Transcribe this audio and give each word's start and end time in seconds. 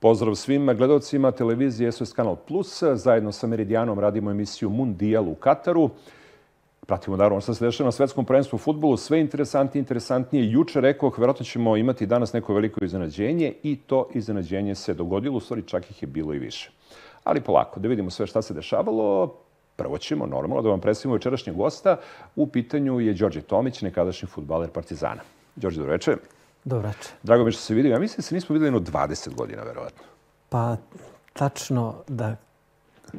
Pozdrav 0.00 0.34
svim 0.34 0.66
gledalcima 0.66 1.30
televizije 1.30 1.92
SOS 1.92 2.12
Kanal 2.12 2.36
Plus. 2.36 2.82
Zajedno 2.94 3.32
sa 3.32 3.46
Meridijanom 3.46 3.98
radimo 3.98 4.30
emisiju 4.30 4.70
Mundijal 4.70 5.28
u 5.28 5.34
Kataru. 5.34 5.90
Pratimo 6.86 7.16
naravno 7.16 7.40
šta 7.40 7.54
se 7.54 7.64
dešava 7.64 7.88
na 7.88 7.92
svetskom 7.92 8.24
prvenstvu 8.24 8.56
u 8.56 8.58
futbolu. 8.58 8.96
Sve 8.96 9.20
interesantnije, 9.20 9.80
interesantnije. 9.80 10.50
Juče 10.50 10.80
rekao, 10.80 11.12
verovatno 11.18 11.44
ćemo 11.44 11.76
imati 11.76 12.06
danas 12.06 12.32
neko 12.32 12.54
veliko 12.54 12.84
iznenađenje 12.84 13.52
i 13.62 13.76
to 13.76 14.08
iznenađenje 14.14 14.74
se 14.74 14.94
dogodilo. 14.94 15.36
U 15.36 15.40
stvari 15.40 15.62
čak 15.62 15.90
ih 15.90 16.02
je 16.02 16.06
bilo 16.06 16.34
i 16.34 16.38
više. 16.38 16.70
Ali 17.24 17.40
polako, 17.40 17.80
da 17.80 17.88
vidimo 17.88 18.10
sve 18.10 18.26
šta 18.26 18.42
se 18.42 18.54
dešavalo. 18.54 19.34
Prvo 19.76 19.98
ćemo 19.98 20.26
normalno 20.26 20.62
da 20.62 20.68
vam 20.68 20.80
predstavimo 20.80 21.14
večerašnjeg 21.14 21.56
gosta. 21.56 21.96
U 22.36 22.46
pitanju 22.46 23.00
je 23.00 23.14
Đorđe 23.14 23.40
Tomić, 23.40 23.82
nekadašnji 23.82 24.28
futbaler 24.28 24.70
Partizana. 24.70 25.22
Đorđe, 25.56 25.78
dobro 25.78 25.92
večer. 25.92 26.18
Dobro 26.68 26.88
večer. 26.88 27.12
Drago 27.22 27.44
mi 27.44 27.52
što 27.52 27.62
se 27.62 27.74
vidim. 27.74 27.92
Ja 27.92 27.98
mislim 27.98 28.16
da 28.16 28.22
se 28.22 28.34
nismo 28.34 28.52
videli 28.52 28.66
jedno 28.66 28.80
20 28.80 29.34
godina, 29.34 29.62
verovatno. 29.62 30.04
Pa, 30.48 30.76
tačno 31.32 31.94
da 32.08 32.36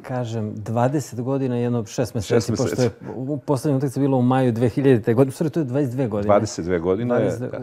kažem, 0.02 0.54
20 0.54 1.22
godina 1.22 1.58
i 1.58 1.62
jedno 1.62 1.82
6 1.82 2.14
meseci, 2.14 2.52
pošto 2.56 2.82
je 2.82 2.90
u 3.14 3.38
poslednjem 3.38 3.78
utakci 3.78 4.00
bilo 4.00 4.16
u 4.18 4.22
maju 4.22 4.52
2000. 4.52 5.14
godine. 5.14 5.32
Stvari, 5.32 5.50
to 5.50 5.60
je 5.60 5.66
22 5.66 6.08
godine. 6.08 6.34
22 6.34 6.80
godine. 6.80 7.14
22, 7.14 7.50
da. 7.50 7.58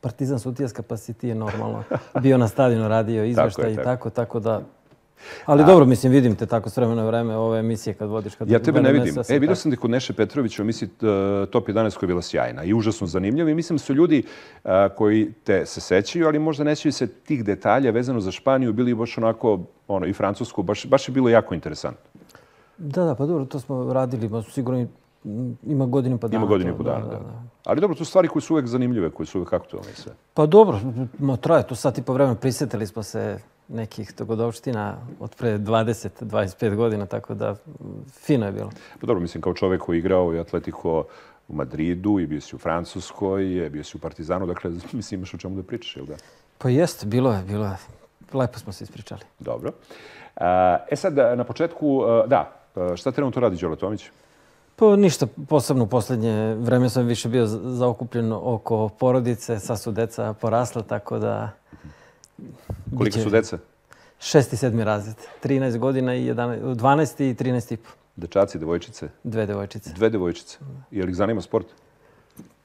Partizan 0.00 0.38
Sutijeska, 0.38 0.82
pa 0.82 0.96
si 0.96 1.14
ti 1.14 1.28
je 1.28 1.34
normalno 1.34 1.84
bio 2.20 2.38
na 2.38 2.48
stadionu, 2.48 2.88
radio 2.88 3.24
izveštaj 3.24 3.72
i 3.72 3.76
tako, 3.76 4.10
tako 4.10 4.40
da 4.40 4.60
Ali 5.46 5.64
dobro, 5.64 5.86
mislim, 5.86 6.12
vidim 6.12 6.34
te 6.34 6.46
tako 6.46 6.70
s 6.70 6.76
vremena 6.76 7.06
vreme 7.06 7.36
ove 7.36 7.58
emisije 7.58 7.94
kad 7.94 8.08
vodiš. 8.08 8.34
Kad 8.34 8.50
ja 8.50 8.58
tebe 8.58 8.82
ne 8.82 8.92
vidim. 8.92 9.14
E, 9.28 9.38
vidio 9.38 9.56
sam 9.56 9.70
ti 9.70 9.76
kod 9.76 9.90
Neše 9.90 10.12
Petrovića 10.12 10.62
u 10.62 10.64
emisiji 10.64 10.88
e, 10.88 11.46
Top 11.50 11.68
11 11.68 11.74
koja 11.74 12.06
je 12.06 12.08
bila 12.08 12.22
sjajna 12.22 12.64
i 12.64 12.74
užasno 12.74 13.06
zanimljiva. 13.06 13.50
I 13.50 13.54
mislim 13.54 13.76
da 13.76 13.82
su 13.82 13.94
ljudi 13.94 14.22
uh, 14.64 14.70
koji 14.96 15.32
te 15.44 15.66
se 15.66 15.80
sećaju, 15.80 16.26
ali 16.26 16.38
možda 16.38 16.64
nećaju 16.64 16.92
se 16.92 17.06
tih 17.06 17.44
detalja 17.44 17.90
vezano 17.90 18.20
za 18.20 18.30
Španiju, 18.30 18.72
bili 18.72 18.94
baš 18.94 19.18
onako, 19.18 19.60
ono, 19.88 20.06
i 20.06 20.12
Francusku, 20.12 20.62
baš, 20.62 20.86
baš 20.86 21.08
je 21.08 21.12
bilo 21.12 21.28
jako 21.28 21.54
interesantno. 21.54 22.10
Da, 22.78 23.04
da, 23.04 23.14
pa 23.14 23.26
dobro, 23.26 23.44
to 23.44 23.60
smo 23.60 23.92
radili, 23.92 24.30
sigurno 24.50 24.86
ima 25.62 25.86
godinu 25.86 26.18
pa 26.18 26.28
dana. 26.28 26.36
Ima 26.36 26.46
godinu 26.46 26.76
pa 26.76 26.82
dana, 26.82 27.04
da, 27.04 27.10
da. 27.10 27.18
da. 27.18 27.42
Ali 27.64 27.80
dobro, 27.80 27.96
to 27.96 28.04
su 28.04 28.08
stvari 28.10 28.28
koje 28.28 28.42
su 28.42 28.54
uvek 28.54 28.66
zanimljive, 28.66 29.10
koje 29.10 29.26
su 29.26 29.38
uvek 29.38 29.52
aktualne 29.52 29.90
i 29.92 29.96
sve. 29.96 30.12
Pa 30.34 30.46
dobro, 30.46 30.80
ma, 31.18 31.36
traje 31.36 31.66
to 31.66 31.74
sad 31.74 31.98
i 31.98 32.02
po 32.02 32.12
vremenu. 32.12 32.36
Prisetili 32.36 32.86
smo 32.86 33.02
se 33.02 33.38
nekih 33.70 34.12
dogodovština 34.18 34.96
od 35.20 35.34
pre 35.34 35.58
20-25 35.58 36.74
godina, 36.74 37.06
tako 37.06 37.34
da 37.34 37.56
fino 38.12 38.46
je 38.46 38.52
bilo. 38.52 38.70
Pa 39.00 39.06
dobro, 39.06 39.20
mislim, 39.20 39.42
kao 39.42 39.54
čovek 39.54 39.80
koji 39.82 39.96
je 39.96 39.98
igrao 39.98 40.34
i 40.34 40.38
Atletico 40.38 41.04
u 41.48 41.54
Madridu 41.54 42.18
i 42.20 42.26
bio 42.26 42.40
si 42.40 42.56
u 42.56 42.58
Francuskoj, 42.58 43.70
bio 43.72 43.84
si 43.84 43.96
u 43.96 44.00
Partizanu, 44.00 44.46
dakle, 44.46 44.70
mislim, 44.92 45.20
imaš 45.20 45.34
o 45.34 45.38
čemu 45.38 45.56
da 45.56 45.62
pričaš, 45.62 45.96
ili 45.96 46.06
da? 46.06 46.14
Pa 46.58 46.68
jeste, 46.68 47.06
bilo 47.06 47.32
je, 47.32 47.42
bilo 47.42 47.64
je. 47.64 47.76
Lepo 48.32 48.58
smo 48.58 48.72
se 48.72 48.84
ispričali. 48.84 49.20
Dobro. 49.38 49.72
E 50.90 50.96
sad, 50.96 51.16
na 51.16 51.44
početku, 51.44 52.02
da, 52.26 52.52
šta 52.96 53.12
trenutno 53.12 53.40
radi 53.40 53.56
Đolo 53.56 53.76
Tomić? 53.76 54.10
Pa 54.76 54.96
ništa 54.96 55.26
posebno 55.48 55.84
u 55.84 55.86
poslednje 55.86 56.54
vreme 56.54 56.90
sam 56.90 57.06
više 57.06 57.28
bio 57.28 57.46
zaokupljen 57.46 58.32
oko 58.32 58.88
porodice, 58.88 59.58
sa 59.58 59.76
su 59.76 59.92
deca 59.92 60.34
porasla, 60.40 60.82
tako 60.82 61.18
da 61.18 61.50
Koliko 62.96 63.18
su 63.18 63.30
deca? 63.30 63.58
Šesti, 64.20 64.56
sedmi 64.56 64.84
razred. 64.84 65.16
13 65.44 65.78
godina 65.78 66.14
i 66.14 66.24
11, 66.24 66.74
12 66.74 67.30
i 67.30 67.34
13 67.34 67.72
i 67.72 67.76
po. 67.76 67.90
Dečaci, 68.16 68.58
devojčice? 68.58 69.08
Dve 69.24 69.46
devojčice. 69.46 69.90
Dve 69.94 70.10
devojčice. 70.10 70.58
Je 70.90 71.04
li 71.04 71.10
ih 71.10 71.16
zanima 71.16 71.40
sport? 71.40 71.66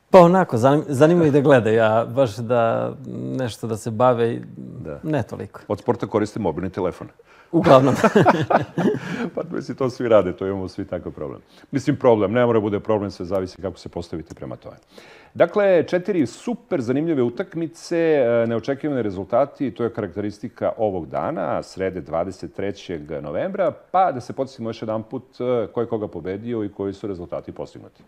Pa 0.10 0.20
onako, 0.20 0.58
zanima 0.88 1.26
ih 1.26 1.32
da 1.32 1.42
gledaju, 1.42 1.82
a 1.84 2.06
baš 2.06 2.36
da 2.36 2.94
nešto 3.38 3.68
da 3.68 3.78
se 3.78 3.92
bave, 3.92 4.34
i 4.34 4.42
da. 4.58 5.00
ne 5.04 5.24
toliko. 5.24 5.62
Od 5.68 5.80
sporta 5.80 6.08
koriste 6.08 6.40
mobilni 6.40 6.70
telefon. 6.70 7.08
Uglavnom. 7.56 7.96
pa 9.36 9.42
mislim, 9.52 9.78
to 9.78 9.90
svi 9.90 10.08
rade, 10.08 10.34
to 10.34 10.48
imamo 10.48 10.68
svi 10.68 10.86
takav 10.86 11.12
problem. 11.12 11.42
Mislim, 11.72 11.96
problem, 11.96 12.32
ne 12.32 12.46
mora 12.46 12.60
bude 12.60 12.80
problem, 12.80 13.12
sve 13.12 13.26
zavisi 13.26 13.62
kako 13.62 13.80
se 13.80 13.90
postavite 13.90 14.36
prema 14.36 14.56
tome. 14.56 14.76
Dakle, 15.34 15.84
četiri 15.88 16.26
super 16.26 16.82
zanimljive 16.82 17.24
utakmice, 17.24 17.98
e, 17.98 18.48
neočekivane 18.48 19.02
rezultati, 19.02 19.72
to 19.72 19.84
je 19.84 19.94
karakteristika 19.94 20.72
ovog 20.78 21.08
dana, 21.08 21.64
srede 21.64 22.02
23. 22.02 23.22
novembra, 23.22 23.72
pa 23.92 24.12
da 24.12 24.22
se 24.22 24.34
podsjetimo 24.34 24.70
još 24.70 24.82
jedan 24.82 25.04
put 25.04 25.24
e, 25.40 25.68
ko 25.74 25.82
je 25.82 25.88
koga 25.88 26.08
pobedio 26.08 26.64
i 26.64 26.70
koji 26.70 26.94
su 26.94 27.08
rezultati 27.08 27.52
postignuti. 27.52 28.04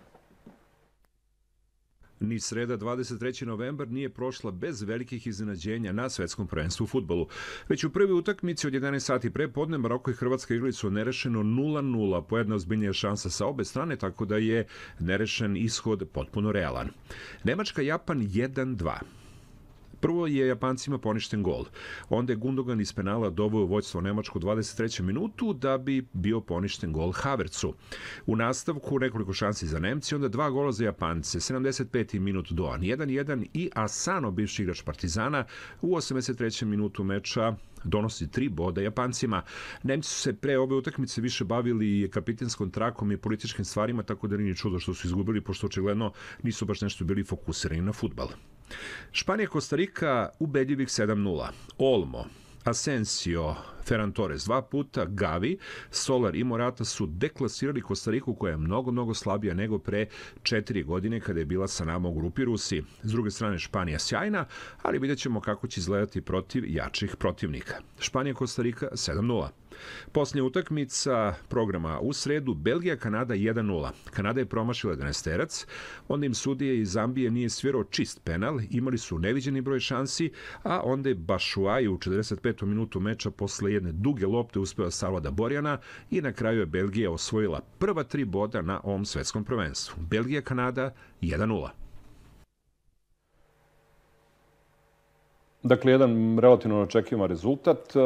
Ni 2.19 2.39
sreda 2.39 2.78
23. 2.78 3.45
novembar 3.45 3.88
nije 3.88 4.09
prošla 4.09 4.51
bez 4.51 4.81
velikih 4.81 5.28
iznenađenja 5.28 5.91
na 5.91 6.09
svetskom 6.09 6.47
prvenstvu 6.47 6.83
u 6.83 6.88
futbolu. 6.88 7.28
Već 7.69 7.83
u 7.83 7.89
prvi 7.89 8.13
utakmici 8.13 8.67
od 8.67 8.73
11 8.73 9.00
sati 9.00 9.29
pre 9.29 9.47
podne 9.47 9.78
Maroko 9.78 10.11
i 10.11 10.13
Hrvatska 10.13 10.53
igrali 10.53 10.73
su 10.73 10.91
nerešeno 10.91 11.44
0-0, 11.44 12.23
pojedna 12.23 12.55
ozbiljnija 12.55 12.94
šansa 12.94 13.29
sa 13.29 13.45
obe 13.45 13.66
strane, 13.66 13.95
tako 13.95 14.25
da 14.25 14.38
je 14.38 14.67
nerešen 15.00 15.57
ishod 15.57 16.07
potpuno 16.13 16.51
realan. 16.51 16.89
Nemačka-Japan 17.44 18.28
1-2. 18.28 18.97
Prvo 20.00 20.28
je 20.28 20.47
Japancima 20.47 20.97
poništen 20.97 21.44
gol. 21.44 21.66
Onda 22.09 22.34
je 22.34 22.38
Gundogan 22.38 22.81
iz 22.81 22.94
penala 22.94 23.30
doveo 23.30 23.66
vođstvo 23.66 24.02
Nemačku 24.02 24.40
23. 24.40 25.02
minutu 25.02 25.53
da 25.53 25.78
bi 25.78 26.06
bio 26.13 26.41
poništen 26.41 26.94
gol 26.94 27.12
Havercu. 27.12 27.74
U 28.25 28.35
nastavku 28.35 29.00
nekoliko 29.00 29.34
šansi 29.34 29.68
za 29.68 29.80
Nemci, 29.80 30.16
onda 30.16 30.28
dva 30.28 30.50
gola 30.50 30.72
za 30.72 30.85
Japance, 30.85 31.40
75. 31.40 32.19
minut 32.19 32.52
Doan 32.52 32.81
1-1 32.81 33.46
i 33.53 33.69
Asano, 33.74 34.31
bivši 34.31 34.63
igrač 34.63 34.81
Partizana, 34.81 35.46
u 35.81 35.96
83. 35.96 36.66
minutu 36.66 37.03
meča 37.03 37.56
donosi 37.84 38.31
tri 38.31 38.50
boda 38.50 38.81
Japancima. 38.81 39.41
Nemci 39.84 40.09
su 40.09 40.22
se 40.22 40.34
pre 40.34 40.58
ove 40.58 40.75
utakmice 40.75 41.22
više 41.22 41.46
bavili 41.46 42.09
kapitenskom 42.12 42.72
trakom 42.72 43.12
i 43.12 43.18
političkim 43.18 43.66
stvarima, 43.66 44.03
tako 44.03 44.28
da 44.28 44.38
nije 44.38 44.56
čudo 44.56 44.79
što 44.79 44.94
su 44.94 45.08
izgubili, 45.08 45.41
pošto 45.41 45.68
očigledno 45.68 46.12
nisu 46.44 46.66
baš 46.66 46.81
nešto 46.81 47.06
bili 47.06 47.24
fokusirani 47.24 47.81
na 47.81 47.94
futbal. 47.94 48.28
Španija 49.11 49.50
Kostarika 49.50 50.29
ubedljivih 50.39 50.88
7-0. 50.88 51.47
Olmo, 51.78 52.25
Asensio, 52.63 53.55
Ferran 53.88 54.11
Torres 54.11 54.44
dva 54.44 54.61
puta, 54.61 55.05
Gavi, 55.05 55.57
Solar 55.91 56.35
i 56.35 56.44
Morata 56.44 56.85
su 56.85 57.05
deklasirali 57.05 57.81
Kostariku 57.81 58.35
koja 58.35 58.51
je 58.51 58.57
mnogo, 58.57 58.91
mnogo 58.91 59.13
slabija 59.13 59.53
nego 59.53 59.79
pre 59.79 60.05
četiri 60.44 60.83
godine 60.83 61.19
kada 61.19 61.39
je 61.39 61.45
bila 61.45 61.67
sa 61.67 61.85
nama 61.85 62.09
u 62.09 62.13
grupi 62.13 62.45
Rusi. 62.45 62.83
S 63.03 63.11
druge 63.11 63.31
strane 63.31 63.59
Španija 63.59 64.00
sjajna, 64.00 64.45
ali 64.81 64.99
vidjet 64.99 65.19
ćemo 65.19 65.41
kako 65.41 65.67
će 65.67 65.79
izgledati 65.79 66.22
protiv 66.22 66.63
jačih 66.67 67.16
protivnika. 67.16 67.75
Španija 67.99 68.34
Kostarika 68.34 68.88
7-0. 68.91 69.47
Posljednja 70.12 70.44
utakmica 70.44 71.34
programa 71.50 72.00
u 72.00 72.14
sredu, 72.14 72.54
Belgija-Kanada 72.54 73.36
1-0. 73.36 73.90
Kanada 74.12 74.40
je 74.40 74.46
promašila 74.46 74.96
11 74.96 75.24
terac, 75.24 75.66
onda 76.08 76.26
im 76.26 76.34
sudije 76.34 76.80
iz 76.80 76.92
Zambije 76.92 77.32
nije 77.32 77.50
svirao 77.50 77.84
čist 77.84 78.24
penal, 78.24 78.60
imali 78.70 78.98
su 78.98 79.20
neviđeni 79.20 79.62
broj 79.62 79.80
šansi, 79.80 80.32
a 80.64 80.82
onda 80.84 81.10
je 81.10 81.16
Bašuaj 81.16 81.88
u 81.88 81.98
45. 81.98 82.66
minutu 82.66 83.00
meča 83.00 83.32
posle 83.32 83.74
jedne 83.74 83.92
duge 83.92 84.26
lopte 84.26 84.60
uspeo 84.60 84.92
Salvada 84.92 85.32
Borjana 85.32 85.78
i 86.12 86.22
na 86.22 86.32
kraju 86.32 86.59
je 86.59 86.66
Belgija 86.66 87.12
osvojila 87.12 87.62
prva 87.80 88.04
tri 88.04 88.26
boda 88.26 88.62
na 88.62 88.82
ovom 88.84 89.06
svetskom 89.06 89.44
prvenstvu. 89.44 90.04
Belgija-Kanada 90.09 90.94
1-0. 91.22 91.87
Dakle, 95.67 95.91
jedan 95.91 96.40
relativno 96.40 96.81
očekivan 96.81 97.29
rezultat, 97.29 97.96
e, 97.96 97.99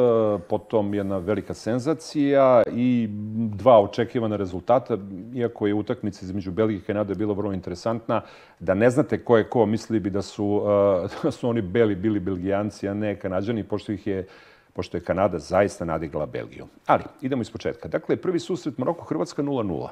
potom 0.49 0.93
jedna 0.93 1.17
velika 1.17 1.53
senzacija 1.53 2.63
i 2.73 3.07
dva 3.55 3.81
očekivana 3.81 4.35
rezultata, 4.35 4.97
iako 5.35 5.67
je 5.67 5.73
utakmica 5.73 6.25
između 6.25 6.51
Belgije 6.51 6.77
i 6.77 6.81
Kanade 6.81 7.15
bila 7.15 7.33
vrlo 7.33 7.53
interesantna, 7.53 8.21
da 8.59 8.73
ne 8.73 8.89
znate 8.89 9.23
ko 9.23 9.37
je 9.37 9.49
ko, 9.49 9.65
mislili 9.65 9.99
bi 9.99 10.09
da 10.09 10.21
su, 10.21 10.61
e, 10.65 11.07
da 11.23 11.31
su 11.31 11.49
oni 11.49 11.61
beli 11.61 11.95
bili 11.95 12.19
belgijanci, 12.19 12.87
a 12.87 12.93
ne 12.93 13.15
kanadžani, 13.19 13.63
pošto 13.63 13.91
ih 13.91 14.07
je 14.07 14.27
pošto 14.73 14.97
je 14.97 15.03
Kanada 15.03 15.39
zaista 15.39 15.85
nadigla 15.85 16.25
Belgiju. 16.25 16.67
Ali, 16.85 17.03
idemo 17.21 17.41
iz 17.41 17.51
početka. 17.51 17.87
Dakle, 17.87 18.15
prvi 18.15 18.39
susret 18.39 18.77
Maroko-Hrvatska 18.77 19.43
0-0. 19.43 19.87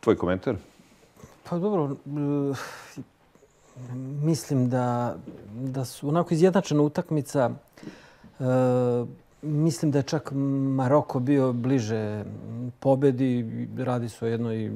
Tvoj 0.00 0.16
komentar? 0.16 0.54
Pa 1.50 1.58
dobro, 1.58 1.96
mislim 4.22 4.68
da, 4.70 5.16
da 5.54 5.84
su 5.84 6.08
onako 6.08 6.34
izjednačena 6.34 6.82
utakmica. 6.82 7.50
E, 8.40 8.44
mislim 9.42 9.90
da 9.90 9.98
je 9.98 10.02
čak 10.02 10.30
Maroko 10.76 11.20
bio 11.20 11.52
bliže 11.52 12.24
pobedi. 12.80 13.68
Radi 13.78 14.08
se 14.08 14.24
o 14.24 14.28
jednoj 14.28 14.70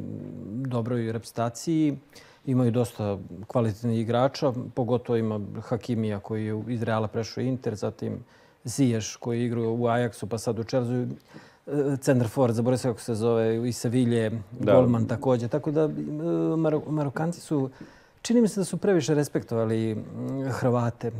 dobroj 0.50 1.12
reprezentaciji. 1.12 1.98
Imaju 2.46 2.70
dosta 2.70 3.18
kvalitetnih 3.46 4.00
igrača, 4.00 4.52
pogotovo 4.74 5.16
ima 5.16 5.40
Hakimija 5.60 6.20
koji 6.20 6.46
je 6.46 6.62
iz 6.68 6.82
Reala 6.82 7.08
prešao 7.08 7.42
Inter, 7.42 7.74
zatim 7.74 8.24
Ziješ 8.64 9.16
koji 9.16 9.44
igra 9.44 9.60
u 9.60 9.82
Ajaxu 9.82 10.26
pa 10.26 10.38
sad 10.38 10.58
u 10.58 10.64
Chelsea. 10.64 11.06
Centar 12.00 12.28
Ford, 12.28 12.54
zaboravim 12.54 12.78
se 12.78 12.88
kako 12.88 13.00
se 13.00 13.14
zove, 13.14 13.68
i 13.68 13.72
Sevilje, 13.72 14.30
da. 14.60 14.74
Golman 14.74 15.06
takođe. 15.06 15.48
Tako 15.48 15.70
da 15.70 15.80
e, 15.80 15.90
Marokanci 16.86 17.40
su 17.40 17.70
Čini 18.22 18.40
mi 18.40 18.48
se 18.48 18.60
da 18.60 18.64
su 18.64 18.76
previše 18.76 19.14
respektovali 19.14 20.04
Hrvate. 20.50 21.12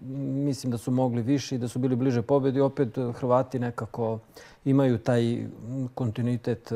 mislim 0.00 0.70
da 0.70 0.78
su 0.78 0.90
mogli 0.90 1.22
više 1.22 1.54
i 1.54 1.58
da 1.58 1.68
su 1.68 1.78
bili 1.78 1.96
bliže 1.96 2.22
pobedi. 2.22 2.60
Opet 2.60 2.98
Hrvati 3.14 3.58
nekako 3.58 4.18
imaju 4.64 4.98
taj 4.98 5.46
kontinuitet 5.94 6.70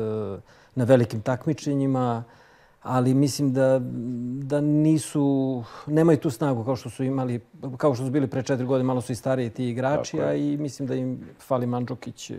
na 0.75 0.83
velikim 0.83 1.21
takmičenjima 1.21 2.23
ali 2.83 3.13
mislim 3.13 3.53
da, 3.53 3.79
da 4.43 4.61
nisu, 4.61 5.63
nemaju 5.87 6.17
tu 6.17 6.29
snagu 6.29 6.63
kao 6.63 6.75
što 6.75 6.89
su 6.89 7.03
imali, 7.03 7.39
kao 7.77 7.95
što 7.95 8.05
su 8.05 8.11
bili 8.11 8.27
pre 8.27 8.43
četiri 8.43 8.65
godine, 8.65 8.87
malo 8.87 9.01
su 9.01 9.11
i 9.11 9.15
stariji 9.15 9.49
ti 9.49 9.69
igrači, 9.69 10.21
a 10.21 10.33
i 10.33 10.57
mislim 10.57 10.87
da 10.87 10.95
im 10.95 11.19
fali 11.39 11.67
Mandžukić 11.67 12.31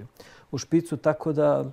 u 0.51 0.59
špicu, 0.59 0.97
tako 0.97 1.33
da 1.33 1.65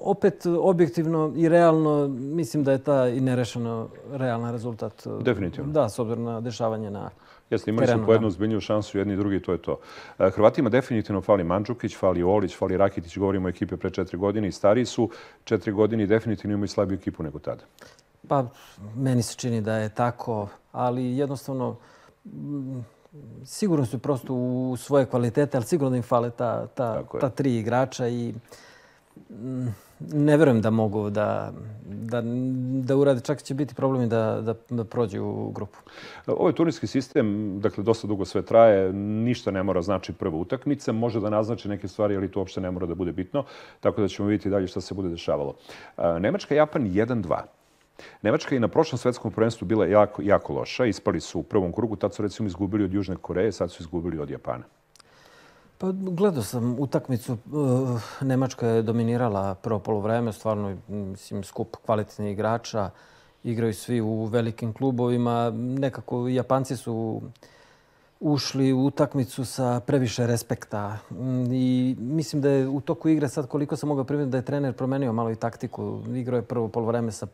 opet 0.00 0.46
objektivno 0.46 1.32
i 1.36 1.48
realno 1.48 2.08
mislim 2.08 2.64
da 2.64 2.72
je 2.72 2.78
ta 2.78 3.08
i 3.08 3.20
nerešeno 3.20 3.88
realna 4.12 4.50
rezultat. 4.50 5.06
Definitivno. 5.20 5.72
Da, 5.72 5.88
s 5.88 5.98
obzirom 5.98 6.24
na 6.24 6.40
dešavanje 6.40 6.90
na 6.90 7.10
Jeste, 7.50 7.70
imali 7.70 7.86
su 7.86 8.06
po 8.06 8.12
jednu 8.12 8.30
zbiljniju 8.30 8.60
šansu, 8.60 8.98
jedni 8.98 9.14
i 9.14 9.16
drugi, 9.16 9.42
to 9.42 9.52
je 9.52 9.58
to. 9.58 9.78
E, 10.18 10.30
Hrvatima 10.30 10.70
definitivno 10.70 11.20
fali 11.20 11.44
Mandžukić, 11.44 11.96
fali 11.96 12.22
Olić, 12.22 12.56
fali 12.56 12.76
Rakitić, 12.76 13.18
govorimo 13.18 13.46
o 13.46 13.50
ekipe 13.50 13.76
pre 13.76 13.90
četiri 13.90 14.18
godine 14.18 14.48
i 14.48 14.52
stariji 14.52 14.84
su. 14.84 15.10
Četiri 15.44 15.72
godine 15.72 16.02
i 16.02 16.06
definitivno 16.06 16.54
imaju 16.54 16.68
slabiju 16.68 16.96
ekipu 16.96 17.22
nego 17.22 17.38
tada. 17.38 17.62
Pa, 18.28 18.44
meni 18.96 19.22
se 19.22 19.36
čini 19.36 19.60
da 19.60 19.76
je 19.76 19.94
tako, 19.94 20.48
ali 20.72 21.16
jednostavno 21.16 21.76
sigurno 23.44 23.86
su 23.86 23.98
prosto 23.98 24.34
u 24.34 24.76
svoje 24.78 25.06
kvalitete, 25.06 25.56
ali 25.56 25.66
sigurno 25.66 25.96
im 25.96 26.02
fale 26.02 26.30
ta, 26.30 26.66
ta, 26.66 27.02
ta 27.20 27.28
tri 27.28 27.56
igrača 27.56 28.08
i 28.08 28.34
ne 30.00 30.36
verujem 30.36 30.60
da 30.60 30.70
mogu 30.70 31.10
da, 31.10 31.52
da, 31.84 32.22
da 32.82 32.96
urade. 32.96 33.20
Čak 33.20 33.42
će 33.42 33.54
biti 33.54 33.74
problemi 33.74 34.06
da, 34.06 34.40
da, 34.40 34.54
da 34.70 34.84
prođe 34.84 35.20
u 35.20 35.50
grupu. 35.50 35.78
Ovaj 36.26 36.52
turnirski 36.52 36.86
sistem, 36.86 37.60
dakle, 37.60 37.84
dosta 37.84 38.06
dugo 38.06 38.24
sve 38.24 38.42
traje, 38.42 38.92
ništa 38.92 39.50
ne 39.50 39.62
mora 39.62 39.82
znači 39.82 40.12
prva 40.12 40.36
utakmica, 40.36 40.92
može 40.92 41.20
da 41.20 41.30
naznači 41.30 41.68
neke 41.68 41.88
stvari, 41.88 42.16
ali 42.16 42.30
to 42.30 42.40
uopšte 42.40 42.60
ne 42.60 42.70
mora 42.70 42.86
da 42.86 42.94
bude 42.94 43.12
bitno, 43.12 43.44
tako 43.80 44.00
da 44.00 44.08
ćemo 44.08 44.28
vidjeti 44.28 44.50
dalje 44.50 44.66
šta 44.66 44.80
se 44.80 44.94
bude 44.94 45.08
dešavalo. 45.08 45.54
Nemačka-Japan 45.96 46.90
1-2. 46.92 47.40
Nemačka 48.22 48.54
je 48.54 48.60
na 48.60 48.68
prošlom 48.68 48.98
svetskom 48.98 49.32
prvenstvu 49.32 49.66
bila 49.66 49.86
jako, 49.86 50.22
jako 50.22 50.52
loša. 50.52 50.84
Ispali 50.84 51.20
su 51.20 51.40
u 51.40 51.42
prvom 51.42 51.72
krugu, 51.72 51.96
tad 51.96 52.14
su 52.14 52.22
recimo 52.22 52.46
izgubili 52.46 52.84
od 52.84 52.92
Južne 52.92 53.16
Koreje, 53.16 53.52
sad 53.52 53.70
su 53.70 53.82
izgubili 53.82 54.18
od 54.18 54.30
Japana. 54.30 54.64
Pa 55.80 55.92
gledao 55.92 56.42
sam 56.42 56.76
utakmicu. 56.78 57.32
Eh, 57.32 58.24
Nemačka 58.24 58.66
je 58.66 58.82
dominirala 58.82 59.54
prvo 59.54 59.78
polovreme, 59.78 60.32
stvarno 60.32 60.76
mislim, 60.88 61.44
skup 61.44 61.76
kvalitetnih 61.86 62.32
igrača. 62.32 62.90
Igraju 63.44 63.74
svi 63.74 64.00
u 64.00 64.24
velikim 64.24 64.72
klubovima. 64.72 65.50
Nekako 65.54 66.28
Japanci 66.28 66.76
su 66.76 67.22
ušli 68.20 68.72
u 68.72 68.84
utakmicu 68.84 69.44
sa 69.44 69.80
previše 69.86 70.26
respekta. 70.26 70.98
Mm, 71.10 71.52
I 71.52 71.96
mislim 71.98 72.42
da 72.42 72.50
je 72.50 72.68
u 72.68 72.80
toku 72.80 73.08
igre 73.08 73.28
sad 73.28 73.46
koliko 73.46 73.76
sam 73.76 73.88
mogao 73.88 74.04
primiti 74.04 74.30
da 74.30 74.36
je 74.36 74.44
trener 74.44 74.72
promenio 74.72 75.12
malo 75.12 75.30
i 75.30 75.36
taktiku. 75.36 76.02
Igrao 76.14 76.36
je 76.36 76.42
prvo 76.42 76.68
polovreme 76.68 77.12
sa 77.12 77.26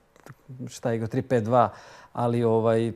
šta 0.68 0.90
je 0.90 0.96
igrao 0.96 1.08
3-5-2, 1.08 1.68
ali 2.12 2.44
ovaj, 2.44 2.92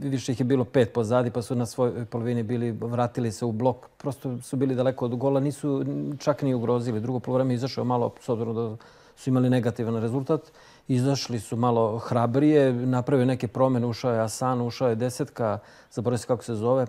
više 0.00 0.32
ih 0.32 0.40
je 0.40 0.44
bilo 0.44 0.64
pet 0.64 0.92
pozadi, 0.92 1.30
pa 1.30 1.42
su 1.42 1.54
na 1.54 1.66
svojoj 1.66 2.04
polovini 2.04 2.42
bili, 2.42 2.70
vratili 2.70 3.32
se 3.32 3.44
u 3.44 3.52
blok. 3.52 3.88
Prosto 3.96 4.40
su 4.40 4.56
bili 4.56 4.74
daleko 4.74 5.04
od 5.04 5.16
gola, 5.16 5.40
nisu 5.40 5.84
čak 6.18 6.42
ni 6.42 6.54
ugrozili. 6.54 7.00
Drugo 7.00 7.20
polovreme 7.20 7.54
izašao 7.54 7.84
malo, 7.84 8.14
s 8.20 8.28
obzirom 8.28 8.54
da 8.54 8.76
su 9.16 9.30
imali 9.30 9.50
negativan 9.50 9.96
rezultat. 9.96 10.40
Izašli 10.88 11.40
su 11.40 11.56
malo 11.56 11.98
hrabrije, 11.98 12.72
napravio 12.72 13.26
neke 13.26 13.48
promene, 13.48 13.86
ušao 13.86 14.12
je 14.12 14.20
Asan, 14.20 14.60
ušao 14.60 14.88
je 14.88 14.94
desetka, 14.94 15.58
zaboravio 15.90 16.18
se 16.18 16.26
kako 16.26 16.44
se 16.44 16.54
zove. 16.54 16.86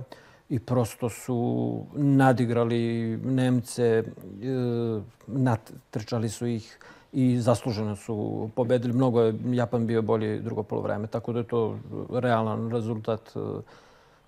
I 0.50 0.60
prosto 0.60 1.10
su 1.10 1.80
nadigrali 1.94 3.18
Nemce, 3.24 3.84
e, 3.84 4.04
natrčali 5.28 6.30
su 6.30 6.48
ih 6.48 6.80
i 7.14 7.38
zasluženo 7.40 7.96
su 7.96 8.50
pobedili. 8.56 8.94
Mnogo 8.94 9.22
je 9.22 9.34
Japan 9.46 9.88
bio 9.88 10.02
bolji 10.02 10.40
drugo 10.40 10.64
polovreme, 10.64 11.08
tako 11.08 11.34
da 11.34 11.40
je 11.40 11.48
to 11.48 11.80
realan 12.10 12.72
rezultat. 12.72 13.22
E, 13.36 13.40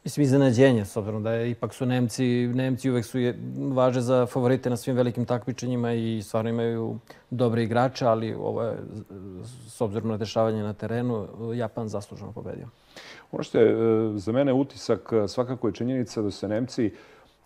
mislim, 0.03 0.23
iznenađenje, 0.23 0.85
s 0.85 0.97
obzirom 0.97 1.23
da 1.23 1.31
je, 1.31 1.51
ipak 1.51 1.73
su 1.73 1.85
Nemci, 1.85 2.47
Nemci 2.47 2.89
uvek 2.89 3.05
su 3.05 3.19
je, 3.19 3.39
važe 3.57 4.01
za 4.01 4.25
favorite 4.25 4.69
na 4.69 4.77
svim 4.77 4.95
velikim 4.95 5.25
takmičenjima 5.25 5.93
i 5.93 6.21
stvarno 6.23 6.49
imaju 6.49 6.97
dobre 7.29 7.63
igrače, 7.63 8.05
ali 8.05 8.33
ovo 8.33 8.63
je, 8.63 8.77
s 9.67 9.81
obzirom 9.81 10.09
na 10.09 10.17
dešavanje 10.17 10.63
na 10.63 10.73
terenu, 10.73 11.27
Japan 11.55 11.87
zasluženo 11.87 12.31
pobedio. 12.31 12.67
Ono 13.31 13.43
što 13.43 13.59
je 13.59 13.71
e, 13.71 14.17
za 14.17 14.31
mene 14.31 14.53
utisak, 14.53 15.13
svakako 15.27 15.67
je 15.67 15.73
činjenica 15.73 16.21
da 16.21 16.31
se 16.31 16.47
Nemci 16.47 16.91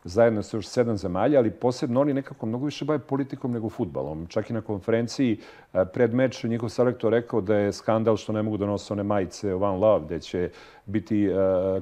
zajedno 0.03 0.43
sa 0.43 0.57
još 0.57 0.67
sedam 0.67 0.97
zemalja, 0.97 1.39
ali 1.39 1.51
posebno 1.51 2.01
oni 2.01 2.13
nekako 2.13 2.45
mnogo 2.45 2.65
više 2.65 2.85
bave 2.85 2.99
politikom 2.99 3.51
nego 3.51 3.69
futbalom. 3.69 4.27
Čak 4.27 4.49
i 4.49 4.53
na 4.53 4.61
konferenciji 4.61 5.37
e, 5.73 5.85
pred 5.93 6.13
meč 6.13 6.43
njihov 6.43 6.69
selektor 6.69 7.11
rekao 7.11 7.41
da 7.41 7.55
je 7.55 7.73
skandal 7.73 8.17
što 8.17 8.33
ne 8.33 8.43
mogu 8.43 8.57
da 8.57 8.65
nose 8.65 8.93
one 8.93 9.03
majice 9.03 9.53
One 9.53 9.77
Love, 9.77 10.05
gde 10.05 10.19
će 10.19 10.49
biti 10.85 11.25
e, 11.25 11.31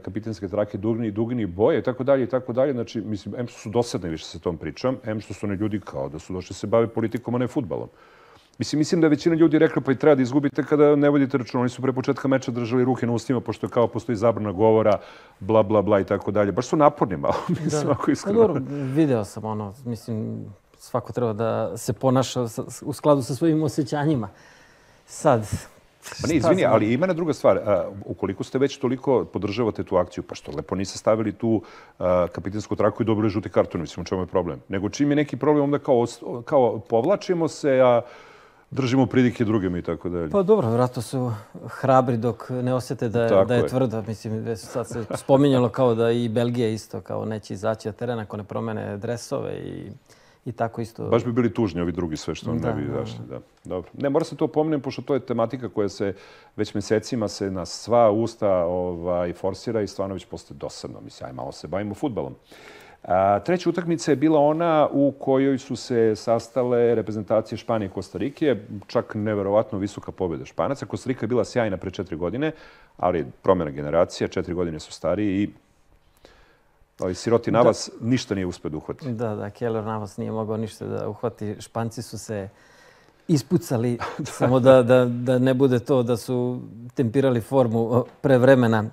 kapitenske 0.02 0.48
trake 0.48 0.78
dugni, 0.78 1.12
dugni 1.12 1.46
boje 1.46 1.80
i 1.80 1.84
tako 1.84 2.04
dalje 2.04 2.24
i 2.24 2.30
tako 2.30 2.54
dalje. 2.54 2.74
Znači, 2.74 3.02
mislim, 3.02 3.36
em 3.38 3.48
što 3.48 3.60
su 3.60 3.70
dosadni 3.70 4.10
više 4.10 4.26
sa 4.26 4.40
tom 4.40 4.58
pričom, 4.58 4.98
em 5.04 5.20
što 5.22 5.34
su 5.34 5.46
oni 5.46 5.56
ljudi 5.56 5.80
kao 5.80 6.10
da 6.10 6.20
su 6.20 6.34
došli 6.34 6.56
se 6.56 6.68
bave 6.68 6.88
politikom, 6.88 7.36
a 7.36 7.38
ne 7.38 7.48
futbalom. 7.48 7.90
Mislim, 8.58 8.78
mislim 8.80 9.02
da 9.02 9.08
je 9.08 9.10
većina 9.10 9.36
ljudi 9.36 9.60
rekla 9.60 9.82
pa 9.82 9.92
i 9.92 9.96
treba 9.96 10.16
da 10.16 10.22
izgubite 10.22 10.64
kada 10.64 10.96
ne 10.96 11.10
vodite 11.10 11.38
račun. 11.38 11.62
Oni 11.62 11.70
su 11.70 11.82
pre 11.82 11.94
početka 11.94 12.28
meča 12.28 12.52
držali 12.52 12.86
ruke 12.86 13.08
na 13.08 13.14
ustima, 13.14 13.42
pošto 13.42 13.66
je 13.66 13.70
kao 13.70 13.88
postoji 13.88 14.16
zabrana 14.16 14.52
govora, 14.52 15.00
bla, 15.40 15.64
bla, 15.64 15.82
bla 15.82 16.00
i 16.00 16.04
tako 16.04 16.32
dalje. 16.32 16.52
Baš 16.52 16.68
su 16.68 16.78
naporni 16.78 17.18
malo, 17.18 17.36
mislim, 17.64 17.86
da. 17.86 17.92
ako 17.92 18.12
iskreno. 18.12 18.42
Pa 18.42 18.48
dobro, 18.48 18.64
video 18.70 19.26
sam 19.26 19.46
ono, 19.46 19.74
mislim, 19.86 20.46
svako 20.78 21.14
treba 21.14 21.34
da 21.34 21.78
se 21.78 21.94
ponaša 21.94 22.46
u 22.82 22.94
skladu 22.94 23.22
sa 23.22 23.36
svojim 23.36 23.64
osjećanjima. 23.64 24.30
Sad, 25.06 25.48
Pa 26.22 26.28
ne, 26.28 26.36
izvini, 26.36 26.66
ali 26.66 26.94
ima 26.94 27.06
na 27.06 27.14
druga 27.14 27.34
stvar. 27.34 27.60
ukoliko 28.06 28.44
ste 28.44 28.58
već 28.58 28.78
toliko 28.78 29.26
podržavate 29.26 29.84
tu 29.84 29.96
akciju, 29.96 30.24
pa 30.24 30.36
što 30.36 30.52
lepo 30.52 30.76
niste 30.76 30.98
stavili 30.98 31.32
tu 31.32 31.62
kapitensku 32.32 32.76
traku 32.76 33.04
i 33.04 33.06
dobili 33.06 33.30
žuti 33.30 33.50
karton, 33.50 33.82
mislim, 33.82 34.02
u 34.02 34.06
čemu 34.06 34.22
je 34.22 34.28
problem? 34.28 34.62
Nego 34.68 34.90
čim 34.90 35.10
je 35.10 35.16
neki 35.16 35.38
problem, 35.38 35.64
onda 35.64 35.80
kao, 35.80 36.06
kao 36.46 36.80
povlačimo 36.80 37.48
se, 37.48 37.80
a 37.80 38.02
držimo 38.72 39.06
pridike 39.06 39.46
drugim 39.46 39.76
i 39.76 39.82
tako 39.82 40.10
dalje. 40.10 40.30
Pa 40.30 40.44
dobro, 40.44 40.70
vratno 40.70 41.02
su 41.02 41.32
hrabri 41.68 42.18
dok 42.18 42.50
ne 42.50 42.74
osjete 42.74 43.10
da 43.10 43.24
je, 43.24 43.46
da 43.46 43.56
je, 43.56 43.62
je. 43.62 43.68
tvrda. 43.68 44.04
Mislim, 44.08 44.56
sad 44.56 44.88
se 44.88 45.06
spominjalo 45.16 45.70
kao 45.70 45.96
da 45.96 46.12
i 46.12 46.30
Belgija 46.30 46.70
isto 46.70 47.02
kao 47.02 47.26
neće 47.26 47.54
izaći 47.54 47.88
na 47.88 47.92
teren 47.92 48.20
ako 48.20 48.38
ne 48.38 48.44
promene 48.44 48.98
dresove 48.98 49.58
i, 49.58 49.92
i 50.46 50.52
tako 50.52 50.82
isto. 50.82 51.10
Baš 51.10 51.26
bi 51.26 51.32
bili 51.32 51.54
tužni 51.54 51.82
ovi 51.82 51.92
drugi 51.92 52.18
sve 52.18 52.36
što 52.36 52.54
da, 52.54 52.68
ne 52.68 52.74
bi 52.74 52.88
izašli. 52.88 53.26
Da. 53.30 53.40
Dobro. 53.64 53.92
Ne, 53.94 54.10
mora 54.10 54.26
se 54.26 54.36
to 54.36 54.48
pomenem, 54.48 54.82
pošto 54.82 55.02
to 55.02 55.14
je 55.14 55.20
tematika 55.20 55.70
koja 55.70 55.90
se 55.90 56.14
već 56.56 56.74
mesecima 56.74 57.28
se 57.28 57.52
na 57.52 57.66
sva 57.66 58.12
usta 58.12 58.66
ovaj, 58.66 59.34
forsira 59.34 59.82
i 59.82 59.88
stvarno 59.88 60.14
već 60.14 60.26
postoje 60.26 60.58
dosadno. 60.58 61.02
Mislim, 61.02 61.28
aj 61.30 61.34
malo 61.34 61.52
se 61.52 61.68
bavimo 61.68 61.94
futbalom. 61.94 62.36
A, 63.04 63.40
treća 63.40 63.70
utakmica 63.70 64.12
je 64.12 64.16
bila 64.16 64.40
ona 64.40 64.88
u 64.92 65.12
kojoj 65.20 65.58
su 65.58 65.76
se 65.76 66.16
sastale 66.16 66.96
reprezentacije 66.96 67.58
Španije 67.58 67.88
i 67.88 67.92
Kostarike. 67.92 68.56
Čak 68.88 69.16
neverovatno 69.16 69.80
visoka 69.80 70.12
pobjeda 70.12 70.46
Španaca. 70.46 70.86
Kostarika 70.86 71.24
je 71.24 71.28
bila 71.28 71.46
sjajna 71.46 71.78
pre 71.78 71.92
četiri 71.92 72.16
godine, 72.16 72.52
ali 72.98 73.26
promjena 73.42 73.72
generacija, 73.72 74.28
četiri 74.28 74.54
godine 74.54 74.80
su 74.80 74.92
stariji 74.92 75.44
i 75.44 75.50
ovaj 77.00 77.14
siroti 77.14 77.52
Navas 77.52 77.90
da. 78.00 78.08
ništa 78.08 78.36
nije 78.36 78.46
uspio 78.46 78.70
da 78.70 78.78
uhvati. 78.78 79.12
Da, 79.12 79.36
da, 79.36 79.50
Keller 79.50 79.84
Navas 79.84 80.18
nije 80.18 80.32
mogao 80.32 80.58
ništa 80.58 80.86
da 80.86 81.10
uhvati. 81.10 81.56
Španci 81.60 82.02
su 82.02 82.18
se 82.18 82.50
ispucali, 83.28 83.98
samo 84.38 84.60
da, 84.60 84.84
da, 84.84 85.06
da 85.06 85.40
ne 85.40 85.54
bude 85.54 85.80
to 85.80 86.04
da 86.04 86.18
su 86.18 86.62
tempirali 86.94 87.42
formu 87.42 88.06
pre 88.22 88.38
vremena. 88.38 88.84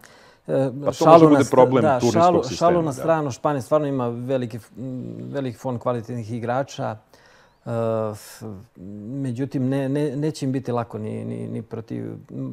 E, 0.47 0.71
pa 0.85 0.87
to 0.87 0.93
šalu 0.93 1.13
može 1.13 1.29
bude 1.29 1.51
problem 1.51 1.83
da, 1.83 2.01
šalu, 2.13 2.43
sistema. 2.43 2.57
Šalu 2.57 2.83
na 2.83 2.93
stranu, 2.93 3.31
Španija 3.31 3.63
stvarno 3.63 3.87
ima 3.87 4.09
veliki, 4.09 4.59
veliki 5.33 5.59
fond 5.59 5.79
kvalitetnih 5.79 6.33
igrača. 6.33 6.97
Uh, 7.65 7.73
međutim, 9.23 9.69
ne, 9.69 9.89
ne, 9.89 10.17
neće 10.17 10.47
im 10.47 10.53
biti 10.53 10.73
lako 10.73 10.99
ni, 10.99 11.25
ni, 11.25 11.49
ni 11.49 11.63
protiv, 11.63 12.05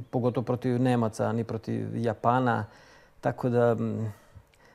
pogotovo 0.10 0.46
protiv 0.46 0.82
Nemaca, 0.82 1.32
ni 1.32 1.44
protiv 1.44 1.98
Japana. 1.98 2.66
Tako 3.22 3.50
da, 3.50 3.76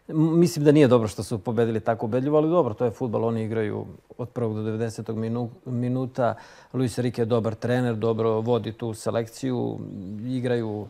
mislim 0.09 0.65
da 0.65 0.73
nije 0.73 0.89
dobro 0.89 1.09
što 1.09 1.23
su 1.23 1.39
pobedili 1.39 1.81
tako 1.81 2.07
ubedljivo, 2.07 2.37
ali 2.39 2.51
dobro, 2.51 2.75
to 2.75 2.85
je 2.85 2.91
futbal. 2.91 3.25
Oni 3.25 3.45
igraju 3.45 3.87
od 4.19 4.29
prvog 4.29 4.57
do 4.57 4.63
90. 4.63 5.15
Minu, 5.15 5.51
minuta. 5.65 6.35
Luis 6.73 6.99
Enrique 6.99 7.23
je 7.23 7.27
dobar 7.27 7.55
trener, 7.55 7.95
dobro 7.95 8.41
vodi 8.41 8.73
tu 8.73 8.95
selekciju. 8.95 9.79
Igraju 10.27 10.87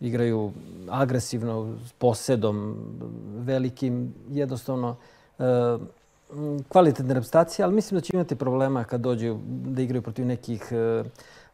igraju 0.00 0.52
agresivno, 0.90 1.76
s 1.86 1.92
posedom 1.92 2.76
velikim, 3.38 4.14
jednostavno 4.30 4.96
e, 5.38 5.42
kvalitetne 6.68 7.14
repstacije, 7.14 7.64
ali 7.64 7.74
mislim 7.74 7.96
da 7.96 8.04
će 8.04 8.10
imati 8.14 8.36
problema 8.36 8.84
kad 8.84 9.00
dođu 9.00 9.38
da 9.46 9.82
igraju 9.82 10.02
protiv 10.02 10.26
nekih 10.26 10.62
e, 10.70 11.04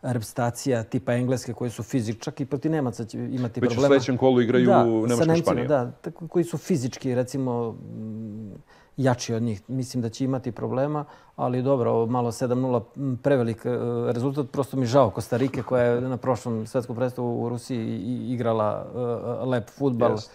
reprezentacija 0.03 0.85
tipa 0.85 1.15
Engleske 1.15 1.53
koje 1.53 1.71
su 1.71 1.83
fizički, 1.83 2.23
čak 2.23 2.41
i 2.41 2.47
proti 2.47 2.69
Nemaca 2.69 3.05
će 3.05 3.19
imati 3.19 3.61
Već 3.61 3.73
u 3.73 3.75
problema. 3.75 3.87
sledećem 3.87 4.17
kolu 4.17 4.41
igraju 4.41 4.67
da, 4.67 4.85
Nemačka 4.85 5.37
Španija. 5.37 5.69
Da, 5.69 5.91
tako, 5.91 6.29
koji 6.29 6.45
su 6.45 6.59
fizički, 6.59 7.15
recimo, 7.15 7.73
mm, 7.73 8.53
jači 8.97 9.35
od 9.35 9.43
njih. 9.43 9.71
Mislim 9.71 10.03
da 10.03 10.09
će 10.09 10.25
imati 10.25 10.53
problema, 10.53 11.05
ali 11.37 11.63
dobro, 11.63 11.91
ovo 11.91 12.07
malo 12.07 12.31
7-0 12.31 12.83
m, 12.97 13.19
prevelik 13.23 13.67
e, 13.67 13.71
rezultat. 14.13 14.51
Prosto 14.51 14.77
mi 14.77 14.87
žao 14.87 15.11
Kostarike 15.11 15.63
koja 15.63 15.85
je 15.85 16.01
na 16.01 16.17
prošlom 16.17 16.67
svetskom 16.67 16.97
predstavu 16.97 17.45
u 17.45 17.49
Rusiji 17.49 18.01
igrala 18.33 18.87
e, 18.95 18.99
lep 19.47 19.71
futbal. 19.71 20.11
Jest. 20.11 20.31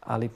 Ali 0.00 0.30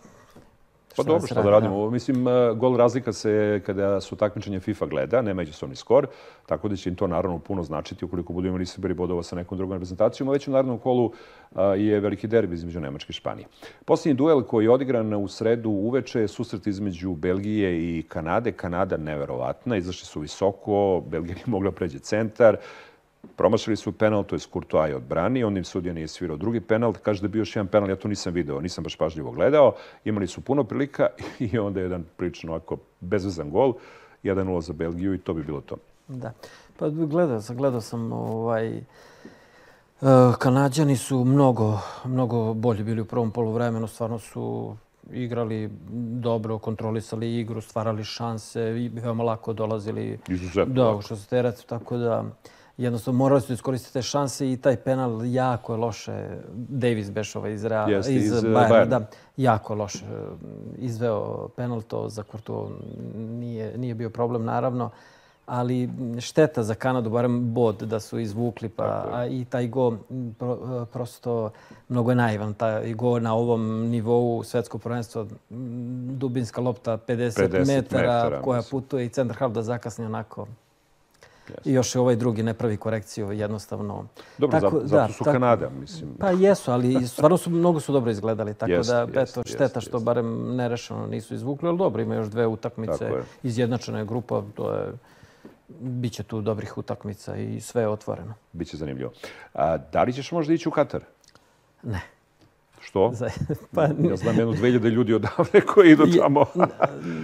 Pa 0.97 1.03
šta 1.03 1.13
dobro, 1.13 1.27
šta 1.27 1.35
da 1.35 1.41
radi, 1.41 1.51
radimo. 1.51 1.91
Mislim, 1.91 2.29
e, 2.29 2.55
gol 2.55 2.77
razlika 2.77 3.13
se 3.13 3.61
kada 3.67 4.01
su 4.01 4.17
takmičenje 4.17 4.61
FIFA 4.61 4.87
gleda, 4.87 5.23
ne 5.23 5.35
međusobni 5.35 5.77
skor, 5.77 6.07
tako 6.47 6.69
da 6.69 6.77
će 6.77 6.91
im 6.91 6.97
to 6.97 7.07
naravno 7.07 7.39
puno 7.39 7.63
značiti 7.63 8.05
ukoliko 8.05 8.33
budu 8.33 8.49
imali 8.49 8.67
Sibiri 8.67 8.95
bodova 8.95 9.23
sa 9.23 9.37
nekom 9.37 9.59
drugom 9.59 9.73
reprezentacijom. 9.73 10.29
A 10.29 10.33
već 10.33 10.49
u 10.49 10.51
narednom 10.51 10.79
kolu 10.79 11.13
a, 11.55 11.65
je 11.65 12.01
veliki 12.01 12.27
derbi 12.27 12.55
između 12.55 12.81
Nemačke 12.81 13.11
i 13.11 13.13
Španije. 13.13 13.47
Posljednji 13.85 14.17
duel 14.17 14.43
koji 14.43 14.65
je 14.65 14.71
odigran 14.71 15.15
u 15.15 15.29
sredu 15.29 15.71
uveče 15.71 16.21
je 16.21 16.29
susret 16.29 16.67
između 16.67 17.15
Belgije 17.15 17.99
i 17.99 18.03
Kanade. 18.03 18.53
Kanada 18.53 18.97
neverovatna, 18.97 19.77
izašli 19.77 20.07
su 20.07 20.21
visoko, 20.21 21.03
Belgija 21.07 21.35
nije 21.35 21.47
mogla 21.47 21.71
pređe 21.71 21.99
centar, 21.99 22.57
Promašili 23.37 23.77
su 23.77 23.93
penal, 23.93 24.25
to 24.25 24.35
je 24.35 24.39
Courtois 24.39 24.91
je 24.91 24.97
odbrani, 24.97 25.45
on 25.45 25.57
im 25.57 25.65
sudija 25.65 25.95
nije 25.95 26.09
svirao 26.09 26.37
drugi 26.37 26.61
penal, 26.61 26.93
kaže 26.93 27.21
da 27.21 27.25
je 27.25 27.29
bio 27.29 27.41
još 27.41 27.57
jedan 27.57 27.67
penal, 27.67 27.89
ja 27.89 27.97
to 27.97 28.09
nisam 28.09 28.33
video, 28.33 28.61
nisam 28.61 28.85
baš 28.85 28.97
pažljivo 28.97 29.33
gledao, 29.33 29.75
imali 30.05 30.27
su 30.27 30.41
puno 30.41 30.65
prilika 30.65 31.07
i 31.53 31.59
onda 31.59 31.81
je 31.81 31.85
jedan 31.85 32.05
prilično 32.17 32.53
ovako 32.53 32.77
bezvezan 33.01 33.51
gol, 33.51 33.75
1-0 34.23 34.61
za 34.61 34.73
Belgiju 34.73 35.15
i 35.15 35.19
to 35.19 35.35
bi 35.35 35.43
bilo 35.43 35.61
to. 35.61 35.77
Da. 36.09 36.33
Pa 36.79 36.89
gledao 36.89 37.41
sam, 37.41 37.57
gledao 37.57 37.81
sam 37.81 38.13
ovaj... 38.13 38.77
e, 38.77 38.83
Kanadjani 40.39 40.97
su 40.97 41.25
mnogo, 41.25 41.79
mnogo 42.05 42.55
bolji 42.55 42.83
bili 42.83 43.01
u 43.01 43.05
prvom 43.05 43.31
poluvremenu. 43.31 43.87
Stvarno 43.87 44.19
su 44.19 44.77
igrali 45.11 45.71
dobro, 46.21 46.59
kontrolisali 46.59 47.39
igru, 47.39 47.61
stvarali 47.61 48.05
šanse 48.05 48.61
i 48.61 48.89
veoma 48.89 49.25
lako 49.25 49.53
dolazili 49.53 50.19
Izuzetno. 50.29 50.85
lako. 50.85 50.99
u 50.99 51.03
šesterac, 51.03 51.65
tako 51.65 51.97
da 51.97 52.25
jednostavno 52.77 53.19
morali 53.19 53.41
su 53.41 53.53
iskoristiti 53.53 53.93
te 53.93 54.03
šanse 54.03 54.53
i 54.53 54.57
taj 54.57 54.77
penal 54.77 55.27
jako 55.27 55.73
je 55.73 55.79
loše. 55.79 56.29
Davis 56.55 57.11
beš 57.11 57.37
ovaj 57.37 57.53
iz, 57.53 57.65
Reala, 57.65 57.91
Jeste, 57.91 58.15
iz, 58.15 58.25
iz, 58.25 58.33
eh, 58.33 58.37
Bayerna, 58.37 58.69
Bayerna. 58.69 58.89
da, 58.89 59.07
jako 59.37 59.75
loše 59.75 60.05
e, 60.05 60.25
izveo 60.79 61.49
penal, 61.57 61.83
to 61.83 62.09
za 62.09 62.23
Kurtu 62.23 62.71
nije, 63.17 63.79
nije 63.79 63.95
bio 63.95 64.11
problem 64.11 64.45
naravno. 64.45 64.91
Ali 65.47 65.91
šteta 66.21 66.63
za 66.63 66.75
Kanadu, 66.75 67.11
barem 67.11 67.55
bod 67.55 67.83
da 67.83 68.01
su 68.01 68.19
izvukli, 68.19 68.69
pa 68.69 69.09
a 69.13 69.27
i 69.27 69.45
taj 69.45 69.69
go 69.69 69.97
pro, 70.39 70.59
e, 70.83 70.87
prosto 70.93 71.51
mnogo 71.89 72.11
je 72.11 72.15
naivan. 72.15 72.55
Taj 72.55 72.95
go 72.95 73.19
na 73.19 73.35
ovom 73.35 73.89
nivou 73.89 74.43
svetskog 74.45 74.83
prvenstva, 74.83 75.27
dubinska 76.11 76.61
lopta 76.61 76.99
50, 76.99 77.49
50 77.49 77.67
metara, 77.67 78.03
metara, 78.03 78.43
koja 78.43 78.57
mislim. 78.57 78.71
putuje 78.71 79.07
i 79.07 79.09
centar 79.09 79.37
half 79.37 79.55
da 79.55 79.63
zakasni 79.63 80.05
onako. 80.05 80.47
I 81.65 81.73
još 81.73 81.95
je 81.95 82.01
ovaj 82.01 82.17
drugi 82.17 82.43
ne 82.43 82.55
pravi 82.55 82.77
korekciju, 82.77 83.33
jednostavno. 83.33 84.07
Dobro, 84.39 84.61
Tako, 84.61 84.77
zato, 84.77 84.87
zato 84.87 85.07
da, 85.07 85.13
su 85.13 85.19
tako- 85.19 85.33
Kanada, 85.33 85.71
mislim. 85.81 86.11
Pa 86.19 86.31
jesu, 86.31 86.71
ali 86.73 87.07
stvarno 87.09 87.37
su, 87.37 87.51
mnogo 87.51 87.81
su 87.81 87.93
dobro 87.93 88.11
izgledali. 88.11 88.55
Tako 88.55 88.73
Jeste, 88.73 88.93
da, 88.93 89.01
jeste, 89.01 89.41
eto, 89.41 89.49
šteta 89.49 89.81
što 89.81 90.01
barem 90.01 90.57
nerešeno 90.57 91.07
nisu 91.07 91.35
izvukli, 91.35 91.69
ali 91.69 91.79
dobro, 91.79 92.03
ima 92.03 92.15
još 92.15 92.27
dve 92.27 92.47
utakmice. 92.47 93.11
Izjednačena 93.43 93.99
je 93.99 94.05
grupa, 94.05 94.43
to 94.55 94.73
je... 94.75 94.93
Biće 95.81 96.23
tu 96.23 96.41
dobrih 96.41 96.79
utakmica 96.79 97.37
i 97.37 97.61
sve 97.61 97.83
je 97.83 97.89
otvoreno. 97.89 98.35
Biće 98.53 98.77
zanimljivo. 98.77 99.13
A, 99.55 99.77
da 99.93 100.03
li 100.03 100.13
ćeš 100.13 100.33
možda 100.33 100.53
ići 100.55 100.69
u 100.69 100.73
Katar? 100.73 101.01
Ne. 101.83 102.01
Što? 102.81 103.13
Pa, 103.75 103.83
Ja 103.83 104.17
znam 104.17 104.39
jedno 104.39 104.53
2000 104.55 104.89
ljudi 104.89 105.15
odavde 105.15 105.61
koji 105.61 105.91
idu 105.91 106.07
tamo. 106.19 106.45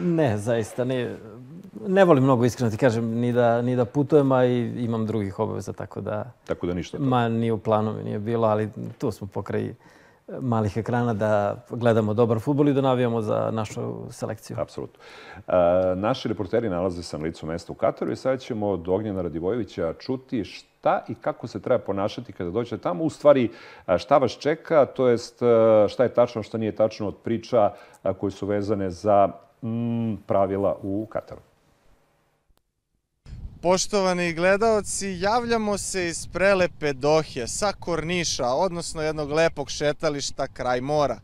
ne, 0.03 0.39
zaista. 0.39 0.85
Ne, 0.85 1.17
ne 1.87 2.05
volim 2.05 2.25
mnogo 2.25 2.45
iskreno 2.45 2.71
ti 2.71 2.77
kažem 2.77 3.05
ni 3.05 3.33
da, 3.33 3.63
ni 3.63 3.77
da 3.77 3.85
putujem, 3.85 4.33
a 4.33 4.45
i 4.45 4.85
imam 4.85 5.07
drugih 5.07 5.39
obaveza, 5.39 5.73
tako 5.73 6.01
da 6.01 6.33
Tako 6.47 6.67
da 6.67 6.75
ništa. 6.75 6.97
To. 6.97 7.05
ma 7.05 7.29
ni 7.29 7.51
u 7.51 7.59
planu 7.59 7.93
mi 7.93 8.03
nije 8.03 8.19
bilo, 8.19 8.49
ali 8.49 8.71
tu 8.99 9.11
smo 9.11 9.27
pokraj 9.27 9.75
malih 10.41 10.77
ekrana 10.77 11.15
da 11.15 11.57
gledamo 11.71 12.15
dobar 12.15 12.41
futbol 12.41 12.69
i 12.69 12.73
da 12.73 12.81
navijamo 12.81 13.23
za 13.23 13.51
našu 13.53 13.81
selekciju. 14.11 14.57
Apsolutno. 14.61 14.99
A, 15.47 15.95
naši 15.97 16.29
reporteri 16.29 16.69
nalaze 16.69 17.03
se 17.03 17.19
na 17.19 17.25
licu 17.25 17.47
mesta 17.47 17.73
u 17.73 17.77
Kataru 17.77 18.13
i 18.13 18.17
sada 18.17 18.37
ćemo 18.37 18.69
od 18.69 18.89
Ognjena 18.89 19.23
Radivojevića 19.23 19.95
čuti 19.99 20.45
šta 20.45 21.05
i 21.09 21.15
kako 21.15 21.47
se 21.47 21.61
treba 21.61 21.79
ponašati 21.79 22.33
kada 22.33 22.51
dođete 22.51 22.79
tamo. 22.79 23.05
U 23.05 23.11
stvari, 23.11 23.51
a, 23.87 23.99
šta 23.99 24.19
vas 24.19 24.33
čeka, 24.33 24.87
to 24.87 25.09
jest 25.09 25.37
šta 25.89 26.03
je 26.03 26.15
tačno, 26.15 26.43
šta 26.43 26.59
nije 26.59 26.77
tačno 26.77 27.09
od 27.09 27.17
priča 27.17 27.73
koje 28.19 28.31
su 28.31 28.47
vezane 28.47 28.91
za 28.91 29.29
mm, 29.63 30.15
pravila 30.27 30.77
u 30.83 31.07
Kataru. 31.11 31.41
Poštovani 33.63 34.33
gledaoci, 34.33 35.17
javljamo 35.21 35.79
se 35.79 36.09
iz 36.09 36.27
prelepe 36.27 36.93
Dohe 36.93 37.47
sa 37.47 37.73
Korniša, 37.73 38.47
odnosno 38.47 39.03
jednog 39.03 39.31
lepog 39.31 39.71
šetališta 39.71 40.47
kraj 40.47 40.81
mora. 40.81 41.19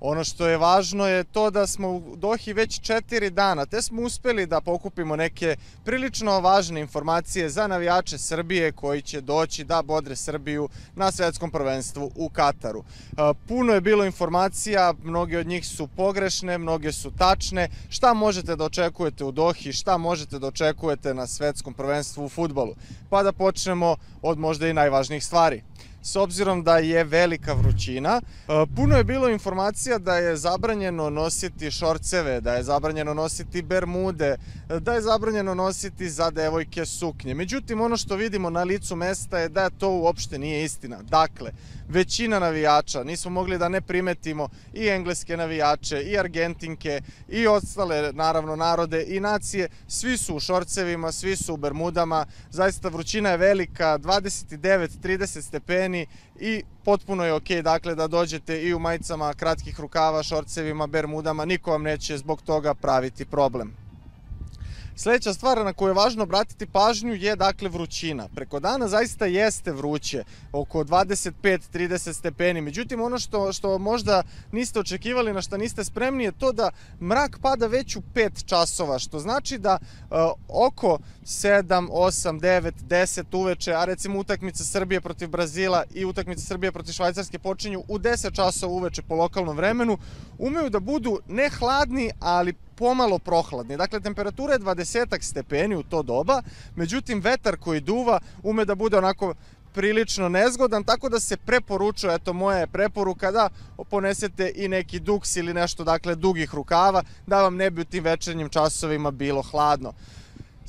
Ono 0.00 0.24
što 0.24 0.46
je 0.46 0.56
važno 0.56 1.06
je 1.06 1.24
to 1.24 1.50
da 1.50 1.66
smo 1.66 1.88
u 1.90 2.16
Dohi 2.16 2.52
već 2.52 2.80
četiri 2.80 3.30
dana, 3.30 3.66
te 3.66 3.82
smo 3.82 4.02
uspeli 4.02 4.46
da 4.46 4.60
pokupimo 4.60 5.16
neke 5.16 5.56
prilično 5.84 6.40
važne 6.40 6.80
informacije 6.80 7.48
za 7.50 7.66
navijače 7.66 8.18
Srbije 8.18 8.72
koji 8.72 9.02
će 9.02 9.20
doći 9.20 9.64
da 9.64 9.82
bodre 9.82 10.16
Srbiju 10.16 10.68
na 10.94 11.10
svetskom 11.10 11.50
prvenstvu 11.50 12.10
u 12.16 12.28
Kataru. 12.28 12.84
E, 13.12 13.34
Puno 13.48 13.72
je 13.72 13.80
bilo 13.80 14.04
informacija, 14.04 14.94
mnoge 15.02 15.38
od 15.38 15.46
njih 15.46 15.66
su 15.66 15.86
pogrešne, 15.86 16.58
mnoge 16.58 16.92
su 16.92 17.10
tačne. 17.10 17.68
Šta 17.88 18.14
možete 18.14 18.56
da 18.56 18.64
očekujete 18.64 19.24
u 19.24 19.32
Dohi, 19.32 19.72
šta 19.72 19.96
možete 19.98 20.38
da 20.38 20.46
očekujete 20.46 21.14
na 21.14 21.26
svetskom 21.26 21.74
prvenstvu 21.74 22.24
u 22.24 22.28
futbolu? 22.28 22.74
Pa 23.10 23.22
da 23.22 23.32
počnemo 23.32 23.96
od 24.22 24.38
možda 24.38 24.68
i 24.68 24.74
najvažnijih 24.74 25.24
stvari 25.24 25.62
s 26.02 26.16
obzirom 26.16 26.62
da 26.62 26.78
je 26.78 27.04
velika 27.04 27.52
vrućina. 27.52 28.20
E, 28.48 28.66
Puno 28.76 28.96
je 28.96 29.04
bilo 29.04 29.28
informacija 29.28 29.98
da 29.98 30.16
je 30.16 30.36
zabranjeno 30.36 31.10
nositi 31.10 31.70
šorceve, 31.70 32.40
da 32.40 32.54
je 32.54 32.62
zabranjeno 32.62 33.14
nositi 33.14 33.62
bermude, 33.62 34.36
da 34.80 34.94
je 34.94 35.00
zabranjeno 35.00 35.54
nositi 35.54 36.10
za 36.10 36.30
devojke 36.30 36.86
suknje. 36.86 37.34
Međutim, 37.34 37.80
ono 37.80 37.96
što 37.96 38.16
vidimo 38.16 38.50
na 38.50 38.62
licu 38.62 38.96
mesta 38.96 39.38
je 39.38 39.48
da 39.48 39.70
to 39.70 39.90
uopšte 39.90 40.38
nije 40.38 40.64
istina. 40.64 41.02
Dakle, 41.02 41.50
većina 41.88 42.38
navijača, 42.38 43.04
nismo 43.04 43.30
mogli 43.30 43.58
da 43.58 43.68
ne 43.68 43.80
primetimo 43.80 44.48
i 44.74 44.88
engleske 44.88 45.36
navijače, 45.36 46.02
i 46.02 46.18
argentinke, 46.18 47.00
i 47.28 47.46
ostale, 47.46 48.12
naravno, 48.12 48.56
narode 48.56 49.04
i 49.08 49.20
nacije, 49.20 49.68
svi 49.88 50.16
su 50.16 50.36
u 50.36 50.40
šorcevima, 50.40 51.12
svi 51.12 51.36
su 51.36 51.54
u 51.54 51.56
bermudama, 51.56 52.26
zaista 52.50 52.88
vrućina 52.88 53.30
je 53.30 53.36
velika, 53.36 53.98
29-30 53.98 55.42
stepeni 55.42 55.87
i 56.40 56.62
potpuno 56.84 57.24
je 57.24 57.32
okej, 57.32 57.62
dakle, 57.62 57.94
da 57.94 58.06
dođete 58.06 58.62
i 58.62 58.74
u 58.74 58.78
majicama 58.78 59.34
kratkih 59.34 59.80
rukava, 59.80 60.22
šorcevima, 60.22 60.86
bermudama, 60.86 61.44
niko 61.44 61.70
vam 61.70 61.82
neće 61.82 62.18
zbog 62.18 62.42
toga 62.42 62.74
praviti 62.74 63.24
problem. 63.24 63.87
Sledeća 65.00 65.34
stvar 65.34 65.64
na 65.64 65.72
koju 65.72 65.88
je 65.88 65.94
važno 65.94 66.22
obratiti 66.22 66.66
pažnju 66.66 67.14
je 67.14 67.36
dakle 67.36 67.68
vrućina. 67.68 68.28
Preko 68.34 68.60
dana 68.60 68.88
zaista 68.88 69.26
jeste 69.26 69.72
vruće, 69.72 70.24
oko 70.52 70.84
25-30 70.84 72.12
stepeni. 72.12 72.60
Međutim, 72.60 73.00
ono 73.00 73.18
što, 73.18 73.52
što 73.52 73.78
možda 73.78 74.22
niste 74.52 74.80
očekivali, 74.80 75.32
na 75.32 75.42
što 75.42 75.56
niste 75.56 75.84
spremni 75.84 76.24
je 76.24 76.32
to 76.32 76.52
da 76.52 76.70
mrak 77.00 77.38
pada 77.42 77.66
već 77.66 77.96
u 77.96 78.02
5 78.14 78.44
časova, 78.44 78.98
što 78.98 79.18
znači 79.18 79.58
da 79.58 79.78
e, 79.80 80.04
oko 80.48 80.98
7, 81.22 81.88
8, 81.88 82.40
9, 82.40 82.72
10 82.88 83.36
uveče, 83.36 83.74
a 83.74 83.84
recimo 83.84 84.18
utakmica 84.18 84.64
Srbije 84.64 85.00
protiv 85.00 85.28
Brazila 85.28 85.84
i 85.94 86.04
utakmica 86.04 86.46
Srbije 86.46 86.72
protiv 86.72 86.92
Švajcarske 86.92 87.38
počinju 87.38 87.82
u 87.88 87.98
10 87.98 88.32
časova 88.32 88.72
uveče 88.72 89.02
po 89.02 89.14
lokalnom 89.14 89.56
vremenu, 89.56 89.98
umeju 90.38 90.70
da 90.70 90.80
budu 90.80 91.18
ne 91.28 91.50
hladni, 91.50 92.10
ali 92.20 92.54
pomalo 92.78 93.18
prohladni. 93.18 93.76
Dakle, 93.76 94.00
temperatura 94.00 94.52
je 94.52 94.60
20 94.60 95.22
stepeni 95.22 95.76
u 95.76 95.82
to 95.82 96.02
doba, 96.02 96.42
međutim, 96.76 97.20
vetar 97.20 97.56
koji 97.56 97.80
duva 97.80 98.20
ume 98.42 98.64
da 98.64 98.74
bude 98.74 98.98
onako 98.98 99.34
prilično 99.74 100.28
nezgodan, 100.28 100.84
tako 100.84 101.08
da 101.08 101.20
se 101.20 101.36
preporučuje, 101.36 102.14
eto 102.14 102.32
moja 102.32 102.58
je 102.58 102.66
preporuka 102.66 103.30
da 103.30 103.48
ponesete 103.90 104.52
i 104.54 104.68
neki 104.68 105.00
duks 105.00 105.36
ili 105.36 105.54
nešto, 105.54 105.84
dakle, 105.84 106.14
dugih 106.14 106.54
rukava, 106.54 107.02
da 107.26 107.42
vam 107.42 107.56
ne 107.56 107.70
bi 107.70 107.80
u 107.80 107.84
tim 107.84 108.04
večernjim 108.04 108.48
časovima 108.48 109.10
bilo 109.10 109.42
hladno. 109.42 109.92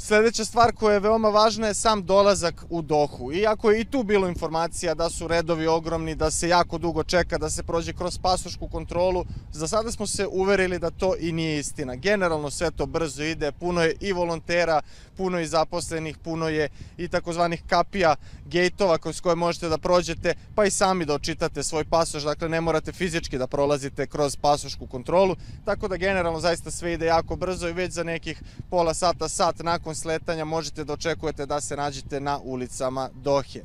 Sledeća 0.02 0.46
stvar 0.46 0.72
koja 0.72 0.94
je 0.94 1.00
veoma 1.00 1.30
važna 1.30 1.68
je 1.68 1.74
sam 1.74 2.04
dolazak 2.04 2.66
u 2.70 2.82
Dohu. 2.82 3.34
Iako 3.34 3.72
je 3.72 3.82
i 3.82 3.86
tu 3.86 4.04
bilo 4.04 4.28
informacija 4.28 4.94
da 4.94 5.10
su 5.10 5.28
redovi 5.28 5.68
ogromni, 5.68 6.16
da 6.16 6.32
se 6.32 6.50
jako 6.50 6.78
dugo 6.78 7.04
čeka, 7.04 7.38
da 7.38 7.50
se 7.50 7.64
prođe 7.64 7.94
kroz 7.94 8.18
pasošku 8.18 8.68
kontrolu, 8.68 9.26
za 9.52 9.68
sada 9.68 9.92
smo 9.92 10.08
se 10.08 10.28
uverili 10.28 10.80
da 10.80 10.90
to 10.90 11.16
i 11.20 11.32
nije 11.32 11.60
istina. 11.60 11.96
Generalno 11.96 12.50
sve 12.50 12.72
to 12.72 12.86
brzo 12.86 13.24
ide, 13.24 13.52
puno 13.52 13.82
je 13.82 13.96
i 14.00 14.14
volontera, 14.14 14.82
puno 15.18 15.40
je 15.40 15.48
zaposlenih, 15.48 16.18
puno 16.18 16.50
je 16.50 16.70
i 16.98 17.08
takozvanih 17.08 17.64
kapija, 17.68 18.16
gejtova 18.46 18.98
kroz 18.98 19.22
koje 19.22 19.36
možete 19.36 19.70
da 19.70 19.78
prođete, 19.78 20.36
pa 20.56 20.66
i 20.66 20.72
sami 20.72 21.06
da 21.06 21.14
očitate 21.14 21.64
svoj 21.64 21.84
pasoš, 21.84 22.24
dakle 22.24 22.50
ne 22.50 22.62
morate 22.62 22.92
fizički 22.92 23.38
da 23.38 23.48
prolazite 23.48 24.08
kroz 24.08 24.36
pasošku 24.36 24.88
kontrolu, 24.88 25.36
tako 25.66 25.88
da 25.88 25.98
generalno 25.98 26.40
zaista 26.40 26.72
sve 26.72 26.94
ide 26.94 27.06
jako 27.06 27.36
brzo 27.36 27.68
i 27.68 27.74
već 27.74 27.92
za 27.94 28.04
nekih 28.04 28.42
pola 28.70 28.94
sata, 28.94 29.30
sat 29.30 29.60
nakon 29.60 29.89
sletanja 29.96 30.46
možete 30.46 30.84
da 30.84 30.94
očekujete 30.94 31.46
da 31.46 31.62
se 31.62 31.78
nađete 31.78 32.20
na 32.20 32.40
ulicama 32.44 33.10
Dohe. 33.14 33.64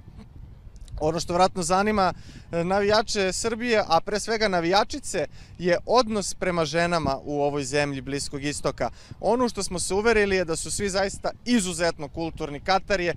Ono 1.01 1.21
što 1.21 1.35
vratno 1.35 1.63
zanima 1.63 2.13
e, 2.53 2.65
navijače 2.65 3.33
Srbije, 3.33 3.85
a 3.89 4.01
pre 4.01 4.21
svega 4.21 4.49
navijačice, 4.49 5.27
je 5.59 5.79
odnos 5.87 6.35
prema 6.35 6.65
ženama 6.65 7.19
u 7.25 7.43
ovoj 7.43 7.65
zemlji 7.65 8.01
Bliskog 8.01 8.45
istoka. 8.45 8.91
Ono 9.21 9.49
što 9.49 9.63
smo 9.63 9.79
se 9.79 9.95
uverili 9.95 10.37
je 10.37 10.45
da 10.45 10.57
su 10.57 10.71
svi 10.71 10.89
zaista 10.89 11.31
izuzetno 11.45 12.09
kulturni. 12.09 12.61
Katar 12.61 13.01
je 13.01 13.11
e, 13.11 13.17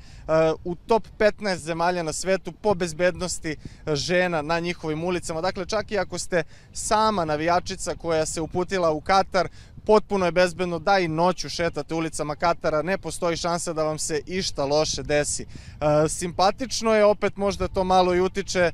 u 0.63 0.75
top 0.75 1.03
15 1.19 1.55
zemalja 1.55 2.03
na 2.03 2.13
svetu 2.13 2.51
po 2.51 2.73
bezbednosti 2.73 3.55
žena 3.93 4.41
na 4.41 4.59
njihovim 4.59 5.03
ulicama. 5.03 5.41
Dakle, 5.41 5.65
čak 5.65 5.91
i 5.91 5.97
ako 5.97 6.17
ste 6.17 6.43
sama 6.73 7.25
navijačica 7.25 7.95
koja 7.95 8.25
se 8.25 8.41
uputila 8.41 8.91
u 8.91 9.01
Katar, 9.01 9.49
potpuno 9.87 10.25
je 10.25 10.31
bezbedno 10.31 10.79
da 10.79 10.99
i 10.99 11.07
noću 11.07 11.49
šetate 11.49 11.95
ulicama 11.95 12.35
Katara, 12.35 12.81
ne 12.81 12.97
postoji 12.97 13.37
šansa 13.37 13.73
da 13.73 13.83
vam 13.83 13.99
se 13.99 14.21
išta 14.25 14.65
loše 14.65 15.03
desi. 15.03 15.43
E, 15.43 16.09
simpatično 16.09 16.93
je, 16.95 17.05
opet 17.05 17.37
možda 17.37 17.67
to 17.67 17.83
malo 17.83 18.15
i 18.15 18.21
utiče, 18.21 18.59
e, 18.59 18.71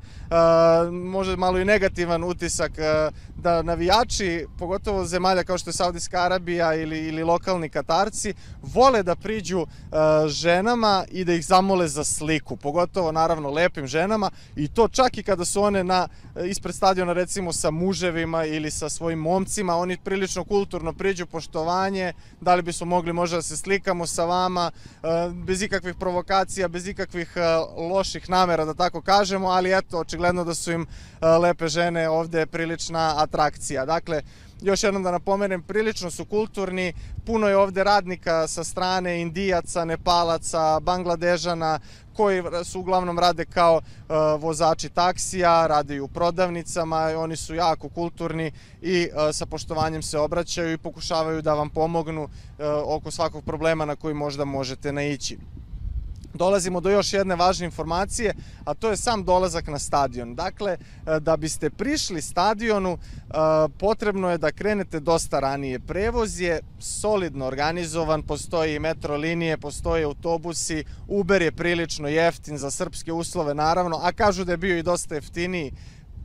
možda 0.91 1.35
malo 1.35 1.59
i 1.59 1.65
negativan 1.65 2.23
utisak 2.23 2.71
e, 2.77 3.11
da 3.35 3.61
navijači, 3.61 4.45
pogotovo 4.59 5.05
zemalja 5.05 5.43
kao 5.43 5.57
što 5.57 5.69
je 5.69 5.73
Saudijska 5.73 6.17
Arabija 6.17 6.73
ili, 6.75 6.99
ili 7.07 7.23
lokalni 7.23 7.69
Katarci, 7.69 8.33
vole 8.61 9.03
da 9.03 9.15
priđu 9.15 9.65
ženama 10.27 11.05
i 11.11 11.25
da 11.25 11.33
ih 11.33 11.45
zamole 11.45 11.87
za 11.87 12.03
sliku, 12.03 12.55
pogotovo 12.55 13.11
naravno 13.11 13.49
lepim 13.49 13.87
ženama 13.87 14.29
i 14.55 14.67
to 14.67 14.87
čak 14.87 15.17
i 15.17 15.23
kada 15.23 15.45
su 15.45 15.61
one 15.61 15.83
na, 15.83 16.07
ispred 16.45 16.75
stadiona 16.75 17.13
recimo 17.13 17.53
sa 17.53 17.71
muževima 17.71 18.45
ili 18.45 18.71
sa 18.71 18.89
svojim 18.89 19.19
momcima, 19.19 19.75
oni 19.75 19.97
prilično 19.97 20.43
kulturno 20.43 20.93
priđu 21.03 21.25
poštovanje, 21.25 22.13
da 22.41 22.55
li 22.55 22.61
bismo 22.61 22.85
mogli 22.85 23.13
možda 23.13 23.37
da 23.37 23.41
se 23.41 23.57
slikamo 23.57 24.05
sa 24.07 24.25
vama, 24.25 24.71
uh, 24.71 25.33
bez 25.33 25.61
ikakvih 25.61 25.95
provokacija, 25.99 26.67
bez 26.67 26.87
ikakvih 26.87 27.33
uh, 27.35 27.43
loših 27.91 28.29
namera 28.29 28.65
da 28.65 28.73
tako 28.73 29.01
kažemo, 29.01 29.49
ali 29.49 29.75
eto, 29.77 29.99
očigledno 29.99 30.43
da 30.43 30.55
su 30.55 30.71
im 30.71 30.87
lepe 31.41 31.67
žene 31.67 32.09
ovde 32.09 32.45
prilična 32.45 33.13
atrakcija. 33.17 33.85
Dakle, 33.85 34.21
još 34.61 34.83
jednom 34.83 35.03
da 35.03 35.11
napomenem, 35.11 35.61
prilično 35.61 36.11
su 36.11 36.25
kulturni, 36.25 36.93
puno 37.25 37.47
je 37.47 37.57
ovde 37.57 37.83
radnika 37.83 38.47
sa 38.47 38.63
strane 38.63 39.21
Indijaca, 39.21 39.85
Nepalaca, 39.85 40.79
Bangladežana, 40.79 41.79
koji 42.13 42.43
su 42.63 42.79
uglavnom 42.79 43.19
rade 43.19 43.45
kao 43.45 43.75
uh, 43.75 44.41
vozači 44.41 44.89
taksija, 44.89 45.67
rade 45.67 45.95
i 45.95 45.99
u 45.99 46.07
prodavnicama, 46.07 46.97
oni 47.17 47.35
su 47.35 47.55
jako 47.55 47.89
kulturni 47.89 48.51
i 48.81 49.07
uh, 49.07 49.35
sa 49.35 49.45
poštovanjem 49.45 50.01
se 50.01 50.19
obraćaju 50.19 50.73
i 50.73 50.77
pokušavaju 50.77 51.41
da 51.41 51.53
vam 51.53 51.69
pomognu 51.69 52.23
uh, 52.23 52.29
oko 52.85 53.11
svakog 53.11 53.43
problema 53.43 53.85
na 53.85 53.95
koji 53.95 54.13
možda 54.13 54.45
možete 54.45 54.93
naići 54.93 55.37
dolazimo 56.33 56.79
do 56.79 56.89
još 56.89 57.13
jedne 57.13 57.35
važne 57.35 57.65
informacije, 57.65 58.33
a 58.65 58.73
to 58.73 58.89
je 58.89 58.97
sam 58.97 59.23
dolazak 59.23 59.67
na 59.67 59.79
stadion. 59.79 60.35
Dakle, 60.35 60.77
e, 60.77 61.19
da 61.19 61.37
biste 61.37 61.69
prišli 61.69 62.21
stadionu, 62.21 62.97
e, 62.97 63.33
potrebno 63.79 64.29
je 64.29 64.37
da 64.37 64.51
krenete 64.51 64.99
dosta 64.99 65.39
ranije. 65.39 65.79
Prevoz 65.79 66.39
je 66.41 66.61
solidno 66.79 67.45
organizovan, 67.45 68.23
postoji 68.23 68.79
metro 68.79 69.17
linije, 69.17 69.57
postoje 69.57 70.03
autobusi, 70.03 70.83
Uber 71.07 71.41
je 71.41 71.51
prilično 71.51 72.07
jeftin 72.07 72.57
za 72.57 72.71
srpske 72.71 73.11
uslove, 73.13 73.53
naravno, 73.53 73.99
a 74.01 74.11
kažu 74.11 74.43
da 74.43 74.51
je 74.51 74.57
bio 74.57 74.77
i 74.77 74.83
dosta 74.83 75.15
jeftiniji 75.15 75.73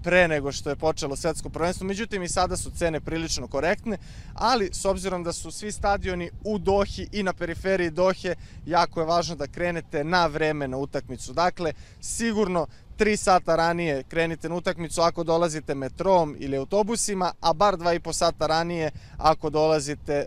pre 0.02 0.28
nego 0.28 0.52
što 0.52 0.70
je 0.70 0.76
počelo 0.76 1.16
svetsko 1.16 1.48
prvenstvo. 1.48 1.86
Međutim, 1.86 2.22
i 2.22 2.28
sada 2.28 2.56
su 2.56 2.70
cene 2.70 3.00
prilično 3.00 3.46
korektne, 3.46 3.98
ali 4.34 4.70
s 4.72 4.84
obzirom 4.84 5.24
da 5.24 5.32
su 5.32 5.50
svi 5.50 5.72
stadioni 5.72 6.30
u 6.44 6.58
Dohi 6.58 7.08
i 7.12 7.22
na 7.22 7.32
periferiji 7.32 7.90
Dohe, 7.90 8.34
jako 8.66 9.00
je 9.00 9.06
važno 9.06 9.36
da 9.36 9.46
krenete 9.46 10.04
na 10.04 10.26
vreme 10.26 10.68
na 10.68 10.76
utakmicu. 10.76 11.32
Dakle, 11.32 11.72
sigurno 12.00 12.66
3 12.98 13.16
sata 13.16 13.56
ranije 13.56 14.02
krenite 14.02 14.48
na 14.48 14.54
utakmicu 14.54 15.00
ako 15.00 15.24
dolazite 15.24 15.74
metrom 15.74 16.36
ili 16.38 16.56
autobusima, 16.56 17.32
a 17.40 17.52
bar 17.52 17.76
2,5 17.76 18.12
sata 18.12 18.46
ranije 18.46 18.90
ako 19.16 19.50
dolazite 19.50 20.26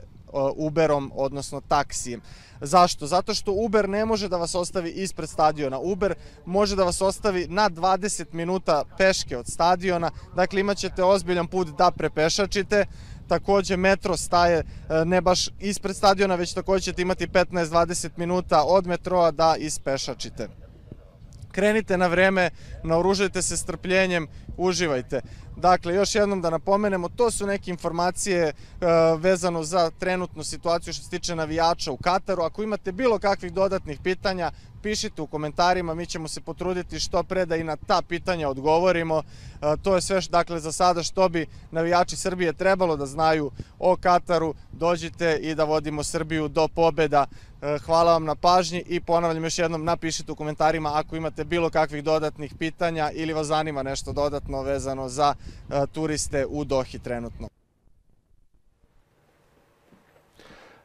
Uberom, 0.56 1.12
odnosno 1.16 1.62
taksijem. 1.62 2.22
Zašto? 2.62 3.08
Zato 3.08 3.34
što 3.34 3.52
Uber 3.52 3.90
ne 3.90 4.06
može 4.06 4.30
da 4.30 4.38
vas 4.38 4.56
ostavi 4.56 4.90
ispred 4.90 5.30
stadiona. 5.30 5.80
Uber 5.80 6.16
može 6.46 6.76
da 6.76 6.84
vas 6.84 7.02
ostavi 7.02 7.48
na 7.50 7.70
20 7.70 8.26
minuta 8.32 8.84
peške 8.98 9.38
od 9.38 9.48
stadiona. 9.48 10.12
Dakle, 10.36 10.60
imaćete 10.60 11.04
ozbiljan 11.04 11.48
put 11.48 11.68
da 11.68 11.92
prepešačite. 11.92 12.86
Takođe, 13.28 13.78
metro 13.78 14.18
staje 14.18 14.58
e, 14.58 14.66
ne 15.06 15.22
baš 15.22 15.50
ispred 15.60 15.96
stadiona, 15.96 16.36
već 16.36 16.54
takođe 16.54 16.84
ćete 16.84 17.02
imati 17.02 17.28
15-20 17.28 18.10
minuta 18.18 18.64
od 18.64 18.88
metroa 18.88 19.32
da 19.32 19.56
ispešačite 19.60 20.62
krenite 21.52 21.98
na 21.98 22.08
vreme, 22.08 22.50
naoružajte 22.84 23.42
se 23.42 23.58
strpljenjem, 23.58 24.28
uživajte. 24.58 25.22
Dakle, 25.62 25.96
još 25.96 26.16
jednom 26.16 26.42
da 26.42 26.50
napomenemo, 26.50 27.10
to 27.10 27.32
su 27.32 27.48
neke 27.48 27.72
informacije 27.72 28.48
e, 28.48 28.54
vezano 29.18 29.64
za 29.64 29.92
trenutnu 30.00 30.44
situaciju 30.44 30.94
što 30.94 31.04
se 31.04 31.10
tiče 31.10 31.36
navijača 31.36 31.92
u 31.92 31.98
Kataru. 31.98 32.42
Ako 32.44 32.64
imate 32.64 32.92
bilo 32.92 33.20
kakvih 33.20 33.54
dodatnih 33.54 34.00
pitanja, 34.04 34.52
pišite 34.84 35.22
u 35.22 35.28
komentarima, 35.28 35.94
mi 35.94 36.06
ćemo 36.06 36.28
se 36.28 36.42
potruditi 36.42 37.00
što 37.00 37.24
pre 37.24 37.46
da 37.46 37.56
i 37.56 37.64
na 37.64 37.76
ta 37.76 38.02
pitanja 38.02 38.50
odgovorimo. 38.50 39.24
E, 39.62 39.76
to 39.84 39.96
je 39.96 40.02
sve 40.02 40.22
dakle 40.30 40.60
za 40.60 40.72
sada 40.72 41.04
što 41.04 41.30
bi 41.30 41.46
navijači 41.72 42.16
Srbije 42.16 42.54
trebalo 42.54 42.98
da 42.98 43.06
znaju 43.06 43.52
o 43.80 43.96
Kataru. 43.96 44.54
Dođite 44.72 45.40
i 45.42 45.56
da 45.56 45.64
vodimo 45.64 46.04
Srbiju 46.04 46.48
do 46.48 46.68
pobeda. 46.68 47.26
E, 47.62 47.78
hvala 47.86 48.14
vam 48.14 48.26
na 48.26 48.36
pažnji 48.36 48.84
i 48.88 49.00
ponavljam 49.00 49.44
još 49.44 49.60
jednom 49.60 49.84
napišite 49.84 50.32
u 50.32 50.36
komentarima 50.36 50.92
ako 50.96 51.16
imate 51.16 51.44
bilo 51.44 51.70
kakvih 51.70 52.04
dodatnih 52.04 52.54
pitanja 52.60 53.12
ili 53.14 53.34
vas 53.34 53.48
zanima 53.48 53.84
nešto 53.84 54.14
dodatno 54.14 54.62
vezano 54.62 55.10
za 55.10 55.36
e, 55.70 55.86
turiste 55.94 56.46
u 56.50 56.64
Dohi 56.64 57.00
trenutno. 57.00 57.61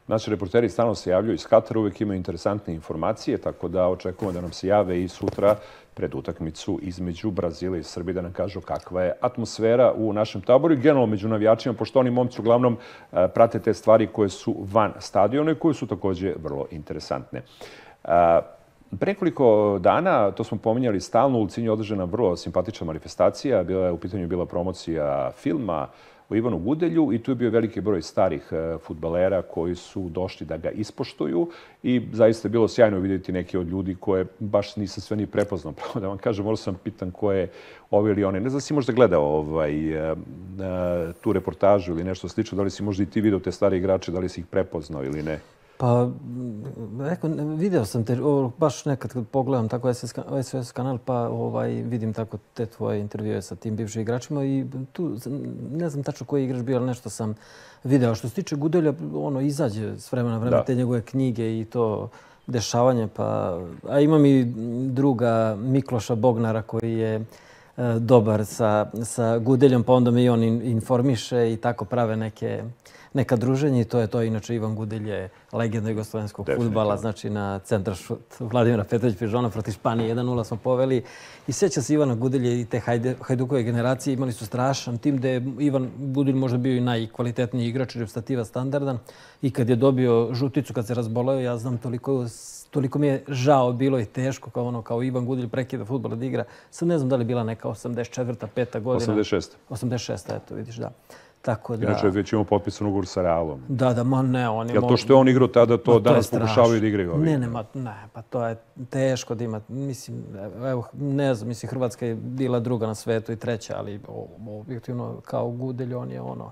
Naši 0.07 0.31
reporteri 0.31 0.69
stalno 0.69 0.95
se 0.95 1.09
javljaju 1.09 1.33
iz 1.33 1.45
Katara, 1.45 1.79
uvek 1.79 2.01
imaju 2.01 2.17
interesantne 2.17 2.73
informacije, 2.73 3.37
tako 3.37 3.67
da 3.67 3.87
očekujemo 3.87 4.33
da 4.33 4.41
nam 4.41 4.51
se 4.51 4.67
jave 4.67 5.03
i 5.03 5.07
sutra 5.07 5.55
pred 5.93 6.15
utakmicu 6.15 6.79
između 6.81 7.31
Brazila 7.31 7.77
i 7.77 7.83
Srbije 7.83 8.13
da 8.13 8.21
nam 8.21 8.33
kažu 8.33 8.61
kakva 8.61 9.03
je 9.03 9.13
atmosfera 9.21 9.93
u 9.97 10.13
našem 10.13 10.41
taboru 10.41 10.73
i 10.73 10.77
generalno 10.77 11.05
među 11.05 11.27
navijačima, 11.27 11.75
pošto 11.75 11.99
oni 11.99 12.11
momci 12.11 12.41
uglavnom 12.41 12.77
e, 13.11 13.27
prate 13.27 13.59
te 13.59 13.73
stvari 13.73 14.07
koje 14.07 14.29
su 14.29 14.55
van 14.59 14.93
stadiona 14.99 15.51
i 15.51 15.55
koje 15.55 15.73
su 15.73 15.87
takođe 15.87 16.33
vrlo 16.43 16.65
interesantne. 16.71 17.41
E, 18.03 18.41
pre 18.99 19.11
nekoliko 19.11 19.79
dana, 19.81 20.31
to 20.31 20.43
smo 20.43 20.57
pominjali 20.57 21.01
stalno, 21.01 21.37
u 21.37 21.41
Ulcinju 21.41 21.73
održana 21.73 22.03
vrlo 22.03 22.37
simpatična 22.37 22.87
manifestacija. 22.87 23.63
Bila 23.63 23.85
je 23.85 23.91
u 23.91 23.97
pitanju 23.97 24.27
bila 24.27 24.45
promocija 24.45 25.31
filma 25.31 25.87
u 26.29 26.35
Ivanu 26.35 26.57
Gudelju 26.57 27.13
i 27.13 27.19
tu 27.19 27.31
je 27.31 27.35
bio 27.35 27.49
veliki 27.49 27.81
broj 27.81 28.01
starih 28.01 28.49
e, 28.51 28.77
futbalera 28.77 29.41
koji 29.41 29.75
su 29.75 30.09
došli 30.09 30.47
da 30.47 30.57
ga 30.57 30.69
ispoštuju 30.69 31.49
i 31.83 32.01
zaista 32.11 32.47
je 32.47 32.51
bilo 32.51 32.67
sjajno 32.67 32.99
vidjeti 32.99 33.31
neke 33.31 33.59
od 33.59 33.67
ljudi 33.67 33.95
koje 33.99 34.25
baš 34.39 34.75
nisam 34.75 35.01
sve 35.01 35.17
ni 35.17 35.25
prepoznao. 35.25 35.73
Pravo 35.79 35.99
da 35.99 36.07
vam 36.07 36.17
kažem, 36.17 36.45
morao 36.45 36.57
sam 36.57 36.75
pitan 36.83 37.11
ko 37.11 37.31
je 37.31 37.49
ovi 37.91 38.11
ili 38.11 38.23
oni. 38.23 38.39
Ne 38.39 38.49
znam 38.49 38.57
da 38.57 38.61
si 38.61 38.73
možda 38.73 38.93
gledao 38.93 39.23
ovaj, 39.23 39.93
e, 39.93 40.11
e, 40.11 40.15
tu 41.21 41.33
reportažu 41.33 41.91
ili 41.91 42.03
nešto 42.03 42.29
slično, 42.29 42.55
da 42.55 42.63
li 42.63 42.69
si 42.69 42.83
možda 42.83 43.03
i 43.03 43.09
ti 43.09 43.21
video 43.21 43.39
te 43.39 43.51
stare 43.51 43.77
igrače, 43.77 44.11
da 44.11 44.19
li 44.19 44.29
si 44.29 44.41
ih 44.41 44.45
prepoznao 44.45 45.03
ili 45.03 45.23
ne? 45.23 45.39
Pa, 45.77 46.09
rekao, 46.99 47.29
video 47.55 47.85
sam 47.85 48.03
te, 48.03 48.21
o, 48.23 48.51
baš 48.57 48.85
nekad 48.85 49.13
kad 49.13 49.27
pogledam 49.27 49.69
tako 49.69 49.93
SOS, 50.43 50.71
kanal, 50.71 50.97
pa 51.05 51.13
ovaj, 51.13 51.69
vidim 51.69 52.13
tako 52.13 52.37
te 52.53 52.65
tvoje 52.65 52.99
intervjue 52.99 53.41
sa 53.41 53.55
tim 53.55 53.75
bivšim 53.75 54.01
igračima 54.01 54.45
i 54.45 54.65
tu, 54.91 55.17
ne 55.71 55.89
znam 55.89 56.03
tačno 56.03 56.25
koji 56.25 56.43
igrač 56.43 56.61
bio, 56.61 56.77
ali 56.77 56.85
nešto 56.85 57.09
sam 57.09 57.35
video. 57.83 58.15
Što 58.15 58.29
se 58.29 58.35
tiče 58.35 58.55
Gudelja, 58.55 58.93
ono, 59.13 59.41
izađe 59.41 59.99
s 59.99 60.11
vremena 60.11 60.37
vremena 60.37 60.57
da. 60.57 60.65
te 60.65 60.75
njegove 60.75 61.01
knjige 61.01 61.59
i 61.59 61.65
to 61.65 62.09
dešavanje, 62.47 63.07
pa... 63.15 63.59
A 63.89 63.99
imam 63.99 64.25
i 64.25 64.53
druga 64.89 65.57
Mikloša 65.59 66.15
Bognara 66.15 66.61
koji 66.61 66.93
je 66.93 67.25
dobar 67.99 68.45
sa, 68.45 68.85
sa 69.03 69.37
Gudeljom, 69.37 69.83
pa 69.83 69.93
onda 69.93 70.11
me 70.11 70.23
i 70.23 70.29
on 70.29 70.43
informiše 70.43 71.53
i 71.53 71.57
tako 71.57 71.85
prave 71.85 72.15
neke 72.15 72.63
neka 73.13 73.35
druženja 73.35 73.81
i 73.81 73.85
to 73.85 73.99
je 73.99 74.07
to. 74.07 74.21
Inače, 74.21 74.55
Ivan 74.55 74.75
Gudelj 74.75 75.09
je 75.09 75.29
legenda 75.51 75.89
jugoslovenskog 75.89 76.49
futbala, 76.57 76.97
znači 76.97 77.29
na 77.29 77.59
centar 77.59 77.95
šut 77.95 78.39
Vladimira 78.39 78.83
Petrović 78.83 79.17
Pižona 79.17 79.49
protiv 79.49 79.71
Španije 79.71 80.15
1-0 80.15 80.43
smo 80.43 80.57
poveli. 80.57 81.03
I 81.47 81.51
seća 81.51 81.81
se 81.81 81.93
Ivana 81.93 82.15
Gudelje 82.15 82.61
i 82.61 82.65
te 82.65 82.81
Hajdukove 83.21 83.63
generacije. 83.63 84.13
Imali 84.13 84.31
su 84.31 84.45
strašan 84.45 84.97
tim 84.97 85.17
da 85.17 85.27
je 85.27 85.45
Ivan 85.59 85.89
Gudelj 85.97 86.35
možda 86.35 86.57
bio 86.57 86.77
i 86.77 86.81
najkvalitetniji 86.81 87.67
igrač 87.67 87.95
jer 87.95 88.01
je 88.01 88.07
stativa 88.07 88.45
standardan. 88.45 88.99
I 89.41 89.51
kad 89.51 89.69
je 89.69 89.75
dobio 89.75 90.29
žuticu, 90.33 90.73
kad 90.73 90.87
se 90.87 90.93
razboleo, 90.93 91.39
ja 91.39 91.57
znam 91.57 91.77
toliko 91.77 92.25
toliko 92.71 92.99
mi 92.99 93.07
je 93.07 93.23
žao 93.27 93.73
bilo 93.73 93.99
i 93.99 94.05
teško 94.05 94.49
kao 94.49 94.65
ono 94.65 94.81
kao 94.81 95.03
Ivan 95.03 95.25
Gudelj 95.25 95.47
prekida 95.47 95.85
fudbala 95.85 96.15
da 96.15 96.25
igra. 96.25 96.43
Sad 96.71 96.87
ne 96.87 96.97
znam 96.97 97.09
da 97.09 97.15
li 97.15 97.25
bila 97.25 97.43
neka 97.43 97.67
84. 97.67 98.47
5. 98.55 98.81
godina. 98.81 99.13
86. 99.13 99.49
86. 99.69 100.35
eto 100.35 100.55
vidiš 100.55 100.75
da. 100.75 100.91
Tako 101.47 101.77
da... 101.77 101.87
Inače, 101.87 102.07
već 102.07 102.31
imamo 102.31 102.43
potpisan 102.43 102.87
ugovor 102.87 103.05
sa 103.07 103.21
Realom. 103.21 103.59
Da, 103.67 103.93
da, 103.93 104.03
ma 104.03 104.21
ne, 104.21 104.49
oni... 104.49 104.73
Jel 104.73 104.81
to 104.81 104.97
što 104.97 105.13
je 105.13 105.17
on 105.17 105.27
igrao 105.27 105.47
tada, 105.47 105.77
to 105.77 105.93
ma, 105.93 105.99
danas 105.99 106.29
to 106.29 106.39
pokušavaju 106.39 106.81
da 106.81 106.87
igraju? 106.87 107.17
Ne, 107.17 107.37
ne, 107.37 107.47
ma, 107.47 107.63
ne, 107.73 108.07
pa 108.13 108.21
to 108.21 108.45
je 108.45 108.55
teško 108.89 109.35
da 109.35 109.43
ima. 109.43 109.61
Mislim, 109.67 110.23
evo, 110.65 110.87
ne 110.93 111.35
znam, 111.35 111.47
mislim, 111.47 111.69
Hrvatska 111.69 112.05
je 112.05 112.15
bila 112.15 112.59
druga 112.59 112.87
na 112.87 112.95
svetu 112.95 113.31
i 113.31 113.35
treća, 113.35 113.75
ali 113.77 113.99
objektivno 114.47 115.21
kao 115.25 115.49
Gudelj, 115.49 115.93
on 115.93 116.11
je 116.11 116.21
ono... 116.21 116.51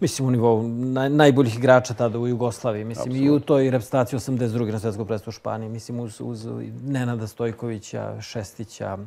Mislim, 0.00 0.28
u 0.28 0.30
nivou 0.30 0.68
naj, 0.68 1.10
najboljih 1.10 1.58
igrača 1.58 1.94
tada 1.94 2.18
u 2.18 2.28
Jugoslaviji. 2.28 2.84
Mislim, 2.84 3.12
Absolut. 3.12 3.26
i 3.26 3.30
u 3.30 3.40
toj 3.40 3.70
reprezentaciji 3.70 4.18
82. 4.18 4.72
na 4.72 4.78
svetskom 4.78 5.06
predstavu 5.06 5.30
u 5.30 5.32
Španiji. 5.32 5.68
Mislim, 5.68 6.00
uz, 6.00 6.20
uz 6.20 6.46
Nenada 6.82 7.26
Stojkovića, 7.26 8.20
Šestića, 8.20 8.98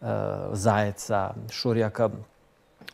uh, 0.00 0.08
Zajeca, 0.52 1.30
Šurjaka 1.50 2.10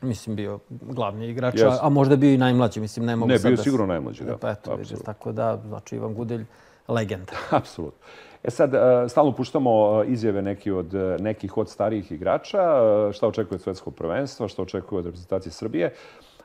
mislim, 0.03 0.37
bio 0.37 0.59
glavni 0.71 1.29
igrač, 1.29 1.55
yes. 1.55 1.79
a 1.83 1.89
možda 1.89 2.17
bio 2.17 2.35
i 2.35 2.39
najmlađi, 2.39 2.81
mislim, 2.81 3.07
ne 3.07 3.17
mogu 3.17 3.29
ne, 3.29 3.39
sad 3.39 3.49
bio 3.49 3.57
da... 3.57 3.63
sigurno 3.63 3.87
najmlađi, 3.87 4.25
da. 4.25 4.37
Pa 4.37 4.51
eto, 4.51 4.75
vidiš, 4.75 4.99
tako 5.05 5.33
da, 5.33 5.63
znači, 5.69 5.97
Ivan 5.97 6.15
Gudelj, 6.15 6.45
legenda. 6.89 7.33
Apsolutno. 7.51 8.07
E 8.43 8.51
sad, 8.51 8.75
e, 8.75 9.09
stalno 9.09 9.33
puštamo 9.33 10.03
e, 10.03 10.07
izjave 10.07 10.43
neki 10.43 10.71
od, 10.71 10.95
e, 10.95 11.17
nekih 11.21 11.57
od 11.57 11.69
starijih 11.69 12.13
igrača, 12.13 12.59
šta 13.13 13.29
očekuje 13.29 13.57
od 13.57 13.63
svetskog 13.63 13.95
prvenstva, 13.95 14.49
šta 14.49 14.63
očekuje 14.63 14.99
od 14.99 15.07
reprezentacije 15.07 15.53
Srbije. 15.53 15.95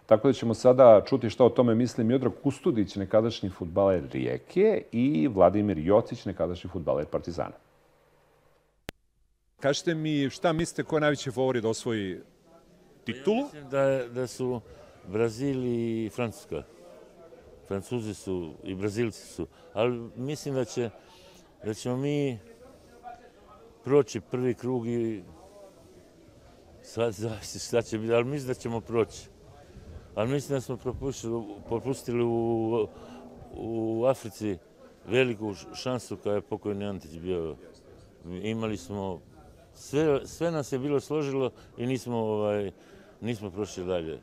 Tako 0.05 0.27
da 0.27 0.34
ćemo 0.34 0.53
sada 0.53 1.01
čuti 1.05 1.29
šta 1.29 1.45
o 1.45 1.49
tome 1.49 1.75
misli 1.75 2.03
Miodrag 2.03 2.34
Kustudić, 2.43 2.95
nekadašnji 2.95 3.49
futbaler 3.49 4.03
Rijeke 4.13 4.84
i 4.91 5.27
Vladimir 5.27 5.77
Jocić, 5.77 6.25
nekadašnji 6.25 6.69
futbaler 6.69 7.05
Partizana. 7.05 7.55
Kažite 9.60 9.95
mi 9.95 10.29
šta 10.29 10.53
mislite 10.53 10.84
ko 10.84 10.95
je 10.95 11.01
najveći 11.01 11.31
favorit 11.31 11.63
da 11.63 11.69
osvoji 11.69 12.19
titulu? 13.06 13.38
Ja 13.38 13.44
mislim 13.44 13.70
da, 13.70 14.08
da 14.08 14.28
su 14.28 14.62
Brazil 15.08 15.65
i 15.65 16.10
Francuska. 16.10 16.63
Francuzi 17.68 18.13
su 18.13 18.54
i 18.63 18.76
Brazilci 18.76 19.28
su. 19.28 19.48
Ali 19.74 20.10
mislim 20.15 20.56
da, 20.56 20.65
će, 20.65 20.89
da 21.63 21.74
ćemo 21.74 21.98
mi 21.98 22.39
proći 23.84 24.22
prvi 24.22 24.54
krug 24.54 24.88
i 24.88 25.24
sad 26.82 27.13
zavisi 27.13 27.60
šta 27.60 27.82
će 27.82 27.98
biti, 27.98 28.13
ali 28.13 28.26
mislim 28.26 28.48
da 28.48 28.54
ćemo 28.54 28.82
proći. 28.82 29.28
Ali 30.15 30.30
mislim 30.30 30.58
da 30.58 30.62
smo 30.62 30.78
propustili, 30.78 31.44
propustili 31.68 32.24
u, 32.24 32.88
u 33.54 34.06
Africi 34.06 34.58
veliku 35.08 35.54
šansu 35.74 36.18
kada 36.18 36.36
je 36.36 36.41
pokojni 36.41 36.86
Antić 36.86 37.12
bio. 37.18 37.56
Imali 38.26 38.78
smo, 38.78 39.22
sve, 39.74 40.28
sve 40.28 40.52
nas 40.52 40.72
je 40.72 40.80
bilo 40.80 41.00
složilo 41.00 41.52
i 41.78 41.86
nismo 41.86 42.18
ovaj, 42.18 42.72
nismo 43.26 43.52
prošli 43.52 43.86
dalje. 43.86 44.20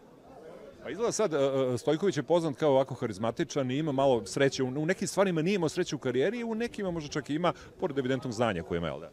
Pa 0.83 0.91
izgleda 0.91 1.13
sad, 1.13 1.35
e, 1.35 1.37
e, 1.37 1.79
Stojković 1.79 2.17
je 2.17 2.23
poznat 2.23 2.57
kao 2.57 2.71
ovako 2.71 2.95
harizmatičan 2.95 3.71
i 3.71 3.79
ima 3.79 3.93
malo 3.93 4.27
sreće. 4.27 4.63
U 4.63 4.87
nekim 4.87 5.09
stvarima 5.09 5.43
nije 5.43 5.55
imao 5.55 5.69
sreće 5.69 5.97
u 5.97 5.99
karijeri, 5.99 6.45
u 6.45 6.55
nekima 6.55 6.91
možda 6.91 7.11
čak 7.11 7.31
i 7.31 7.35
ima, 7.35 7.53
pored 7.81 7.99
evidentnog 7.99 8.33
znanja 8.33 8.63
koje 8.63 8.79
ima, 8.79 8.87
jel 8.87 9.01
da? 9.01 9.11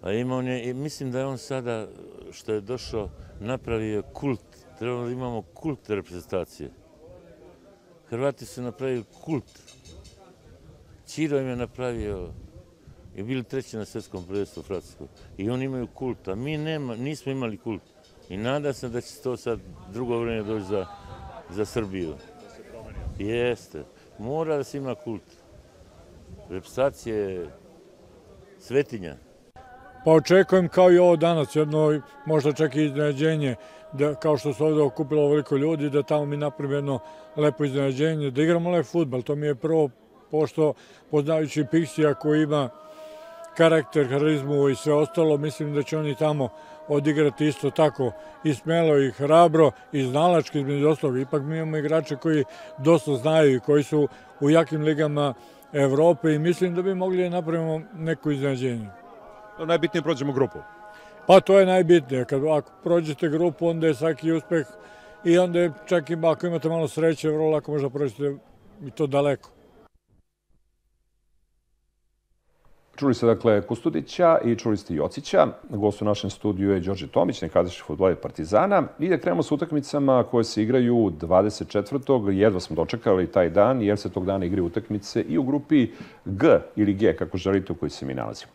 Pa 0.00 0.12
ima 0.12 0.36
on 0.36 0.46
je, 0.46 0.74
mislim 0.74 1.10
da 1.12 1.18
je 1.18 1.26
on 1.26 1.38
sada, 1.38 1.88
što 2.32 2.52
je 2.52 2.60
došao, 2.60 3.08
napravio 3.40 4.02
kult. 4.02 4.44
Trebamo 4.78 5.04
da 5.04 5.10
imamo 5.10 5.42
kult 5.42 5.90
reprezentacije. 5.90 6.70
Hrvati 8.08 8.46
su 8.46 8.62
napravili 8.62 9.04
kult. 9.24 9.62
Čiro 11.06 11.38
im 11.38 11.48
je 11.48 11.56
napravio 11.56 12.28
i 13.16 13.22
bili 13.22 13.44
treći 13.44 13.76
na 13.76 13.84
svetskom 13.84 14.24
prvenstvu 14.24 14.60
u 14.60 14.62
Francusku. 14.62 15.08
I 15.38 15.50
oni 15.50 15.64
imaju 15.64 15.86
kult, 15.86 16.28
a 16.28 16.34
mi 16.34 16.58
nema, 16.58 16.96
nismo 16.96 17.32
imali 17.32 17.56
kult. 17.56 17.82
I 18.32 18.36
nada 18.36 18.72
se 18.72 18.88
da 18.88 19.00
će 19.00 19.20
to 19.22 19.36
sad 19.36 19.60
drugo 19.92 20.18
vreme 20.18 20.42
doći 20.42 20.64
za, 20.64 20.86
za 21.50 21.64
Srbiju. 21.64 22.14
Jeste. 23.18 23.84
Mora 24.18 24.56
da 24.56 24.64
se 24.64 24.78
ima 24.78 24.94
kult. 24.94 25.22
Repstacija 26.50 27.16
je 27.16 27.50
svetinja. 28.58 29.16
Pa 30.04 30.10
očekujem 30.10 30.68
kao 30.68 30.92
i 30.92 30.98
ovo 30.98 31.16
danas, 31.16 31.56
jedno 31.56 32.00
možda 32.26 32.52
čak 32.52 32.76
i 32.76 32.84
iznenađenje, 32.84 33.56
da, 33.92 34.14
kao 34.14 34.36
što 34.36 34.54
se 34.54 34.64
ovde 34.64 34.82
okupilo 34.82 35.28
veliko 35.28 35.56
ljudi, 35.56 35.90
da 35.90 36.02
tamo 36.02 36.26
mi 36.26 36.36
napravimo 36.36 36.76
jedno 36.76 36.98
lepo 37.36 37.64
iznenađenje, 37.64 38.30
da 38.30 38.42
igramo 38.42 38.70
lep 38.70 38.86
futbal. 38.86 39.22
To 39.22 39.34
mi 39.34 39.46
je 39.46 39.54
prvo, 39.54 39.90
pošto 40.30 40.74
poznajući 41.10 41.64
Pixija 41.64 42.14
koji 42.14 42.42
ima 42.42 42.68
karakter, 43.56 44.08
harizmu 44.08 44.68
i 44.68 44.74
sve 44.74 44.94
ostalo, 44.94 45.36
mislim 45.36 45.74
da 45.74 45.82
će 45.82 45.98
oni 45.98 46.14
tamo 46.14 46.48
odigrati 46.88 47.46
isto 47.46 47.70
tako 47.70 48.12
i 48.44 48.54
smelo 48.54 48.98
i 48.98 49.10
hrabro 49.10 49.70
i 49.92 50.02
znalački 50.02 50.60
između 50.60 50.88
ostalog. 50.88 51.18
Ipak 51.18 51.42
mi 51.42 51.56
imamo 51.56 51.76
igrače 51.76 52.16
koji 52.16 52.44
dosta 52.78 53.14
znaju 53.14 53.56
i 53.56 53.60
koji 53.60 53.82
su 53.82 54.08
u 54.40 54.50
jakim 54.50 54.82
ligama 54.82 55.34
Evrope 55.72 56.34
i 56.34 56.38
mislim 56.38 56.74
da 56.74 56.82
bi 56.82 56.94
mogli 56.94 57.22
da 57.22 57.28
napravimo 57.28 57.80
neko 57.94 58.30
iznenađenje. 58.30 58.88
Najbitnije 59.58 60.02
prođemo 60.02 60.32
grupu. 60.32 60.58
Pa 61.26 61.40
to 61.40 61.58
je 61.58 61.66
najbitnije. 61.66 62.24
Kad 62.24 62.44
ako 62.44 62.70
prođete 62.82 63.28
grupu, 63.28 63.68
onda 63.68 63.86
je 63.86 63.94
svaki 63.94 64.32
uspeh 64.32 64.66
i 65.24 65.38
onda 65.38 65.60
je 65.60 65.72
čak 65.86 66.10
i 66.10 66.16
ako 66.22 66.46
imate 66.46 66.68
malo 66.68 66.88
sreće, 66.88 67.30
vrlo 67.30 67.50
lako 67.50 67.72
možda 67.72 67.90
prođete 67.90 68.36
i 68.86 68.90
to 68.90 69.06
daleko. 69.06 69.51
Čuli 72.96 73.14
ste 73.14 73.26
dakle 73.26 73.62
Kustudića 73.62 74.38
i 74.44 74.56
čuli 74.56 74.76
ste 74.76 74.94
Jocića. 74.94 75.46
Gost 75.68 76.02
u 76.02 76.04
našem 76.04 76.30
studiju 76.30 76.70
je 76.70 76.80
Đorđe 76.80 77.06
Tomić, 77.06 77.42
nekadašnji 77.42 77.82
futboler 77.86 78.16
Partizana. 78.16 78.82
I 78.98 79.08
da 79.08 79.18
krenemo 79.18 79.42
sa 79.42 79.54
utakmicama 79.54 80.24
koje 80.30 80.44
se 80.44 80.62
igraju 80.62 80.94
24. 80.94 82.30
Jedva 82.30 82.60
smo 82.60 82.76
dočekali 82.76 83.26
taj 83.26 83.50
dan, 83.50 83.82
jer 83.82 83.98
se 83.98 84.10
tog 84.10 84.26
dana 84.26 84.44
igraju 84.44 84.66
utakmice 84.66 85.22
i 85.22 85.38
u 85.38 85.42
grupi 85.42 85.90
G 86.24 86.58
ili 86.76 86.94
G, 86.94 87.16
kako 87.16 87.38
želite, 87.38 87.72
u 87.72 87.76
kojoj 87.76 87.90
se 87.90 88.06
mi 88.06 88.14
nalazimo. 88.14 88.52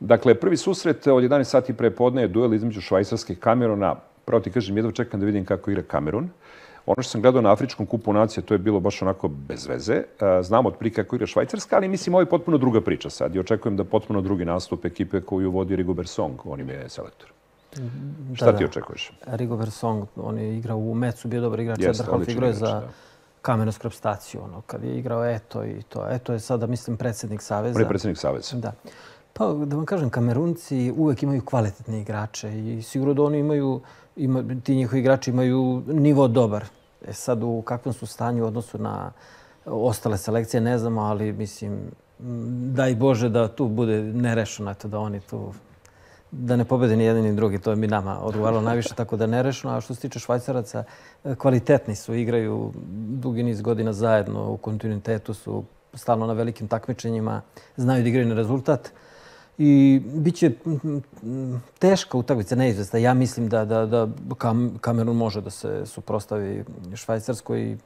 Dakle, 0.00 0.34
prvi 0.34 0.56
susret 0.56 1.06
od 1.06 1.24
11 1.24 1.44
sati 1.44 1.72
pre 1.72 1.90
podne 1.90 2.22
je 2.22 2.28
duel 2.28 2.54
između 2.54 2.80
Švajcarske 2.80 3.32
i 3.32 3.36
Kamerona. 3.36 3.96
Pravo 4.24 4.40
ti 4.40 4.50
kažem, 4.50 4.76
jedva 4.76 4.92
čekam 4.92 5.20
da 5.20 5.26
vidim 5.26 5.44
kako 5.44 5.70
igra 5.70 5.82
Kamerun. 5.82 6.30
Ono 6.90 7.02
što 7.02 7.10
sam 7.10 7.22
gledao 7.22 7.42
na 7.42 7.52
Afričkom 7.52 7.86
kupu 7.86 8.12
nacija, 8.12 8.42
to 8.42 8.54
je 8.54 8.58
bilo 8.58 8.80
baš 8.80 9.02
onako 9.02 9.28
bez 9.28 9.66
veze. 9.66 9.94
E, 9.94 10.42
znamo 10.42 10.68
od 10.68 10.76
prika 10.76 11.02
kako 11.02 11.16
igra 11.16 11.26
Švajcarska, 11.26 11.76
ali 11.76 11.88
mislim 11.88 12.14
ovo 12.14 12.22
je 12.22 12.26
potpuno 12.26 12.58
druga 12.58 12.80
priča 12.80 13.10
sad 13.10 13.34
i 13.34 13.40
očekujem 13.40 13.76
da 13.76 13.84
potpuno 13.84 14.20
drugi 14.20 14.44
nastup 14.44 14.84
ekipe 14.84 15.20
koju 15.20 15.50
vodi 15.50 15.76
Rigobert 15.76 16.08
Song, 16.08 16.40
on 16.44 16.60
im 16.60 16.68
je 16.68 16.88
selektor. 16.88 17.32
Da, 17.76 17.82
Šta 18.36 18.56
ti 18.56 18.64
da. 18.64 18.68
očekuješ? 18.68 19.12
Rigobert 19.26 19.72
Song, 19.72 20.04
on 20.16 20.38
je 20.38 20.58
igrao 20.58 20.78
u 20.78 20.94
Mecu, 20.94 21.28
bio 21.28 21.40
dobar 21.40 21.60
igrač, 21.60 21.78
Jeste, 21.78 21.92
centar 21.94 22.14
half 22.14 22.28
igrao 22.28 22.48
je 22.48 22.54
za 22.54 22.66
da. 22.66 22.88
kamenu 23.42 23.72
skrapstaciju, 23.72 24.42
ono, 24.44 24.60
kad 24.60 24.84
je 24.84 24.98
igrao 24.98 25.24
Eto 25.24 25.64
i 25.64 25.82
to. 25.82 26.06
Eto 26.10 26.32
je 26.32 26.40
sada, 26.40 26.66
mislim, 26.66 26.96
predsednik 26.96 27.42
Saveza. 27.42 27.74
Pre 27.74 27.88
predsednik 27.88 28.18
Saveza. 28.18 28.56
Da. 28.56 28.72
Pa, 29.32 29.46
da 29.46 29.76
vam 29.76 29.86
kažem, 29.86 30.10
Kamerunci 30.10 30.92
uvek 30.96 31.22
imaju 31.22 31.42
kvalitetne 31.44 32.00
igrače 32.00 32.58
i 32.58 32.82
sigurno 32.82 33.14
da 33.14 33.22
oni 33.22 33.38
imaju, 33.38 33.80
ima, 34.16 34.44
ti 34.64 34.74
njihovi 34.74 35.00
igrači 35.00 35.30
imaju 35.30 35.82
nivo 35.86 36.28
dobar. 36.28 36.64
E 37.06 37.12
sad, 37.12 37.42
u 37.42 37.62
kakvom 37.62 37.94
su 37.94 38.06
stanju 38.06 38.44
u 38.44 38.46
odnosu 38.46 38.78
na 38.78 39.12
ostale 39.66 40.18
selekcije, 40.18 40.60
ne 40.60 40.78
znamo, 40.78 41.00
ali 41.00 41.32
mislim, 41.32 41.78
daj 42.74 42.94
Bože 42.94 43.28
da 43.28 43.48
tu 43.48 43.68
bude 43.68 44.02
nerešeno, 44.02 44.70
eto, 44.70 44.88
da 44.88 44.98
oni 44.98 45.20
tu 45.20 45.52
da 46.32 46.56
ne 46.56 46.64
pobede 46.64 46.96
ni 46.96 47.04
jedan 47.04 47.22
ni 47.22 47.34
drugi, 47.34 47.58
to 47.58 47.70
je 47.70 47.76
mi 47.76 47.86
nama 47.86 48.18
odgovaralo 48.22 48.62
najviše, 48.62 48.94
tako 48.94 49.16
da 49.16 49.26
nerešeno. 49.26 49.74
A 49.74 49.80
što 49.80 49.94
se 49.94 50.00
tiče 50.00 50.18
švajcaraca, 50.18 50.84
kvalitetni 51.38 51.96
su, 51.96 52.14
igraju 52.14 52.72
dugi 53.08 53.42
niz 53.42 53.60
godina 53.60 53.92
zajedno, 53.92 54.50
u 54.50 54.56
kontinuitetu 54.56 55.34
su 55.34 55.64
stalno 55.94 56.26
na 56.26 56.32
velikim 56.32 56.68
takmičenjima, 56.68 57.42
znaju 57.76 58.02
da 58.02 58.08
igraju 58.08 58.28
na 58.28 58.34
rezultat. 58.34 58.92
I 59.62 60.00
bit 60.04 60.34
će 60.34 60.52
teška 61.78 62.18
utakmica, 62.18 62.54
neizvesta. 62.54 62.98
Ja 62.98 63.14
mislim 63.14 63.48
da, 63.48 63.64
da, 63.64 63.86
da 63.86 64.08
Kamerun 64.80 65.16
može 65.16 65.40
da 65.40 65.50
se 65.50 65.82
suprostavi 65.86 66.64
Švajcarskoj 66.94 67.62
i 67.62 67.76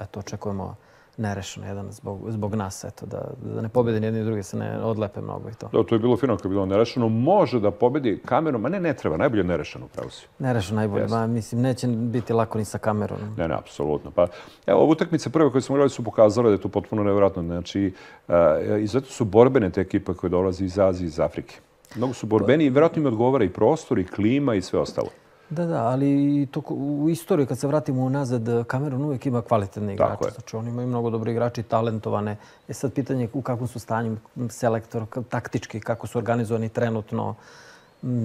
eto, 0.00 0.20
očekujemo 0.20 0.76
nerešeno 1.16 1.66
jedan 1.66 1.92
zbog, 1.92 2.20
zbog 2.28 2.54
nas, 2.54 2.84
eto, 2.84 3.06
da, 3.06 3.22
da 3.54 3.60
ne 3.60 3.68
pobede 3.68 4.00
ni 4.00 4.06
jedni 4.06 4.20
i 4.20 4.24
drugi, 4.24 4.42
se 4.42 4.56
ne 4.56 4.78
odlepe 4.78 5.20
mnogo 5.20 5.48
i 5.48 5.54
to. 5.54 5.68
Da, 5.72 5.82
to 5.82 5.94
je 5.94 5.98
bilo 5.98 6.16
fino 6.16 6.36
kad 6.36 6.44
je 6.44 6.48
bilo 6.48 6.66
nerešeno. 6.66 7.08
Može 7.08 7.60
da 7.60 7.70
pobedi 7.70 8.20
kamerom, 8.24 8.66
a 8.66 8.68
ne, 8.68 8.80
ne 8.80 8.94
treba, 8.94 9.16
najbolje 9.16 9.44
nerešeno, 9.44 9.86
pravo 9.94 10.10
si. 10.10 10.26
Nerešeno 10.38 10.76
najbolje, 10.76 11.06
ba, 11.06 11.26
mislim, 11.26 11.60
neće 11.60 11.86
biti 11.88 12.32
lako 12.32 12.58
ni 12.58 12.64
sa 12.64 12.78
kamerom. 12.78 13.18
Ne, 13.36 13.48
ne, 13.48 13.54
apsolutno. 13.54 14.10
Pa, 14.10 14.26
evo, 14.66 14.80
ove 14.80 14.90
utakmice 14.92 15.30
prve 15.30 15.50
koje 15.50 15.62
smo 15.62 15.74
gledali 15.74 15.90
su 15.90 16.04
pokazale 16.04 16.48
da 16.48 16.54
je 16.54 16.60
to 16.60 16.68
potpuno 16.68 17.04
nevjerojatno. 17.04 17.42
Znači, 17.42 17.92
uh, 18.28 18.34
izuzetno 18.80 19.10
su 19.10 19.24
borbene 19.24 19.70
te 19.70 19.80
ekipe 19.80 20.14
koje 20.14 20.30
dolaze 20.30 20.64
iz 20.64 20.78
Azije, 20.78 21.06
iz 21.06 21.20
Afrike. 21.20 21.56
Mnogo 21.96 22.14
su 22.14 22.26
borbeni 22.26 22.64
i 22.64 22.70
vjerojatno 22.70 23.00
im 23.00 23.06
odgovara 23.06 23.44
i 23.44 23.48
prostor, 23.48 23.98
i 23.98 24.06
klima 24.06 24.54
i 24.54 24.62
sve 24.62 24.78
ostalo. 24.78 25.08
Da, 25.50 25.66
da, 25.66 25.86
ali 25.86 26.46
to, 26.50 26.62
u 26.70 27.08
istoriji 27.10 27.46
kad 27.46 27.58
se 27.58 27.66
vratimo 27.66 28.02
unazad, 28.02 28.66
Kamerun 28.66 29.04
uvijek 29.04 29.26
ima 29.26 29.42
kvalitetne 29.42 29.96
Tako 29.96 30.14
igrače. 30.14 30.28
je. 30.28 30.34
Znači 30.34 30.56
oni 30.56 30.70
imaju 30.70 30.88
mnogo 30.88 31.10
dobri 31.10 31.30
igrači, 31.32 31.62
talentovane. 31.62 32.36
E 32.68 32.72
sad 32.74 32.92
pitanje 32.92 33.22
je 33.22 33.28
u 33.32 33.42
kakvom 33.42 33.68
su 33.68 33.78
stanju 33.78 34.16
selektor, 34.48 35.06
taktički, 35.28 35.80
kako 35.80 36.06
su 36.06 36.18
organizovani 36.18 36.68
trenutno. 36.68 37.34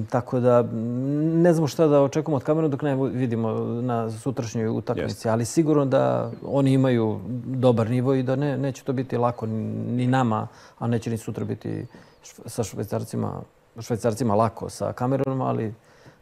Tako 0.10 0.40
da 0.40 0.64
ne 1.44 1.54
znamo 1.54 1.68
šta 1.68 1.88
da 1.88 2.02
očekujemo 2.02 2.38
od 2.38 2.44
Kameruna 2.44 2.68
dok 2.68 2.82
ne 2.82 2.96
vidimo 2.96 3.52
na 3.82 4.12
sutrašnjoj 4.12 4.68
utakmici. 4.68 5.10
Jeste. 5.10 5.30
Ali 5.30 5.46
sigurno 5.46 5.86
da 5.86 6.32
oni 6.46 6.74
imaju 6.74 7.20
dobar 7.46 7.90
nivo 7.90 8.14
i 8.14 8.24
da 8.24 8.36
ne, 8.36 8.58
neće 8.58 8.84
to 8.84 8.94
biti 8.94 9.18
lako 9.18 9.46
ni 9.46 10.08
nama, 10.08 10.48
a 10.80 10.88
neće 10.88 11.10
ni 11.10 11.18
sutra 11.18 11.46
biti 11.46 11.86
sa 12.46 12.64
švajcarcima, 12.64 13.42
švajcarcima 13.80 14.36
lako 14.36 14.70
sa 14.70 14.94
Kamerunom, 14.94 15.42
ali 15.42 15.74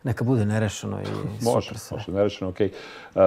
neka 0.08 0.24
bude 0.24 0.46
nerešeno 0.46 1.02
i 1.02 1.06
Može, 1.44 1.68
super 1.68 1.80
sve. 1.80 1.98
može, 1.98 2.12
nerešeno, 2.12 2.50
okej. 2.50 2.70
Uh, 3.16 3.22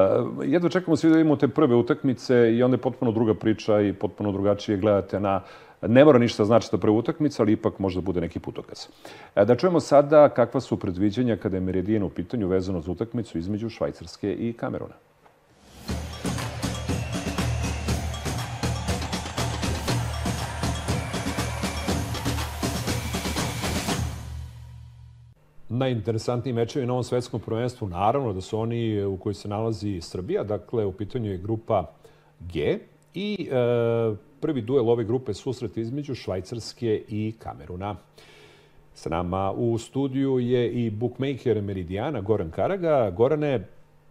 jedva 0.45 0.69
čekamo 0.69 0.97
svi 0.97 1.11
da 1.11 1.17
vidimo 1.17 1.37
te 1.37 1.49
prve 1.49 1.75
utakmice 1.75 2.55
i 2.55 2.63
onda 2.63 2.75
je 2.75 2.81
potpuno 2.81 3.13
druga 3.13 3.35
priča 3.35 3.81
i 3.81 3.93
potpuno 3.93 4.33
drugačije 4.33 4.79
gledate 4.79 5.21
na 5.21 5.41
Ne 5.83 6.05
mora 6.05 6.19
ništa 6.19 6.45
znači 6.45 6.69
da 6.73 6.79
prva 6.79 6.97
utakmica, 6.97 7.43
ali 7.43 7.53
ipak 7.53 7.79
možda 7.79 8.01
bude 8.01 8.21
neki 8.21 8.39
putokaz. 8.39 8.87
E, 9.37 9.45
Da 9.45 9.57
čujemo 9.57 9.81
sada 9.81 10.29
kakva 10.29 10.61
su 10.61 10.77
predviđanja 10.77 11.37
kada 11.37 11.57
je 11.57 11.61
Meridijan 11.61 12.03
u 12.03 12.09
pitanju 12.11 12.49
vezano 12.49 12.81
za 12.81 12.91
utakmicu 12.93 13.39
između 13.39 13.69
Švajcarske 13.69 14.33
i 14.33 14.53
Kameruna. 14.53 14.95
Najinteresantniji 25.71 26.55
mečevi 26.55 26.87
na 26.87 26.93
ovom 26.93 27.05
svetskom 27.05 27.41
prvenstvu, 27.41 27.89
naravno 27.89 28.33
da 28.33 28.41
su 28.41 28.59
oni 28.59 29.05
u 29.05 29.17
kojoj 29.17 29.35
se 29.35 29.49
nalazi 29.49 30.01
Srbija, 30.01 30.45
dakle 30.45 30.85
u 30.85 30.93
pitanju 30.93 31.31
je 31.31 31.39
grupa 31.39 31.91
G 32.41 32.79
i 33.15 33.49
e, 33.51 34.15
prvi 34.41 34.63
duel 34.63 34.91
ove 34.91 35.05
grupe 35.05 35.35
susret 35.35 35.77
između 35.77 36.15
Švajcarske 36.15 37.03
i 37.09 37.35
Kameruna. 37.39 37.97
Sa 38.95 39.11
nama 39.11 39.53
u 39.53 39.79
studiju 39.79 40.39
je 40.39 40.71
i 40.71 40.91
bookmaker 40.91 41.63
Meridijana, 41.63 42.21
Goran 42.21 42.51
Karaga. 42.51 43.11
Gorane, 43.11 43.69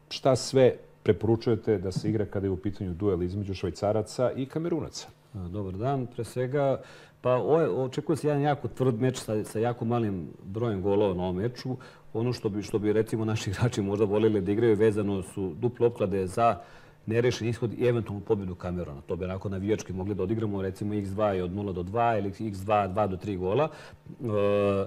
šta 0.10 0.36
sve 0.36 0.76
preporučujete 1.04 1.78
da 1.78 1.92
se 1.92 2.10
igra 2.10 2.26
kada 2.26 2.48
je 2.48 2.52
u 2.52 2.58
pitanju 2.58 2.94
duel 2.94 3.24
između 3.24 3.54
Švajcaraca 3.54 4.32
i 4.32 4.46
Kamerunaca? 4.46 5.08
Dobar 5.34 5.74
dan. 5.74 6.08
Pre 6.08 6.24
svega, 6.24 6.82
pa 7.22 7.34
ovo 7.34 7.60
je- 7.60 7.70
očekuje 7.70 8.16
se 8.16 8.28
jedan 8.28 8.42
jako 8.42 8.68
tvrd 8.68 9.02
meč 9.02 9.18
sa, 9.18 9.44
sa 9.44 9.60
jako 9.60 9.86
malim 9.86 10.28
brojem 10.44 10.82
golova 10.82 11.14
na 11.14 11.24
ovom 11.24 11.36
meču. 11.36 11.78
Ono 12.14 12.34
što 12.34 12.50
bi, 12.50 12.62
što 12.62 12.80
bi 12.80 12.94
recimo 12.94 13.26
naši 13.26 13.50
igrači 13.50 13.82
možda 13.82 14.06
volili 14.06 14.42
da 14.42 14.52
igraju 14.52 14.76
vezano 14.76 15.22
su 15.24 15.54
duple 15.54 15.88
opklade 15.88 16.28
za 16.28 16.58
nerešen 17.06 17.48
ishod 17.48 17.74
i 17.74 17.86
eventualnu 17.86 18.22
pobjedu 18.22 18.56
Kamerona. 18.56 19.02
To 19.02 19.16
bi 19.16 19.26
onako 19.26 19.50
navijački 19.50 19.94
mogli 19.94 20.16
da 20.16 20.24
odigramo, 20.24 20.62
recimo 20.62 20.94
x2 20.94 21.24
je 21.26 21.44
od 21.44 21.52
0 21.52 21.74
do 21.74 21.84
2 21.84 22.20
ili 22.20 22.32
x2 22.32 22.66
2 22.88 23.08
do 23.08 23.18
3 23.18 23.38
gola. 23.38 23.70
E, 24.10 24.86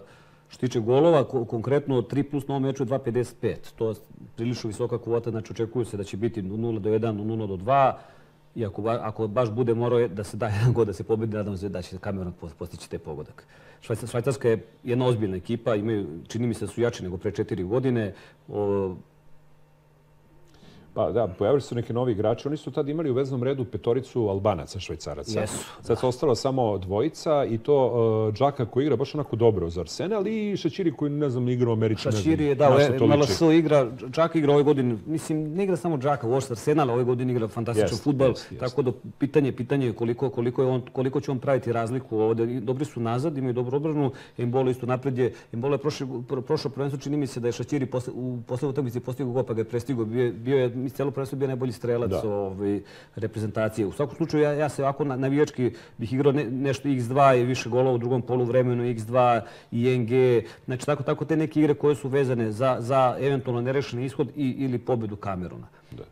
što 0.49 0.61
tiče 0.61 0.81
golova, 0.81 1.25
ko- 1.25 1.45
konkretno 1.45 2.03
3 2.03 2.23
plus 2.23 2.49
na 2.49 2.55
ovom 2.55 2.62
meču 2.62 2.83
je 2.83 2.87
2,55. 2.87 3.73
To 3.73 3.88
je 3.88 3.95
prilično 4.37 4.68
visoka 4.68 4.99
kvota, 4.99 5.31
znači 5.31 5.53
očekuje 5.53 5.85
se 5.85 5.97
da 5.97 6.05
će 6.05 6.16
biti 6.16 6.42
0 6.42 6.79
do 6.79 6.90
1, 6.90 6.99
0 7.16 7.47
do 7.47 7.57
2. 7.57 7.92
I 8.55 8.67
ako, 8.67 8.83
ba- 8.83 9.01
ako 9.03 9.27
baš 9.27 9.51
bude 9.51 9.75
morao 9.75 10.09
da 10.09 10.25
se 10.25 10.37
da 10.37 10.47
jedan 10.59 10.73
god 10.73 10.87
da 10.87 10.93
se 10.93 11.05
pobedi, 11.05 11.37
nadam 11.37 11.57
se 11.57 11.69
da 11.69 11.83
će 11.83 11.99
Cameron 11.99 12.33
pos- 12.41 12.55
postići 12.55 12.91
te 12.91 12.99
pogodak. 12.99 13.47
Švajca- 13.83 14.07
Švajcarska 14.07 14.49
je 14.49 14.65
jedna 14.85 15.07
ozbiljna 15.07 15.37
ekipa, 15.37 15.75
imaju, 15.75 16.07
čini 16.29 16.47
mi 16.47 16.55
se 16.55 16.67
da 16.67 16.73
su 16.73 16.81
jači 16.81 17.03
nego 17.03 17.17
pre 17.17 17.31
četiri 17.31 17.62
godine. 17.62 18.15
O, 18.49 18.97
Pa 20.94 21.11
da, 21.11 21.26
pojavili 21.38 21.61
su 21.61 21.74
neki 21.74 21.92
novi 21.92 22.12
igrači. 22.12 22.48
Oni 22.48 22.57
su 22.57 22.70
tad 22.70 22.88
imali 22.88 23.11
u 23.11 23.14
veznom 23.14 23.42
redu 23.42 23.64
petoricu 23.64 24.28
Albanaca, 24.28 24.81
švajcaraca. 24.81 25.40
Jesu, 25.40 25.64
Sad 25.83 25.98
su 25.98 26.09
ostala 26.09 26.35
samo 26.35 26.78
dvojica 26.78 27.44
i 27.44 27.59
to 27.59 27.87
uh, 28.28 28.35
Džaka 28.35 28.66
koji 28.66 28.85
igra 28.85 28.96
baš 28.96 29.14
onako 29.14 29.37
dobro 29.37 29.70
za 29.70 29.81
Arsenal 29.81 30.26
i 30.26 30.57
Šećiri 30.57 30.92
koji, 30.92 31.11
ne 31.11 31.31
znam, 31.31 31.48
igra 31.48 31.72
u 31.72 31.76
znam 31.76 31.96
Šaširi 31.96 32.44
je 32.44 32.55
malo 33.09 33.20
liči. 33.20 33.33
se 33.33 33.59
igra, 33.59 33.90
Džaka 34.11 34.38
igra 34.38 34.52
ove 34.52 34.62
godine, 34.62 34.96
mislim, 35.07 35.55
ne 35.55 35.64
igra 35.64 35.76
samo 35.76 35.98
Džaka, 35.98 36.26
uopšte 36.28 36.52
Arsenal 36.52 36.90
ove 36.90 37.05
godine 37.05 37.33
igra 37.33 37.48
fantastičan 37.48 37.88
Jest, 37.90 38.05
futbal, 38.05 38.28
jest, 38.28 38.52
jest. 38.52 38.61
tako 38.61 38.83
da 38.83 38.92
pitanje, 39.18 39.52
pitanje 39.52 39.87
je 39.87 39.92
koliko, 39.92 40.31
koliko, 40.31 40.62
je 40.62 40.68
on, 40.68 40.83
koliko 40.92 41.20
će 41.20 41.31
on 41.31 41.38
praviti 41.38 41.72
razliku 41.72 42.18
ovde. 42.18 42.61
Dobri 42.61 42.85
su 42.85 43.00
nazad, 43.00 43.38
imaju 43.38 43.52
dobru 43.52 43.76
obranu, 43.76 44.11
Embolo 44.38 44.70
isto 44.70 44.87
napred 44.87 45.18
je, 45.18 45.33
Embolo 45.52 45.74
je 45.74 45.78
prošle, 45.78 46.07
pro- 46.28 46.40
prošlo 46.42 46.70
prvenstvo, 46.70 47.00
čini 47.00 47.16
mi 47.16 47.26
se 47.26 47.40
da 47.40 47.48
je 47.48 47.52
Šačiri 47.52 47.87
posle, 47.87 48.12
u 48.16 48.38
poslednoj 48.46 48.70
utakmici 48.70 49.00
postigao 49.00 49.33
gol, 49.33 49.42
pa 49.42 49.55
ga 49.55 49.61
je 49.61 49.64
prestigao, 49.64 50.05
bio, 50.05 50.33
bio 50.33 50.59
je, 50.59 50.82
mislim, 50.83 50.97
cijelo 50.97 51.11
prvenstvo 51.11 51.38
bio 51.38 51.49
najbolji 51.49 51.73
strelac 51.73 52.11
Da. 52.11 52.29
ovaj, 52.29 52.81
reprezentacije. 53.16 53.87
U 53.87 53.92
svakom 53.92 54.16
slučaju, 54.16 54.42
ja, 54.42 54.53
ja 54.53 54.68
se 54.68 54.83
ovako 54.83 55.05
na, 55.05 55.16
navijački 55.16 55.73
bih 55.99 56.12
igrao 56.12 56.33
ne, 56.33 56.45
nešto 56.45 56.88
x2 56.88 57.40
i 57.40 57.45
više 57.45 57.68
golova 57.68 57.95
u 57.95 57.99
drugom 57.99 58.23
polu 58.23 58.45
vremenu, 58.45 58.85
x2 58.85 59.40
i 59.71 59.99
NG. 59.99 60.45
Znači, 60.64 60.87
tako, 60.87 61.03
tako 61.03 61.25
te 61.25 61.37
neke 61.37 61.61
igre 61.61 61.75
koje 61.75 61.95
su 61.95 62.09
vezane 62.09 62.53
za, 62.53 62.77
za 62.81 63.16
eventualno 63.21 63.61
nerešeni 63.61 64.05
ishod 64.05 64.29
i, 64.37 64.51
ili 64.59 64.79
pobedu 64.79 65.16
Kameruna. 65.16 65.66
Da. 65.90 66.05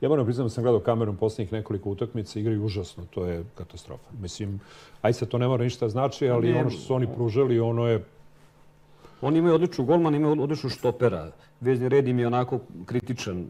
Ja 0.00 0.08
moram 0.08 0.24
priznam 0.24 0.46
da 0.46 0.50
sam 0.50 0.64
gledao 0.64 0.80
kamerom 0.80 1.16
posljednjih 1.16 1.52
nekoliko 1.52 1.90
utakmica, 1.90 2.40
igraju 2.40 2.64
užasno, 2.64 3.04
to 3.10 3.26
je 3.26 3.44
katastrofa. 3.54 4.10
Mislim, 4.20 4.60
aj 5.02 5.12
se 5.12 5.26
to 5.26 5.38
ne 5.38 5.48
mora 5.48 5.64
ništa 5.64 5.88
znači, 5.88 6.28
ali 6.28 6.52
Ne. 6.52 6.60
ono 6.60 6.70
što 6.70 6.80
su 6.80 6.94
oni 6.94 7.06
pružali, 7.14 7.60
ono 7.60 7.86
je 7.88 8.04
Oni 9.22 9.38
imaju 9.38 9.54
odličnu 9.54 9.84
golmana, 9.84 10.16
imaju 10.16 10.42
odličnu 10.42 10.70
štopera. 10.70 11.30
Vezni 11.60 11.88
red 11.88 12.08
im 12.08 12.18
je 12.18 12.26
onako 12.26 12.58
kritičan. 12.86 13.46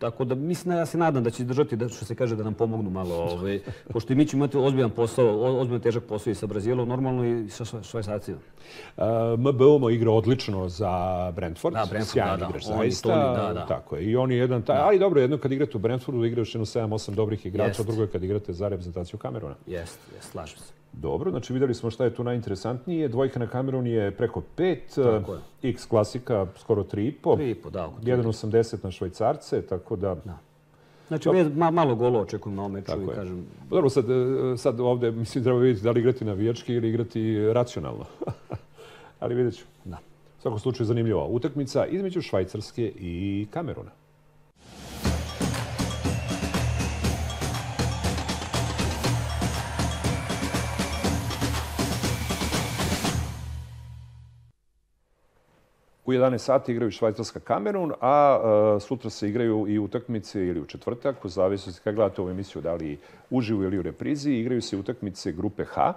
Tako 0.00 0.24
da 0.24 0.34
mislim, 0.34 0.76
ja 0.76 0.86
se 0.86 0.98
nadam 0.98 1.24
da 1.24 1.30
će 1.30 1.42
izdržati, 1.42 1.76
da, 1.76 1.88
što 1.88 2.04
se 2.04 2.14
kaže, 2.14 2.36
da 2.36 2.44
nam 2.44 2.54
pomognu 2.54 2.90
malo. 2.90 3.14
Ovaj, 3.14 3.60
pošto 3.90 4.12
i 4.12 4.16
mi 4.16 4.26
ćemo 4.26 4.44
imati 4.44 4.56
ozbiljan 4.56 4.90
posao, 4.90 5.26
ozbiljan 5.60 5.80
težak 5.82 6.04
posao 6.04 6.30
i 6.30 6.34
sa 6.34 6.46
Brazilom, 6.46 6.88
normalno 6.88 7.24
i 7.24 7.50
sa 7.50 7.64
šva- 7.64 7.82
švajcarcima. 7.82 8.38
Uh, 8.96 9.04
MBOMO 9.38 9.90
igra 9.90 10.10
odlično 10.10 10.68
za 10.68 10.90
Brentford. 11.36 11.74
Da, 11.74 11.86
Brentford, 11.90 12.12
Sjajan 12.12 12.30
da, 12.30 12.44
da. 12.44 12.48
igrač, 12.48 12.64
zaista. 12.64 13.08
Toni, 13.08 13.36
da, 13.36 13.52
da. 13.54 13.66
Tako 13.66 13.96
je. 13.96 14.04
I 14.04 14.16
on 14.16 14.30
je 14.32 14.38
jedan 14.38 14.62
taj, 14.62 14.76
ali 14.78 14.98
dobro, 14.98 15.20
jedno 15.20 15.38
kad 15.38 15.52
igrate 15.52 15.76
u 15.76 15.80
Brentfordu, 15.80 16.24
igraš 16.24 16.54
jedno 16.54 16.64
7-8 16.66 17.14
dobrih 17.14 17.46
igrača, 17.46 17.68
Jest. 17.68 17.86
drugo 17.86 18.02
je 18.02 18.08
kad 18.08 18.24
igrate 18.24 18.52
za 18.52 18.68
reprezentaciju 18.68 19.18
Kameruna. 19.18 19.54
Jest, 19.66 19.98
jest, 20.16 20.30
slažem 20.30 20.58
se. 20.58 20.72
Dobro, 20.96 21.30
znači 21.30 21.52
vidjeli 21.52 21.74
smo 21.74 21.90
šta 21.90 22.04
je 22.04 22.14
tu 22.14 22.24
najinteresantnije. 22.24 23.08
Dvojka 23.08 23.38
na 23.38 23.46
Kamerun 23.46 23.86
je 23.86 24.10
preko 24.10 24.42
5, 24.56 25.18
Tako 25.18 25.34
je. 25.34 25.70
X 25.70 25.86
klasika 25.86 26.46
skoro 26.58 26.82
3,5. 26.82 27.36
Tri 27.36 27.50
i 27.50 27.54
po, 27.54 27.70
da, 27.70 27.86
oko 27.86 28.00
tri. 28.00 28.12
1,80 28.12 28.84
na 28.84 28.90
švajcarce, 28.90 29.62
tako 29.62 29.96
da... 29.96 30.16
Znači, 31.08 31.28
vez, 31.28 31.56
ma, 31.56 31.70
malo 31.70 31.94
golo 31.94 32.20
očekujem 32.20 32.56
na 32.56 32.62
ovom 32.62 32.72
meču 32.72 32.86
Tako 32.86 33.02
i 33.02 33.14
kažem, 33.14 33.46
Dobro, 33.70 33.88
sad, 33.88 34.04
e, 34.10 34.56
sad 34.56 34.80
ovdje 34.80 35.10
mislim 35.10 35.44
treba 35.44 35.58
vidjeti 35.58 35.84
da 35.84 35.90
li 35.90 36.00
igrati 36.00 36.24
navijački 36.24 36.74
ili 36.74 36.88
igrati 36.88 37.52
racionalno. 37.52 38.04
Ali 39.20 39.34
vidjet 39.34 39.54
ću. 39.54 39.64
Da. 39.84 39.96
U 40.38 40.42
svakom 40.42 40.58
slučaju 40.58 40.86
zanimljiva 40.86 41.26
utakmica 41.26 41.86
između 41.86 42.22
Švajcarske 42.22 42.92
i 42.98 43.46
Kameruna. 43.50 43.90
U 56.06 56.12
11 56.12 56.38
sati 56.38 56.72
igraju 56.72 56.90
Švajcarska 56.90 57.40
Kamerun, 57.40 57.92
a 58.00 58.40
e, 58.76 58.80
sutra 58.80 59.10
se 59.10 59.28
igraju 59.28 59.68
i 59.68 59.78
utakmice 59.78 60.46
ili 60.46 60.60
u 60.60 60.66
četvrtak, 60.66 61.24
u 61.24 61.28
zavisnosti 61.28 61.80
kada 61.84 61.94
gledate 61.94 62.20
ovu 62.20 62.30
emisiju, 62.30 62.62
da 62.62 62.74
li 62.74 62.98
uživo 63.30 63.62
ili 63.62 63.78
u 63.78 63.82
reprizi, 63.82 64.30
igraju 64.30 64.62
se 64.62 64.76
utakmice 64.76 65.32
grupe 65.32 65.64
H 65.64 65.92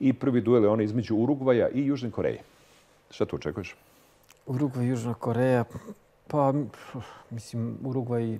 i 0.00 0.12
prvi 0.12 0.40
duel 0.40 0.62
je 0.62 0.68
onaj 0.68 0.84
između 0.84 1.16
Urugvaja 1.16 1.68
i 1.68 1.86
Južne 1.86 2.10
Koreje. 2.10 2.42
Šta 3.10 3.24
tu 3.24 3.36
očekuješ? 3.36 3.76
Urugvaj, 4.46 4.86
Južna 4.86 5.14
Koreja, 5.14 5.64
pa 6.26 6.52
mislim 7.30 7.78
Urugvaj 7.84 8.38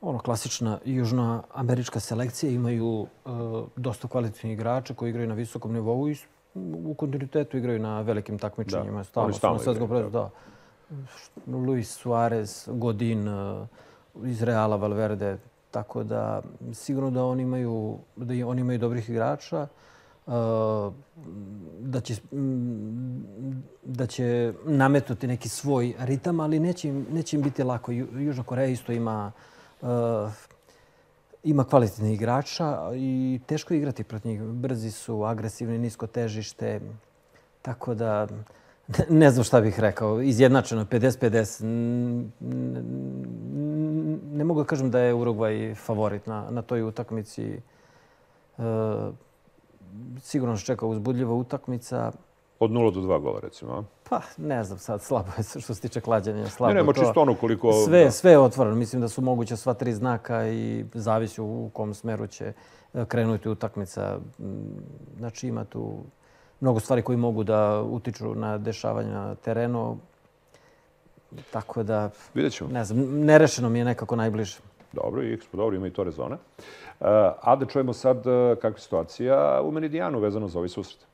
ono 0.00 0.18
klasična 0.18 0.78
južna 0.84 1.42
američka 1.54 2.00
selekcija 2.00 2.52
imaju 2.52 3.06
e, 3.06 3.28
dosta 3.76 4.08
kvalitetnih 4.08 4.52
igrača 4.52 4.94
koji 4.94 5.10
igraju 5.10 5.28
na 5.28 5.34
visokom 5.34 5.72
nivou 5.72 6.08
i 6.08 6.16
u 6.84 6.94
kontinuitetu 6.94 7.56
igraju 7.56 7.78
na 7.78 8.00
velikim 8.00 8.38
takmičenjima. 8.38 8.98
Da, 8.98 9.04
Stalno 9.04 9.24
oni 9.26 9.34
su 9.34 9.38
stalno 9.38 9.58
na 9.58 9.86
prvenstvu, 9.86 10.10
da. 10.10 10.30
Luis 11.46 11.90
Suarez, 11.96 12.68
Godin 12.72 13.28
e, 13.28 13.66
iz 14.24 14.42
Reala, 14.42 14.76
Valverde, 14.76 15.38
tako 15.70 16.02
da 16.04 16.42
sigurno 16.72 17.10
da 17.10 17.24
oni 17.24 17.42
imaju, 17.42 17.98
da 18.16 18.46
oni 18.46 18.60
imaju 18.60 18.78
dobrih 18.78 19.10
igrača. 19.10 19.66
Uh, 20.26 20.32
da 21.80 22.00
će, 22.00 22.14
mm, 22.32 23.62
da 23.82 24.06
će 24.06 24.52
nametnuti 24.64 25.26
neki 25.26 25.48
svoj 25.48 25.94
ritam, 25.98 26.40
ali 26.40 26.60
neće 26.60 26.88
im, 26.88 27.06
neće 27.10 27.36
im 27.36 27.42
biti 27.42 27.62
lako. 27.62 27.92
Ju- 27.92 28.20
Južna 28.20 28.44
Koreja 28.44 28.66
isto 28.68 28.92
ima 28.92 29.32
uh, 29.80 29.88
ima 31.44 31.64
kvalitetnih 31.64 32.14
igrača 32.14 32.90
i 32.94 33.40
teško 33.46 33.74
igrati 33.74 34.04
protiv 34.04 34.30
njih. 34.30 34.42
Brzi 34.42 34.90
su, 34.90 35.24
agresivni, 35.24 35.78
nisko 35.78 36.06
težište. 36.06 36.80
Tako 37.62 37.94
da 37.94 38.28
ne- 39.10 39.30
znam 39.30 39.44
šta 39.44 39.60
bih 39.60 39.80
rekao. 39.80 40.22
Izjednačeno 40.22 40.84
50-50. 40.84 41.62
N- 41.62 42.30
n- 42.40 42.84
Ne 44.32 44.44
mogu 44.44 44.60
da 44.60 44.66
kažem 44.66 44.90
da 44.90 44.98
je 44.98 45.14
Urugvaj 45.14 45.74
favorit 45.74 46.26
na, 46.26 46.46
na 46.50 46.62
toj 46.62 46.82
utakmici. 46.82 47.42
E, 47.52 47.60
sigurno 50.20 50.56
se 50.56 50.64
čeka 50.64 50.86
uzbudljiva 50.86 51.34
utakmica. 51.34 52.12
Od 52.62 52.70
0 52.70 52.90
do 52.94 53.00
2 53.00 53.20
gola, 53.20 53.40
recimo. 53.40 53.72
a? 53.72 53.82
Pa, 54.08 54.20
ne 54.36 54.64
znam 54.64 54.78
sad, 54.78 55.02
slabo 55.02 55.28
je 55.38 55.60
što 55.60 55.74
se 55.74 55.80
tiče 55.80 56.00
klađenja. 56.00 56.46
Slabo 56.46 56.68
Ne, 56.68 56.74
ne, 56.74 56.80
je 56.80 56.84
ma 56.84 56.92
to. 56.92 57.00
čisto 57.00 57.20
ono 57.20 57.34
koliko... 57.34 57.72
Sve, 57.72 58.04
da. 58.04 58.10
sve 58.10 58.30
je 58.30 58.38
otvoreno. 58.38 58.76
Mislim 58.76 59.00
da 59.02 59.08
su 59.08 59.22
moguće 59.22 59.56
sva 59.56 59.74
tri 59.74 59.92
znaka 59.92 60.48
i 60.48 60.84
zavisi 60.94 61.40
u 61.40 61.70
kom 61.72 61.94
smeru 61.94 62.26
će 62.26 62.52
e, 62.94 63.04
krenuti 63.04 63.48
utakmica. 63.48 64.18
Mm, 64.38 64.44
Znači 65.18 65.48
ima 65.48 65.64
tu 65.64 65.94
mnogo 66.60 66.80
stvari 66.80 67.02
koji 67.02 67.18
mogu 67.18 67.44
da 67.44 67.82
utiču 67.82 68.34
na 68.34 68.58
dešavanja 68.58 69.10
na 69.10 69.34
terenu. 69.34 69.96
Tako 71.50 71.82
da, 71.82 72.10
Vidjet 72.34 72.52
ćemo. 72.52 72.70
ne 72.70 72.84
znam, 72.84 73.24
nerešeno 73.24 73.68
mi 73.68 73.78
je 73.78 73.84
nekako 73.84 74.16
najbliže. 74.16 74.58
Dobro, 74.92 75.22
i 75.22 75.36
Expo, 75.36 75.56
dobro, 75.56 75.76
ima 75.76 75.86
i 75.86 75.90
to 75.92 76.04
rezona. 76.04 76.36
Uh, 77.00 77.06
a 77.40 77.56
da 77.56 77.66
čujemo 77.66 77.92
sad 77.92 78.16
uh, 78.16 78.54
kakva 78.54 78.76
je 78.76 78.80
situacija 78.80 79.60
u 79.64 79.70
Meridijanu 79.70 80.18
vezano 80.20 80.48
za 80.48 80.58
ovaj 80.58 80.68
susret. 80.68 81.11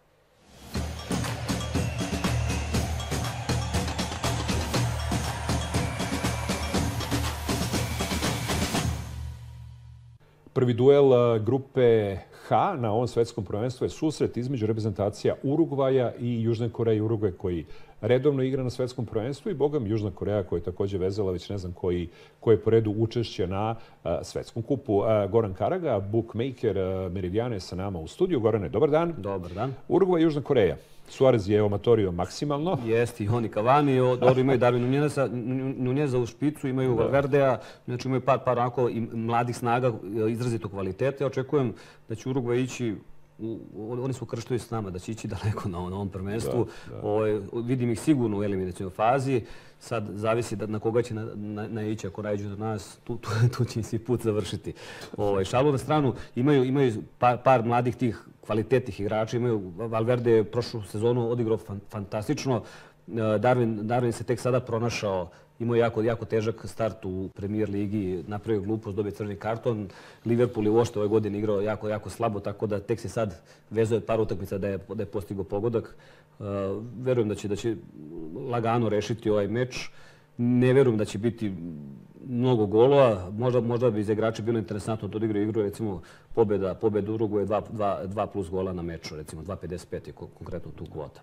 Prvi 10.59 10.75
duel 10.75 11.39
grupe 11.39 12.17
H 12.49 12.77
na 12.79 12.93
ovom 12.93 13.07
svetskom 13.09 13.45
prvenstvu 13.45 13.85
je 13.85 13.91
susret 13.91 14.37
između 14.37 14.67
reprezentacija 14.67 15.35
Urugvaja 15.43 16.13
i 16.19 16.43
Južne 16.43 16.69
Koreje. 16.69 17.03
Urugvaj 17.03 17.33
koji 17.33 17.67
redovno 18.01 18.43
igra 18.43 18.63
na 18.63 18.71
svetskom 18.71 19.07
prvenstvu 19.07 19.51
i 19.51 19.55
bogam 19.55 19.87
Južna 19.87 20.11
Koreja 20.11 20.43
koja 20.43 20.59
je 20.59 20.63
takođe 20.63 20.99
vezala 20.99 21.33
već 21.33 21.49
ne 21.49 21.59
znam 21.59 21.73
koji, 21.73 22.09
koji 22.41 22.57
po 22.57 22.71
redu 22.71 22.95
učešće 22.99 23.47
na 23.47 23.75
uh, 24.05 24.11
svetskom 24.23 24.63
kupu. 24.63 24.95
Uh, 24.95 25.31
Goran 25.31 25.55
Karaga, 25.55 26.01
bookmaker 26.01 26.79
uh, 26.79 27.13
Meridijana 27.13 27.55
je 27.55 27.61
sa 27.61 27.77
nama 27.77 27.99
u 27.99 28.09
studiju. 28.09 28.41
Gorane, 28.41 28.69
dobar 28.69 28.91
dan. 28.91 29.15
Dobar 29.19 29.53
dan. 29.53 29.75
Urugvaj 29.89 30.21
i 30.21 30.25
Južna 30.25 30.43
Koreja. 30.43 30.77
Suarez 31.09 31.49
je 31.49 31.63
omatorio 31.63 32.13
maksimalno. 32.13 32.79
Jeste 32.87 33.25
i 33.25 33.29
oni 33.29 33.49
Cavani, 33.49 33.97
dobro 33.97 34.41
imaju 34.41 34.59
Darwin 34.59 34.79
Nuneza, 34.79 35.29
Nuneza 35.77 36.19
u 36.19 36.27
špicu, 36.27 36.69
imaju 36.69 36.95
Valverdea, 36.95 37.59
znači 37.85 38.09
imaju 38.09 38.21
par, 38.21 38.39
par 38.45 38.59
onako 38.59 38.89
i 38.89 39.01
mladih 39.01 39.57
snaga, 39.57 39.93
izrazito 40.31 40.69
kvalitete. 40.69 41.25
Ja 41.25 41.29
očekujem 41.29 41.75
da 42.09 42.15
će 42.15 42.29
Urugvaj 42.29 42.61
ići 42.61 42.95
oni 44.03 44.13
su 44.13 44.27
krštili 44.27 44.59
s 44.59 44.71
nama 44.71 44.91
da 44.91 44.99
će 44.99 45.13
ići 45.13 45.29
daleko 45.29 45.69
na, 45.69 45.79
ovom 45.79 46.09
prvenstvu. 46.09 46.67
Ovaj, 47.03 47.41
vidim 47.53 47.91
ih 47.91 48.01
sigurno 48.01 48.39
u 48.39 48.45
eliminacijnoj 48.45 48.91
fazi. 48.91 49.43
Sad 49.81 50.09
zavisi 50.15 50.57
da, 50.57 50.67
na 50.67 50.79
koga 50.79 51.03
će 51.03 51.15
na, 51.15 51.29
na, 51.35 51.69
naići 51.69 52.07
ako 52.07 52.23
naiđu 52.23 52.49
do 52.49 52.57
nas, 52.57 52.99
tu, 53.05 53.17
tu, 53.17 53.31
tu 53.57 53.65
će 53.65 53.81
im 53.81 53.85
se 53.85 53.97
i 53.97 53.99
put 53.99 54.23
završiti. 54.23 54.73
Ovaj, 55.17 55.45
šalu 55.45 55.73
na 55.73 55.79
stranu, 55.79 56.15
imaju, 56.37 56.65
imaju 56.65 57.03
par, 57.19 57.39
par 57.45 57.65
mladih 57.65 57.97
tih 57.97 58.25
kvalitetnih 58.41 59.01
igrača. 59.01 59.37
Imaju, 59.37 59.73
Valverde 59.77 60.33
je 60.33 60.45
prošlu 60.45 60.83
sezonu 60.83 61.31
odigrao 61.31 61.59
fan, 61.59 61.81
fantastično. 61.91 62.63
E, 63.09 63.13
Darwin, 63.15 63.83
Darwin 63.83 64.13
se 64.13 64.25
tek 64.25 64.41
sada 64.41 64.61
pronašao 64.61 65.31
Imao 65.59 65.77
jako, 65.77 66.03
jako 66.03 66.25
težak 66.25 66.67
start 66.67 67.05
u 67.05 67.29
premier 67.35 67.71
ligi, 67.71 68.25
napravio 68.27 68.63
glupost, 68.63 68.97
dobio 68.97 69.11
crveni 69.11 69.37
karton. 69.37 69.89
Liverpool 70.27 70.67
je 70.67 70.71
uopšte 70.71 70.99
ove 70.99 71.09
godine 71.09 71.39
igrao 71.39 71.61
jako, 71.61 71.89
jako 71.89 72.11
slabo, 72.11 72.41
tako 72.41 72.67
da 72.67 72.81
tek 72.81 73.01
se 73.01 73.09
sad 73.09 73.35
vezuje 73.71 74.01
par 74.01 74.21
utakmica 74.21 74.59
da 74.59 74.69
je, 74.69 74.79
da 74.95 75.03
je 75.03 75.07
postigao 75.07 75.45
pogodak. 75.45 75.97
Uh, 76.39 76.47
verujem 77.01 77.29
da 77.29 77.35
će, 77.35 77.49
da 77.49 77.57
će 77.57 77.77
lagano 78.51 78.89
rešiti 78.89 79.31
ovaj 79.31 79.49
meč. 79.49 79.91
Ne 80.37 80.73
verujem 80.73 80.99
da 80.99 81.05
će 81.05 81.19
biti 81.19 81.53
mnogo 82.29 82.67
golova. 82.67 83.31
Možda, 83.39 83.61
možda 83.61 83.91
bi 83.91 84.05
za 84.05 84.13
igrače 84.13 84.43
bilo 84.43 84.59
interesantno 84.59 85.09
da 85.09 85.17
odigraju 85.17 85.49
igru, 85.49 85.63
recimo 85.63 86.03
pobjeda, 86.35 86.75
pobjeda 86.75 87.13
Urugu 87.13 87.39
je 87.39 87.47
2 87.47 88.27
plus 88.27 88.51
gola 88.51 88.73
na 88.73 88.83
meču, 88.83 89.17
recimo 89.17 89.43
2.55 89.43 90.07
je 90.07 90.13
ko- 90.13 90.29
konkretno 90.39 90.73
tu 90.77 90.87
kvota. 90.87 91.21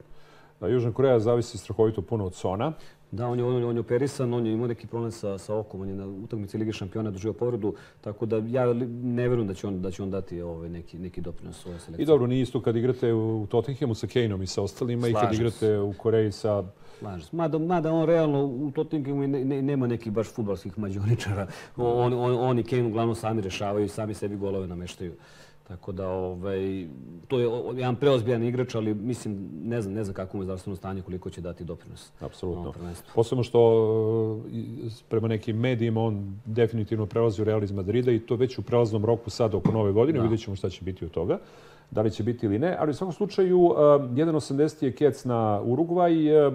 Južna 0.62 0.92
Koreja 0.92 1.20
zavisi 1.20 1.58
strahovito 1.58 2.02
puno 2.02 2.26
od 2.26 2.34
Sona. 2.34 2.72
Da, 3.16 3.28
on 3.28 3.40
je, 3.40 3.46
on, 3.46 3.58
je- 3.58 3.66
on 3.66 3.76
je 3.76 3.80
operisan, 3.80 4.34
on 4.34 4.46
je 4.46 4.54
imao 4.54 4.68
neki 4.68 4.88
problem 4.88 5.12
sa, 5.12 5.38
sa 5.38 5.56
okom, 5.56 5.82
on 5.82 5.90
je 5.90 5.96
na 5.96 6.08
utakmici 6.08 6.58
Lige 6.58 6.74
šampiona 6.74 7.12
doživio 7.12 7.34
povredu, 7.34 7.74
tako 8.02 8.26
da 8.26 8.38
ja 8.38 8.74
ne 9.04 9.28
verujem 9.28 9.48
da 9.48 9.54
će 9.54 9.68
on, 9.68 9.82
da 9.82 9.92
će 9.92 10.04
on 10.04 10.12
dati 10.12 10.42
ovaj, 10.42 10.70
neki, 10.70 11.00
neki 11.00 11.22
doprinos 11.22 11.66
ovoj 11.66 11.80
selekciji. 11.80 12.04
I 12.04 12.06
dobro, 12.06 12.28
nije 12.28 12.42
isto 12.42 12.62
kad 12.62 12.76
igrate 12.76 13.14
u 13.14 13.48
Tottenhamu 13.50 13.96
sa 13.96 14.08
Kaneom 14.08 14.42
i 14.42 14.48
sa 14.48 14.62
ostalima 14.62 15.08
i 15.08 15.14
kad 15.14 15.22
Slažem 15.22 15.40
igrate 15.42 15.80
u 15.80 15.94
Koreji 15.94 16.32
sa... 16.32 16.64
Slažem 17.00 17.22
se. 17.22 17.36
Mada, 17.36 17.58
mada 17.58 17.92
on 17.92 18.06
realno 18.06 18.46
u 18.46 18.72
Tottenhamu 18.72 19.28
ne, 19.28 19.46
ne, 19.46 19.62
nema 19.62 19.88
nekih 19.88 20.12
baš 20.12 20.28
futbalskih 20.28 20.80
mađioničara. 20.80 21.48
On, 21.78 22.14
on, 22.14 22.38
on 22.40 22.60
i 22.60 22.64
Kane 22.64 22.84
uglavnom 22.84 23.16
sami 23.16 23.42
rešavaju 23.42 23.86
i 23.86 23.90
sami 23.90 24.14
sebi 24.14 24.36
golove 24.36 24.68
nameštaju. 24.68 25.14
Tako 25.68 25.92
da, 25.92 26.10
ovaj, 26.10 26.88
to 27.28 27.40
je 27.40 27.50
jedan 27.76 27.96
preozbiljan 27.96 28.44
igrač, 28.44 28.76
ali 28.76 28.94
mislim, 28.94 29.38
ne 29.64 29.82
znam, 29.82 29.94
ne 29.94 30.04
znam 30.04 30.14
kako 30.14 30.38
mu 30.38 30.44
je 30.44 30.46
zdravstveno 30.46 30.76
stanje, 30.76 31.02
koliko 31.02 31.30
će 31.30 31.42
dati 31.42 31.64
doprinos. 31.64 32.12
Apsolutno. 32.20 32.74
Posebno 33.16 33.44
što 33.44 33.60
i- 34.52 34.66
prema 35.10 35.28
nekim 35.28 35.58
medijima 35.58 36.02
on 36.02 36.40
definitivno 36.46 37.06
prelazi 37.06 37.42
u 37.42 37.46
Real 37.46 37.64
iz 37.64 37.72
Madrida 37.72 38.12
i 38.12 38.20
to 38.20 38.36
već 38.36 38.58
u 38.58 38.62
prelaznom 38.62 39.06
roku 39.06 39.30
sad 39.30 39.56
oko 39.56 39.72
nove 39.72 39.92
godine. 39.92 40.20
Vidjet 40.22 40.42
ćemo 40.42 40.56
šta 40.56 40.70
će 40.70 40.84
biti 40.84 41.06
od 41.06 41.12
toga. 41.12 41.40
Da 41.92 42.02
li 42.02 42.12
će 42.12 42.24
biti 42.24 42.46
ili 42.46 42.60
ne. 42.60 42.76
Ali 42.80 42.92
u 42.92 42.94
svakom 42.94 43.14
slučaju 43.14 43.60
uh, 43.60 43.74
1.80 43.74 44.84
je 44.84 44.92
kec 44.92 45.26
na 45.26 45.62
Urugvaj, 45.62 46.14
uh, 46.48 46.54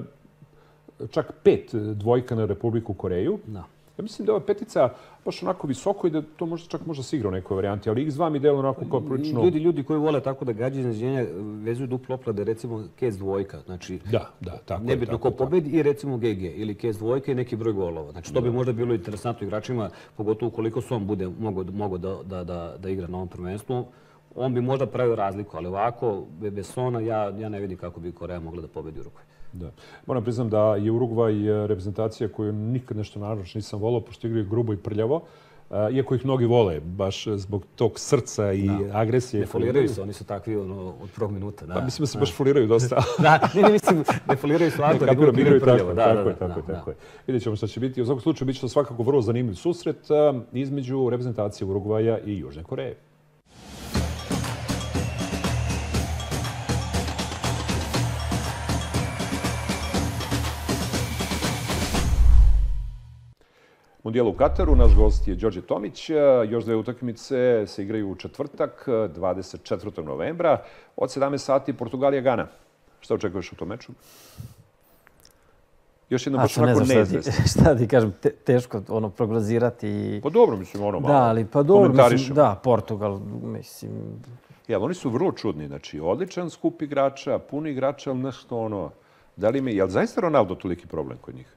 čak 1.11 1.33
pet 1.43 1.75
dvojka 1.75 2.35
na 2.35 2.45
Republiku 2.45 2.95
Koreju. 2.95 3.39
Da. 3.47 3.65
Ja 3.99 4.03
mislim 4.03 4.27
da 4.27 4.33
je 4.33 4.37
ova 4.37 4.45
petica 4.47 4.89
baš 5.25 5.43
onako 5.43 5.67
visoko 5.67 6.07
i 6.07 6.11
da 6.11 6.23
to 6.37 6.47
možda 6.47 6.69
čak 6.69 6.87
možda 6.87 7.03
se 7.03 7.17
igra 7.17 7.29
u 7.29 7.33
nekoj 7.33 7.55
varijanti, 7.55 7.91
ali 7.91 8.07
X2 8.07 8.31
mi 8.31 8.39
deluje 8.39 8.59
onako 8.59 8.85
kao 8.91 9.01
prilično... 9.01 9.45
Ljudi, 9.45 9.59
ljudi 9.59 9.83
koji 9.83 9.99
vole 9.99 10.21
tako 10.21 10.45
da 10.45 10.53
gađaju 10.53 10.81
iznenađenja 10.81 11.25
vezuju 11.65 11.87
duplo 11.87 12.15
oplade, 12.15 12.45
recimo 12.45 12.85
Kez 12.97 13.19
dvojka. 13.19 13.61
Znači, 13.61 13.99
Da, 14.13 14.31
da, 14.41 14.57
tako 14.57 14.83
nebitno 14.85 15.19
ko 15.19 15.31
pobedi 15.31 15.71
i 15.71 15.83
recimo 15.83 16.17
GG 16.17 16.25
ili 16.55 16.75
Kez 16.75 16.99
dvojka 16.99 17.33
i 17.33 17.35
neki 17.35 17.57
broj 17.57 17.73
golova. 17.73 18.13
Znači, 18.13 18.35
to 18.35 18.41
bi 18.41 18.51
možda 18.51 18.73
bilo 18.73 18.95
interesantno 18.95 19.47
igračima, 19.47 19.91
pogotovo 20.17 20.49
ukoliko 20.49 20.81
se 20.81 20.95
on 20.95 21.07
bude 21.07 21.29
mogao 21.73 21.99
da, 21.99 22.19
da, 22.25 22.45
da, 22.45 22.77
da 22.79 22.89
igra 22.89 23.07
na 23.07 23.17
ovom 23.17 23.29
prvenstvu. 23.29 23.85
On 24.35 24.55
bi 24.55 24.61
možda 24.61 24.87
pravio 24.87 25.15
razliku, 25.15 25.57
ali 25.57 25.67
ovako, 25.67 26.25
be- 26.41 26.51
bez 26.51 26.67
Sona, 26.67 27.01
ja, 27.01 27.29
ja 27.39 27.49
ne 27.49 27.61
vidim 27.61 27.79
kako 27.79 28.01
bi 28.01 28.13
Koreja 28.13 28.41
mogla 28.41 28.63
da 28.63 28.69
pobedi 28.69 29.01
Urugvaj. 29.01 29.25
Da. 29.53 29.71
Moram 30.07 30.25
priznam 30.25 30.51
da 30.51 30.77
je 30.77 30.91
Urugvaj 30.91 31.49
e, 31.49 31.67
reprezentacija 31.67 32.29
koju 32.29 32.53
nikad 32.53 32.97
nešto 32.97 33.21
naročno 33.21 33.59
nisam 33.59 33.81
volao, 33.81 34.01
pošto 34.01 34.27
igraju 34.27 34.49
grubo 34.49 34.73
i 34.73 34.77
prljavo. 34.77 35.23
E, 35.71 35.93
Iako 35.93 36.15
ih 36.15 36.25
mnogi 36.25 36.45
vole, 36.45 36.81
baš 36.81 37.27
zbog 37.27 37.67
tog 37.77 38.01
srca 38.01 38.53
i 38.53 38.71
agresije. 38.93 39.41
Ne 39.41 39.47
foliraju 39.47 39.89
se, 39.89 40.03
oni 40.03 40.13
su 40.13 40.25
takvi 40.25 40.57
ono, 40.57 40.95
od 41.03 41.11
prvog 41.15 41.33
minuta. 41.33 41.67
Da. 41.67 41.75
Pa 41.75 41.81
mislim 41.81 42.03
da 42.03 42.07
se 42.07 42.19
baš 42.19 42.35
foliraju 42.35 42.67
dosta. 42.67 42.97
da, 43.19 43.49
ne, 43.55 43.63
ne, 43.63 43.73
mislim, 43.73 44.05
ne 44.29 44.37
foliraju 44.37 44.71
su 44.71 44.83
Artur, 44.83 45.09
Kako 45.09 45.23
igraju 45.23 45.61
prljavo. 45.61 45.95
Da, 45.95 46.05
tako, 46.05 46.23
da, 46.23 46.31
je, 46.31 46.35
da, 46.35 46.39
tako, 46.39 46.61
je, 46.61 46.65
da, 46.67 46.75
tako 46.75 46.91
je. 46.91 46.97
Vidjet 47.27 47.43
ćemo 47.43 47.57
šta 47.57 47.67
će 47.67 47.81
biti. 47.81 48.03
U 48.03 48.05
svakom 48.05 48.21
slučaju 48.21 48.47
bit 48.47 48.57
će 48.57 48.61
to 48.61 48.69
svakako 48.69 49.03
vrlo 49.03 49.23
zanimljiv 49.23 49.55
susret 49.55 50.11
e, 50.11 50.41
između 50.53 51.09
reprezentacije 51.11 51.67
Urugvaja 51.67 52.19
i 52.19 52.39
Južne 52.39 52.65
Koreje. 52.65 52.97
Mundijal 64.03 64.29
u 64.29 64.33
Kataru, 64.33 64.77
naš 64.77 64.95
gost 64.97 65.29
je 65.29 65.35
Đorđe 65.35 65.63
Tomić. 65.63 66.11
E, 66.11 66.15
Još 66.49 66.65
dve 66.65 66.77
utakmice 66.77 67.67
se 67.67 67.83
igraju 67.83 68.11
u 68.11 68.15
četvrtak, 68.15 68.85
e, 68.87 68.91
24. 68.91 70.05
novembra, 70.05 70.63
od 70.97 71.11
17 71.11 71.39
sati 71.39 71.73
Portugalija-Gana. 71.73 72.47
Šta 73.01 73.15
očekuješ 73.15 73.53
u 73.53 73.57
tom 73.57 73.69
meču? 73.69 73.93
Još 76.11 76.27
jedno 76.27 76.39
baš 76.39 76.59
onako 76.59 76.85
znam 76.85 77.23
šta 77.23 77.33
šta 77.53 77.77
ti 77.77 77.89
kažem, 77.89 78.13
te, 78.21 78.31
teško 78.31 78.83
ono 78.89 79.11
prognozirati. 79.11 80.21
Pa 80.23 80.31
dobro, 80.31 80.57
mislim, 80.57 80.85
ono 80.85 81.01
malo. 81.01 81.15
Da, 81.15 81.21
ali 81.21 81.45
pa 81.45 81.63
dobro, 81.63 82.09
mislim, 82.11 82.35
da, 82.35 82.61
Portugal, 82.65 83.21
mislim, 83.43 83.93
Jel, 84.69 84.85
oni 84.85 84.95
su 84.95 85.11
vrlo 85.11 85.33
čudni, 85.33 85.67
znači, 85.67 86.01
odličan 86.01 86.51
skup 86.51 86.83
igrača, 86.83 87.39
puno 87.39 87.69
igrača, 87.69 88.11
ali 88.11 88.19
nešto 88.19 88.59
ono, 88.59 88.91
da 89.37 89.49
li 89.49 89.61
mi, 89.61 89.75
jel 89.75 89.89
zaista 89.89 90.21
Ronaldo 90.21 90.55
toliki 90.55 90.87
problem 90.87 91.19
kod 91.21 91.35
njih? 91.35 91.57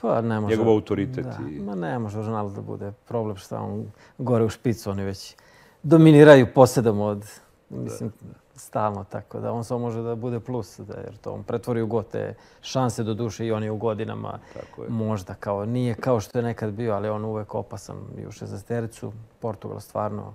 Pa 0.00 0.20
ne 0.20 0.40
može. 0.40 0.56
Njegov 0.56 0.72
autoritet 0.72 1.24
Da, 1.24 1.38
i- 1.50 1.60
ma 1.60 1.74
ne 1.74 1.98
može 1.98 2.18
Ronaldo 2.18 2.54
da 2.54 2.62
bude 2.62 2.92
problem 3.04 3.36
šta 3.36 3.60
on 3.60 3.84
gore 4.18 4.44
u 4.44 4.48
špicu, 4.48 4.90
oni 4.90 5.02
već 5.04 5.36
dominiraju 5.82 6.46
posedom 6.54 7.00
od, 7.00 7.24
mislim, 7.70 8.12
stalno, 8.54 9.04
tako 9.04 9.40
da 9.40 9.52
on 9.52 9.64
samo 9.64 9.80
može 9.80 10.02
da 10.02 10.14
bude 10.14 10.40
plus, 10.40 10.80
da, 10.80 10.94
jer 10.94 11.16
to 11.16 11.32
on 11.32 11.42
pretvori 11.42 11.82
u 11.82 11.86
god 11.86 12.08
te 12.08 12.34
šanse 12.60 13.02
do 13.02 13.14
duše 13.14 13.46
i 13.46 13.52
on 13.52 13.64
je 13.64 13.70
u 13.70 13.76
godinama 13.76 14.38
Tako 14.54 14.82
je. 14.82 14.88
možda 14.88 15.34
kao, 15.34 15.64
nije 15.64 15.94
kao 15.94 16.20
što 16.20 16.38
je 16.38 16.42
nekad 16.42 16.72
bio, 16.72 16.94
ali 16.94 17.08
on 17.08 17.24
uvek 17.24 17.54
opasan 17.54 17.96
i 18.18 18.26
u 18.26 18.30
šestastericu. 18.30 19.12
Portugal 19.40 19.80
stvarno 19.80 20.34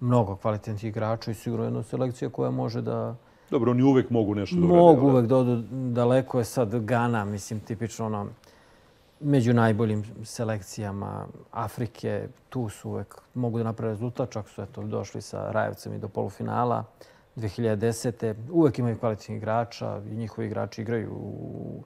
mnogo 0.00 0.36
kvalitetnih 0.36 0.84
igrača 0.84 1.30
i 1.30 1.34
sigurno 1.34 1.64
jedna 1.64 1.82
selekcija 1.82 2.30
koja 2.30 2.50
može 2.50 2.82
da 2.82 3.14
Dobro, 3.50 3.70
oni 3.70 3.82
uvek 3.82 4.10
mogu 4.10 4.34
nešto 4.34 4.56
da 4.56 4.62
urade. 4.62 4.76
Mogu 4.76 5.06
uvek 5.06 5.26
da 5.26 5.36
odu 5.36 5.62
daleko 5.72 6.38
je 6.38 6.44
sad 6.44 6.74
Gana, 6.76 7.24
mislim, 7.24 7.60
tipično 7.60 8.06
ono, 8.06 8.26
među 9.24 9.54
najboljim 9.54 10.04
selekcijama 10.24 11.26
Afrike, 11.50 12.28
tu 12.48 12.68
su 12.68 12.90
uvek, 12.90 13.20
mogu 13.34 13.58
da 13.58 13.64
naprave 13.64 13.92
rezultat, 13.92 14.30
čak 14.30 14.48
su 14.48 14.62
eto, 14.62 14.82
došli 14.82 15.22
sa 15.22 15.50
Rajevcem 15.50 15.94
i 15.94 15.98
do 15.98 16.08
polufinala 16.08 16.84
2010. 17.36 18.34
Uvek 18.50 18.78
imaju 18.78 18.98
kvalitetnih 18.98 19.36
igrača 19.36 20.00
i 20.10 20.16
njihovi 20.16 20.46
igrači 20.46 20.82
igraju 20.82 21.12
u, 21.12 21.82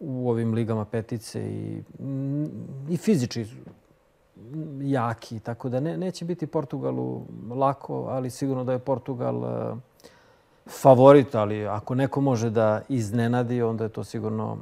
u 0.00 0.30
ovim 0.30 0.54
ligama 0.54 0.84
petice 0.84 1.40
i, 1.40 1.82
i 2.88 2.96
fizički 2.96 3.46
jaki, 4.80 5.40
tako 5.40 5.68
da 5.68 5.80
ne, 5.80 5.96
neće 5.96 6.24
biti 6.24 6.46
Portugalu 6.46 7.22
lako, 7.50 8.06
ali 8.10 8.30
sigurno 8.30 8.64
da 8.64 8.72
je 8.72 8.78
Portugal 8.78 9.44
eh, 9.44 9.76
favorit, 10.70 11.34
ali 11.34 11.66
ako 11.66 11.94
neko 11.94 12.20
može 12.20 12.50
da 12.50 12.82
iznenadi, 12.88 13.62
onda 13.62 13.84
je 13.84 13.90
to 13.90 14.04
sigurno 14.04 14.58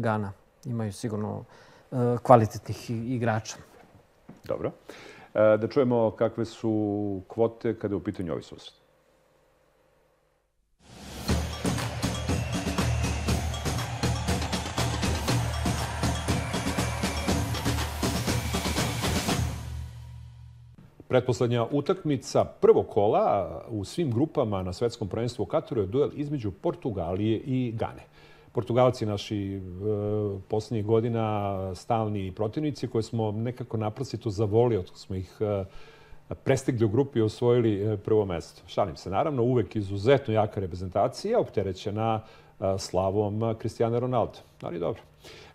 Gana. 0.00 0.32
Imaju 0.64 0.92
sigurno 0.92 1.44
eh, 1.92 1.96
kvalitetnih 2.22 2.90
igrača. 2.90 3.56
Dobro. 4.44 4.72
E, 5.34 5.56
Da 5.56 5.68
čujemo 5.68 6.10
kakve 6.10 6.44
su 6.44 7.22
kvote 7.28 7.78
kada 7.78 7.92
je 7.92 7.96
u 7.96 8.04
pitanju 8.04 8.32
ovaj 8.32 8.42
susret. 8.42 8.74
Pretposlednja 21.08 21.66
utakmica 21.70 22.44
prvog 22.44 22.88
kola 22.88 23.64
u 23.68 23.84
svim 23.84 24.10
grupama 24.10 24.62
na 24.62 24.72
svetskom 24.72 25.08
prvenstvu 25.08 25.42
u 25.42 25.46
Kataru 25.46 25.80
je 25.80 25.86
duel 25.86 26.10
između 26.14 26.50
Portugalije 26.50 27.38
i 27.38 27.72
Gane. 27.76 28.02
Portugalci 28.58 29.06
naši 29.06 29.54
e, 29.54 29.60
poslednjih 30.48 30.86
godina 30.86 31.74
stalni 31.74 32.32
protivnici 32.32 32.88
koje 32.88 33.02
smo 33.02 33.32
nekako 33.32 33.76
naprasito 33.76 34.30
zavoli 34.30 34.76
od 34.76 34.90
smo 34.94 35.16
ih 35.16 35.36
e, 35.40 35.64
prestigli 36.44 36.84
u 36.84 36.88
grupi 36.88 37.18
i 37.18 37.22
osvojili 37.22 37.82
e, 37.82 37.96
prvo 37.96 38.24
mesto. 38.24 38.62
Šalim 38.66 38.96
se, 38.96 39.10
naravno, 39.10 39.42
uvek 39.42 39.76
izuzetno 39.76 40.34
jaka 40.34 40.60
reprezentacija, 40.60 41.40
opterećena 41.40 42.20
e, 42.60 42.74
slavom 42.78 43.54
Cristiano 43.60 44.00
Ronaldo. 44.00 44.38
Ali 44.62 44.78
dobro. 44.78 45.02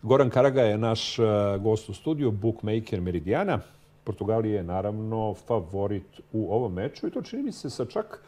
Goran 0.01 0.29
Karaga 0.29 0.61
je 0.61 0.77
naš 0.77 1.19
e, 1.19 1.23
gost 1.59 1.89
u 1.89 1.93
studiju, 1.93 2.31
bookmaker 2.31 3.01
Meridiana. 3.01 3.59
Portugalija 4.03 4.55
je 4.55 4.63
naravno 4.63 5.33
favorit 5.33 6.21
u 6.31 6.53
ovom 6.53 6.73
meču 6.73 7.07
i 7.07 7.11
to 7.11 7.21
čini 7.21 7.43
mi 7.43 7.51
se 7.51 7.69
sa 7.69 7.85
čak 7.85 8.23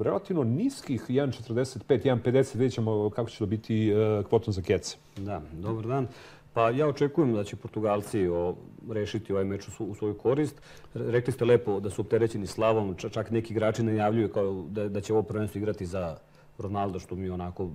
relativno 0.00 0.44
niskih 0.44 1.02
1.45, 1.08 1.80
1.50. 1.88 2.56
Vidjet 2.56 2.72
ćemo 2.72 3.10
kako 3.10 3.30
će 3.30 3.38
to 3.38 3.46
biti 3.46 3.90
e, 3.90 4.22
kvotom 4.28 4.52
za 4.52 4.62
kece. 4.62 4.96
Da, 5.16 5.42
dobar 5.52 5.86
dan. 5.86 6.06
Pa 6.52 6.70
ja 6.70 6.88
očekujem 6.88 7.32
da 7.32 7.44
će 7.44 7.56
Portugalci 7.56 8.28
o, 8.28 8.54
rešiti 8.90 9.32
ovaj 9.32 9.44
meč 9.44 9.68
u, 9.78 9.94
svoju 9.94 10.14
korist. 10.14 10.60
Re- 10.94 11.10
Rekli 11.10 11.32
ste 11.32 11.44
lepo 11.44 11.80
da 11.80 11.90
su 11.90 12.02
opterećeni 12.02 12.46
slavom, 12.46 12.94
ča- 12.96 13.10
čak 13.12 13.30
neki 13.30 13.52
igrači 13.52 13.82
najavljuju 13.82 14.28
kao 14.28 14.64
da, 14.68 14.88
da 14.88 15.00
će 15.00 15.12
ovo 15.12 15.22
prvenstvo 15.22 15.58
igrati 15.58 15.86
za 15.86 16.16
Ronaldo, 16.58 16.98
što 16.98 17.14
mi 17.14 17.30
onako... 17.30 17.70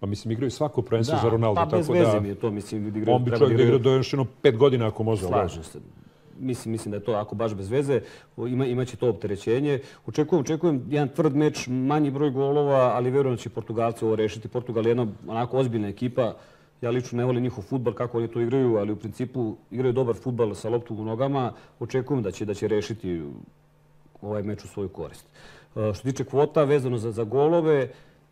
Pa 0.00 0.06
mislim, 0.06 0.32
igraju 0.32 0.50
svako 0.50 0.82
prvenstvo 0.82 1.18
za 1.22 1.28
Ronaldo, 1.28 1.60
pa 1.70 1.76
bez 1.76 1.88
veze 1.88 2.12
da 2.12 2.20
mi 2.20 2.28
je 2.28 2.34
to, 2.34 2.50
mislim, 2.50 2.84
ljudi 2.84 2.98
igraju, 2.98 3.16
on 3.16 3.24
bi 3.24 3.30
čovjek 3.38 3.56
da 3.56 3.62
igra 3.62 3.78
do 3.78 3.90
još 3.90 4.12
jedno 4.12 4.26
pet 4.42 4.56
godina 4.56 4.86
ako 4.86 5.02
može. 5.02 5.26
Slažem 5.26 5.62
se. 5.62 5.80
Mislim, 6.40 6.72
mislim 6.72 6.90
da 6.90 6.96
je 6.96 7.04
to 7.04 7.12
ako 7.12 7.34
baš 7.34 7.54
bez 7.54 7.70
veze. 7.70 8.00
Ima, 8.36 8.66
imaće 8.66 8.96
to 8.96 9.08
opterećenje. 9.08 9.80
Očekujem, 10.06 10.40
očekujem 10.40 10.84
jedan 10.88 11.08
tvrd 11.08 11.36
meč, 11.36 11.66
manji 11.68 12.10
broj 12.10 12.30
golova, 12.30 12.92
ali 12.94 13.10
verujem 13.10 13.36
da 13.36 13.42
će 13.42 13.48
Portugalci 13.48 14.04
ovo 14.04 14.16
rešiti. 14.16 14.48
Portugal 14.48 14.86
je 14.86 14.90
jedna 14.90 15.06
onako 15.26 15.58
ozbiljna 15.58 15.88
ekipa. 15.88 16.34
Ja 16.80 16.90
lično 16.90 17.16
ne 17.16 17.24
volim 17.24 17.42
njihov 17.42 17.64
futbal, 17.64 17.94
kako 17.94 18.18
oni 18.18 18.28
to 18.28 18.40
igraju, 18.40 18.76
ali 18.76 18.92
u 18.92 18.96
principu 18.96 19.56
igraju 19.70 19.92
dobar 19.92 20.16
futbal 20.16 20.54
sa 20.54 20.68
loptom 20.68 21.00
u 21.00 21.04
nogama. 21.04 21.52
Očekujem 21.80 22.22
da 22.22 22.30
će, 22.30 22.44
da 22.44 22.54
će 22.54 22.68
rešiti 22.68 23.22
ovaj 24.22 24.42
meč 24.42 24.64
u 24.64 24.68
svoju 24.68 24.88
korist. 24.88 25.26
E, 25.76 25.94
Što 25.94 26.02
tiče 26.02 26.24
kvota, 26.24 26.64
vezano 26.64 26.98
za, 26.98 27.12
za 27.12 27.24
golove, 27.24 27.88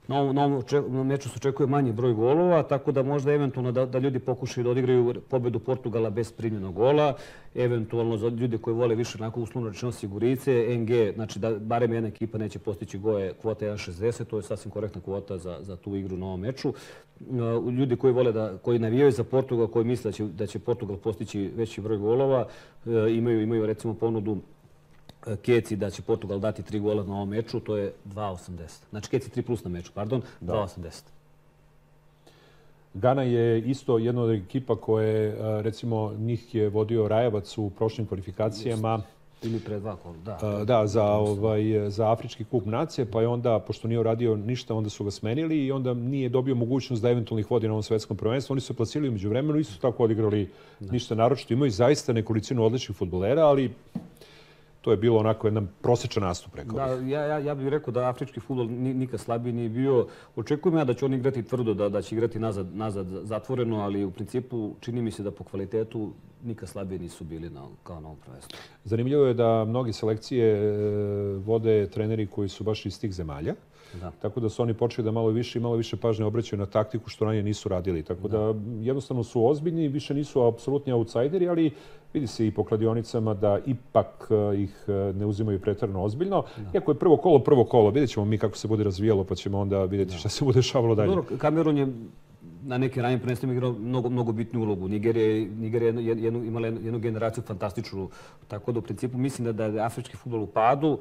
na 0.08 0.20
ovom, 0.20 0.62
na 0.88 1.02
meču 1.04 1.28
se 1.28 1.34
očekuje 1.36 1.66
manji 1.66 1.92
broj 1.92 2.12
golova, 2.12 2.62
tako 2.62 2.92
da 2.92 3.02
možda 3.02 3.32
eventualno 3.32 3.72
da, 3.72 3.86
da 3.86 3.98
ljudi 3.98 4.18
pokušaju 4.18 4.64
da 4.64 4.70
odigraju 4.70 5.14
pobedu 5.28 5.58
Portugala 5.58 6.10
bez 6.10 6.32
primljenog 6.32 6.74
gola, 6.74 7.14
eventualno 7.54 8.16
za 8.16 8.28
ljude 8.28 8.58
koji 8.58 8.74
vole 8.74 8.94
više 8.94 9.18
onako 9.20 9.40
uslovno 9.40 9.70
rečeno 9.70 9.92
sigurice, 9.92 10.76
NG, 10.78 11.14
znači 11.14 11.38
da 11.38 11.50
barem 11.58 11.92
jedna 11.92 12.08
ekipa 12.08 12.38
neće 12.38 12.58
postići 12.58 12.98
goje 12.98 13.32
kvota 13.32 13.66
1.60, 13.66 14.24
to 14.24 14.36
je 14.36 14.42
sasvim 14.42 14.70
korektna 14.70 15.00
kvota 15.00 15.38
za, 15.38 15.58
za 15.60 15.76
tu 15.76 15.96
igru 15.96 16.16
na 16.16 16.26
ovom 16.26 16.40
meču. 16.40 16.68
E, 17.20 17.24
Ljudi 17.70 17.96
koji 17.96 18.12
vole 18.12 18.32
da, 18.32 18.58
koji 18.58 18.78
navijaju 18.78 19.10
za 19.10 19.24
Portugal, 19.24 19.66
koji 19.66 19.84
misle 19.84 20.08
da 20.08 20.12
će, 20.12 20.24
da 20.24 20.46
će 20.46 20.58
Portugal 20.58 20.96
postići 20.96 21.50
veći 21.56 21.80
broj 21.80 21.98
golova, 21.98 22.46
e, 22.86 22.90
imaju, 23.14 23.42
imaju 23.42 23.66
recimo 23.66 23.94
ponudu 23.94 24.36
Keci 25.42 25.76
da 25.76 25.90
će 25.90 26.02
Portugal 26.02 26.38
dati 26.38 26.62
tri 26.62 26.80
gola 26.80 27.02
na 27.02 27.14
ovom 27.14 27.28
meču, 27.28 27.60
to 27.60 27.76
je 27.76 27.92
2.80. 28.14 28.68
Znači 28.90 29.10
Keci 29.10 29.30
3 29.30 29.42
plus 29.42 29.64
na 29.64 29.70
meču, 29.70 29.92
pardon, 29.94 30.22
2.80. 30.40 31.02
Gana 32.94 33.22
je 33.22 33.60
isto 33.60 33.98
jedna 33.98 34.22
od 34.22 34.30
ekipa 34.30 34.76
koje, 34.76 35.28
e, 35.28 35.62
recimo, 35.62 36.12
njih 36.18 36.54
je 36.54 36.68
vodio 36.68 37.08
Rajevac 37.08 37.58
u 37.58 37.70
prošlim 37.70 38.06
kvalifikacijama. 38.06 39.02
Ili 39.42 39.60
pre 39.60 39.80
dva 39.80 39.96
kola, 39.96 40.14
da. 40.24 40.38
E, 40.60 40.64
Da, 40.64 40.86
za, 40.86 41.04
ovaj, 41.04 41.90
za 41.90 42.12
Afrički 42.12 42.44
kup 42.44 42.66
nacije, 42.66 43.10
pa 43.10 43.20
je 43.20 43.28
onda, 43.28 43.58
pošto 43.58 43.88
nije 43.88 43.98
uradio 44.00 44.36
ništa, 44.36 44.74
onda 44.74 44.90
su 44.90 45.04
ga 45.04 45.10
smenili 45.10 45.66
i 45.66 45.72
onda 45.72 45.94
nije 45.94 46.28
dobio 46.28 46.54
mogućnost 46.54 47.02
da 47.02 47.10
eventualno 47.10 47.40
ih 47.40 47.50
vodi 47.50 47.66
na 47.66 47.72
ovom 47.72 47.82
svetskom 47.82 48.16
prvenstvu. 48.16 48.52
Oni 48.52 48.60
su 48.60 48.74
plasili 48.74 49.08
umeđu 49.08 49.28
vremenu, 49.28 49.58
isto 49.58 49.80
tako 49.80 50.04
odigrali 50.04 50.50
ništa 50.80 51.14
naročito. 51.14 51.54
Imaju 51.54 51.70
zaista 51.70 52.12
nekolicinu 52.12 52.64
odličnih 52.64 52.96
futbolera, 52.98 53.42
ali 53.42 53.70
to 54.84 54.90
je 54.90 54.96
bilo 54.96 55.18
onako 55.18 55.46
jedan 55.46 55.68
prosječan 55.82 56.22
nastup, 56.22 56.54
rekao 56.54 56.76
Da, 56.76 56.96
bih. 56.96 57.08
ja, 57.08 57.20
ja, 57.22 57.38
ja 57.38 57.54
bih 57.54 57.68
rekao 57.68 57.92
da 57.92 58.08
afrički 58.08 58.40
futbol 58.40 58.66
ni- 58.66 58.94
nikad 58.94 59.20
slabiji 59.20 59.52
nije 59.52 59.68
bio. 59.68 60.06
Očekujem 60.36 60.78
ja 60.78 60.84
da 60.84 60.94
će 60.94 61.04
oni 61.04 61.16
igrati 61.16 61.42
tvrdo, 61.42 61.74
da, 61.74 61.88
da 61.88 62.02
će 62.02 62.14
igrati 62.14 62.38
nazad, 62.38 62.76
nazad 62.76 63.06
zatvoreno, 63.22 63.76
ali 63.78 64.04
u 64.04 64.10
principu 64.10 64.74
čini 64.80 65.02
mi 65.02 65.10
se 65.10 65.22
da 65.22 65.30
po 65.30 65.44
kvalitetu 65.44 66.12
nikad 66.44 66.68
slabiji 66.68 66.98
nisu 66.98 67.24
bili 67.24 67.50
na, 67.50 67.62
kao 67.82 68.00
na 68.00 68.08
ovom 68.08 68.18
prvenstvu. 68.18 68.58
Zanimljivo 68.84 69.24
je 69.24 69.34
da 69.34 69.64
mnogi 69.64 69.92
selekcije 69.92 70.46
e, 70.46 70.76
vode 71.36 71.86
treneri 71.86 72.26
koji 72.26 72.48
su 72.48 72.64
baš 72.64 72.86
iz 72.86 73.00
tih 73.00 73.12
zemalja. 73.12 73.54
Da. 74.00 74.10
Tako 74.10 74.40
da 74.40 74.48
su 74.48 74.62
oni 74.62 74.74
počeli 74.74 75.04
da 75.04 75.10
malo 75.10 75.28
više 75.28 75.58
i 75.58 75.62
malo 75.62 75.76
više 75.76 75.96
pažnje 75.96 76.24
obraćaju 76.24 76.60
na 76.60 76.66
taktiku 76.66 77.10
što 77.10 77.24
ranije 77.24 77.42
nisu 77.42 77.68
radili. 77.68 78.02
Tako 78.02 78.28
da, 78.28 78.54
jednostavno 78.80 79.24
su 79.24 79.46
ozbiljni, 79.46 79.88
više 79.88 80.14
nisu 80.14 80.42
apsolutni 80.42 80.92
outsideri, 80.92 81.48
ali 81.48 81.70
vidi 82.14 82.26
se 82.26 82.46
i 82.46 82.50
po 82.50 82.64
kladionicama 82.64 83.34
da 83.34 83.58
ipak 83.66 84.28
e, 84.30 84.62
ih 84.62 84.84
e, 84.88 85.12
ne 85.12 85.26
uzimaju 85.26 85.60
pretarno 85.60 86.02
ozbiljno. 86.02 86.44
Iako 86.74 86.90
je 86.90 86.98
prvo 86.98 87.16
kolo, 87.16 87.38
prvo 87.38 87.64
kolo. 87.64 87.90
Vidjet 87.90 88.10
ćemo 88.10 88.26
mi 88.26 88.38
kako 88.38 88.56
se 88.56 88.68
bude 88.68 88.84
razvijalo, 88.84 89.24
pa 89.24 89.34
ćemo 89.34 89.60
onda 89.60 89.84
vidjeti 89.84 90.14
šta 90.14 90.28
se 90.28 90.44
bude 90.44 90.58
dešavalo 90.58 90.94
dalje. 90.94 91.08
Dobro, 91.08 91.24
Kamerun 91.38 91.78
je 91.78 91.88
na 92.64 92.78
nekim 92.78 93.02
ranijim 93.02 93.20
prvenstvima 93.20 93.52
igrao 93.52 93.72
mnogo, 93.72 94.08
mnogo 94.08 94.32
bitnu 94.32 94.60
ulogu. 94.60 94.88
Nigerija 94.88 95.26
je, 95.26 95.48
Nigerija 95.48 95.92
je 95.92 96.06
jednu, 96.06 96.22
jednu, 96.22 96.44
imala 96.44 96.66
jednu, 96.66 96.98
generaciju 96.98 97.44
fantastičnu. 97.46 98.08
Tako 98.48 98.72
da 98.72 98.78
u 98.78 98.82
principu 98.82 99.18
mislim 99.18 99.44
da, 99.44 99.52
da 99.52 99.64
je 99.64 99.80
afrički 99.80 100.16
futbol 100.16 100.42
u 100.42 100.46
padu. 100.46 100.98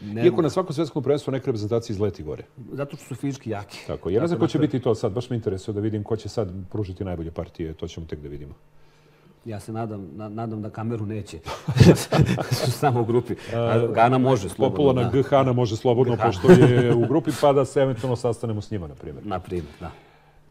Ne, 0.00 0.24
Iako 0.24 0.42
na 0.42 0.50
svakom 0.50 0.74
svetskom 0.74 1.02
prvenstvu 1.02 1.30
neke 1.32 1.46
reprezentacije 1.46 1.94
izleti 1.94 2.22
gore. 2.22 2.44
Zato 2.72 2.96
što 2.96 3.04
su 3.06 3.14
fizički 3.14 3.50
jaki. 3.50 3.78
Tako, 3.86 4.10
ja 4.10 4.20
ne 4.20 4.26
znam 4.26 4.40
ko 4.40 4.46
će 4.46 4.58
napre- 4.58 4.60
biti 4.60 4.80
to 4.80 4.94
sad, 4.94 5.12
baš 5.12 5.30
me 5.30 5.36
interesuje 5.36 5.74
da 5.74 5.80
vidim 5.80 6.02
ko 6.02 6.16
će 6.16 6.28
sad 6.28 6.52
pružiti 6.70 7.04
najbolje 7.04 7.30
partije, 7.30 7.74
to 7.74 7.88
ćemo 7.88 8.06
tek 8.06 8.20
da 8.20 8.28
vidimo. 8.28 8.54
Ja 9.44 9.60
se 9.60 9.72
nadam, 9.72 10.08
na, 10.16 10.28
nadam 10.28 10.62
da 10.62 10.70
kameru 10.70 11.06
neće. 11.06 11.38
su 12.64 12.70
samo 12.70 13.00
u 13.00 13.04
grupi. 13.04 13.34
A 13.54 13.86
Gana 13.94 14.18
može 14.18 14.48
slobodno. 14.48 14.76
Popularna 14.76 15.10
da. 15.10 15.48
GH 15.50 15.56
može 15.56 15.76
slobodno, 15.76 16.16
pošto 16.16 16.52
je 16.52 16.94
u 16.94 17.00
grupi, 17.00 17.30
pa 17.40 17.52
da 17.52 17.64
se 17.64 17.80
eventualno 17.80 18.16
sastanemo 18.16 18.60
s 18.60 18.70
njima, 18.70 18.86
na 18.86 18.94
primjer. 18.94 19.26
Na 19.26 19.38
primjer, 19.38 19.74
da. 19.80 19.90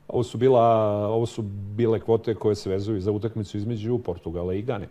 Ovo 0.08 0.24
su, 0.24 0.38
bila, 0.38 0.64
ovo 1.08 1.26
su 1.26 1.42
bile 1.76 2.00
kvote 2.00 2.36
koje 2.36 2.56
se 2.56 2.70
vezuju 2.70 3.02
za 3.02 3.12
utakmicu 3.12 3.58
između 3.58 4.00
Portugala 4.00 4.54
i 4.54 4.62
Gane. 4.62 4.88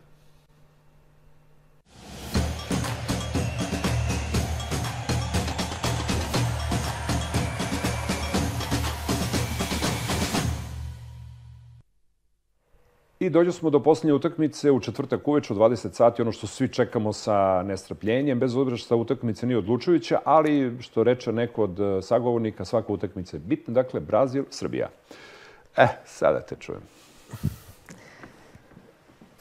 I 13.21 13.31
dođo 13.31 13.53
smo 13.53 13.71
do 13.71 13.83
posljednje 13.83 14.13
utakmice 14.13 14.71
u 14.71 14.81
četvrtak 14.81 15.29
uveč 15.29 15.51
u 15.51 15.55
20 15.55 15.93
sati, 15.93 16.23
ono 16.23 16.33
što 16.33 16.47
svi 16.47 16.69
čekamo 16.69 17.13
sa 17.13 17.63
nestrpljenjem, 17.63 18.39
bez 18.39 18.57
obzira 18.57 18.77
što 18.77 18.97
utakmica 18.97 19.47
nije 19.47 19.59
odlučujuća, 19.59 20.19
ali 20.25 20.77
što 20.81 21.03
reče 21.03 21.33
neko 21.33 21.63
od 21.63 21.81
e, 21.81 22.03
sagovornika, 22.03 22.65
svaka 22.65 22.93
utakmica 22.93 23.37
je 23.37 23.41
bitna. 23.41 23.75
Dakle, 23.75 24.01
Brazil, 24.01 24.45
Srbija. 24.51 24.89
E, 25.77 25.87
sada 26.05 26.41
te 26.41 26.57
čujem. 26.61 26.81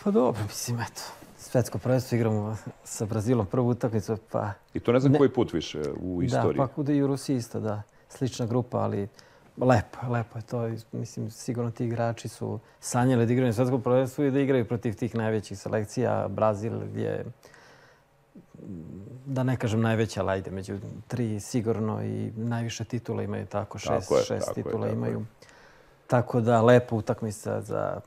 Pa 0.03 0.11
dobro, 0.11 0.41
mislim, 0.47 0.79
eto. 0.79 1.01
Svetsko 1.37 1.77
prvenstvo 1.77 2.15
igramo 2.15 2.57
sa 2.83 3.05
Brazilom 3.05 3.45
prvu 3.45 3.69
utakmicu, 3.69 4.17
pa... 4.31 4.51
I 4.73 4.79
to 4.79 4.91
ne 4.91 4.99
znam 4.99 5.11
ne... 5.11 5.17
koji 5.17 5.29
put 5.29 5.53
više 5.53 5.81
u 6.01 6.23
istoriji. 6.23 6.57
Da, 6.57 6.67
pa 6.67 6.73
kuda 6.73 6.93
i 6.93 7.01
u 7.01 7.07
Rusiji 7.07 7.35
isto, 7.35 7.59
da. 7.59 7.81
Slična 8.09 8.45
grupa, 8.45 8.77
ali 8.77 9.07
lepo, 9.57 9.97
lepo 10.09 10.37
je 10.37 10.41
to. 10.41 10.69
Mislim, 10.91 11.31
sigurno 11.31 11.71
ti 11.71 11.85
igrači 11.85 12.27
su 12.27 12.59
sanjali 12.79 13.25
da 13.25 13.33
igraju 13.33 13.47
na 13.47 13.53
svetskom 13.53 13.81
prvenstvu 13.81 14.25
i 14.25 14.31
da 14.31 14.39
igraju 14.39 14.67
protiv 14.67 14.95
tih 14.95 15.15
najvećih 15.15 15.59
selekcija. 15.59 16.27
Brazil 16.27 16.73
je, 16.95 17.25
da 19.25 19.43
ne 19.43 19.57
kažem 19.57 19.81
najveća, 19.81 20.21
ali 20.21 20.31
ajde, 20.31 20.51
među 20.51 20.77
tri 21.07 21.39
sigurno 21.39 22.03
i 22.03 22.31
najviše 22.35 22.83
titula 22.83 23.23
imaju 23.23 23.45
tako, 23.45 23.77
šest, 23.77 24.09
tako 24.09 24.17
je, 24.17 24.23
šest 24.23 24.45
tako 24.45 24.55
titula 24.55 24.85
je, 24.85 24.91
tako 24.91 24.97
imaju. 24.97 25.19
Je. 25.19 25.25
Tako 26.07 26.41
da, 26.41 26.61
lepo 26.61 26.95
utakmica 26.95 27.61
za, 27.61 27.99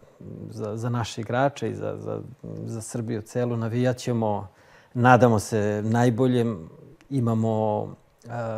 za, 0.51 0.77
za 0.77 0.89
naše 0.89 1.21
igrače 1.21 1.71
i 1.71 1.75
za, 1.75 1.97
za, 1.99 2.21
za 2.67 2.81
Srbiju 2.81 3.23
celu. 3.23 3.57
Navijat 3.57 3.97
ćemo, 3.97 4.49
nadamo 4.95 5.39
se 5.39 5.83
najboljem. 5.85 6.69
Imamo 7.11 7.83
uh, 7.83 7.91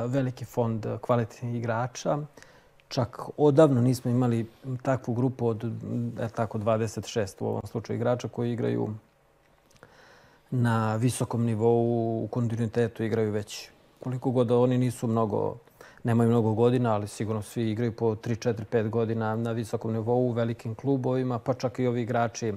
veliki 0.07 0.45
fond 0.45 0.86
kvalitetnih 1.01 1.55
igrača. 1.55 2.18
Čak 2.93 3.20
odavno 3.36 3.80
nismo 3.80 4.11
imali 4.11 4.47
takvu 4.82 5.14
grupu 5.14 5.47
od 5.47 5.64
e, 5.64 6.28
tako 6.28 6.59
26 6.59 7.43
u 7.45 7.47
ovom 7.47 7.62
slučaju 7.66 7.97
igrača 7.97 8.28
koji 8.28 8.53
igraju 8.53 8.88
na 10.51 10.97
visokom 10.97 11.45
nivou, 11.45 12.24
u 12.24 12.28
kontinuitetu 12.30 13.05
igraju 13.05 13.32
već 13.32 13.68
koliko 14.01 14.30
god 14.30 14.51
oni 14.51 14.78
nisu 14.78 15.07
mnogo 15.07 15.57
nemaju 16.05 16.30
mnogo 16.30 16.55
godina, 16.55 16.95
ali 16.95 17.09
sigurno 17.09 17.43
svi 17.43 17.70
igraju 17.70 17.93
po 17.93 18.14
3, 18.14 18.49
4, 18.49 18.64
5 18.72 18.88
godina 18.88 19.36
na 19.36 19.53
visokom 19.53 19.93
nivou 19.93 20.28
u 20.28 20.32
velikim 20.32 20.74
klubovima, 20.74 21.38
pa 21.38 21.55
čak 21.55 21.78
i 21.78 21.86
ovi 21.86 22.03
igrači 22.03 22.53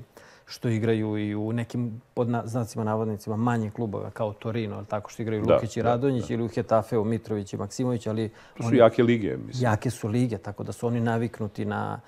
što 0.46 0.70
igraju 0.70 1.18
i 1.18 1.36
u 1.36 1.54
nekim, 1.54 2.02
pod 2.14 2.28
znacima 2.46 2.84
navodnicima, 2.84 3.36
manjim 3.36 3.72
klubova 3.72 4.10
kao 4.10 4.34
Torino, 4.34 4.84
tako 4.84 5.10
što 5.10 5.22
igraju 5.22 5.46
da, 5.46 5.54
Lukić 5.54 5.78
i 5.78 5.82
Radonjić 5.82 6.24
da, 6.24 6.28
da. 6.28 6.34
ili 6.34 6.44
u 6.44 6.48
Hetafeu 6.48 7.04
Mitrović 7.04 7.54
i 7.54 7.58
Maksimović, 7.58 8.08
ali... 8.08 8.30
To 8.30 8.64
su 8.64 8.68
oni, 8.68 8.78
jake 8.78 9.04
lige, 9.04 9.38
mislim. 9.38 9.64
Jake 9.64 9.90
su 9.90 10.08
lige, 10.08 10.38
tako 10.38 10.64
da 10.64 10.72
su 10.72 10.88
oni 10.88 11.00
naviknuti 11.00 11.66
na 11.66 12.00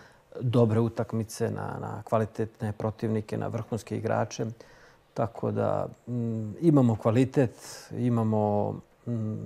dobre 0.42 0.80
utakmice, 0.80 1.52
na, 1.52 1.78
na 1.82 2.02
kvalitetne 2.04 2.72
protivnike, 2.72 3.38
na 3.38 3.48
vrhunske 3.48 3.98
igrače. 3.98 4.46
Tako 5.14 5.52
da 5.52 5.88
m, 6.08 6.56
imamo 6.62 6.96
kvalitet, 6.96 7.90
imamo 7.92 8.74
m, 9.08 9.38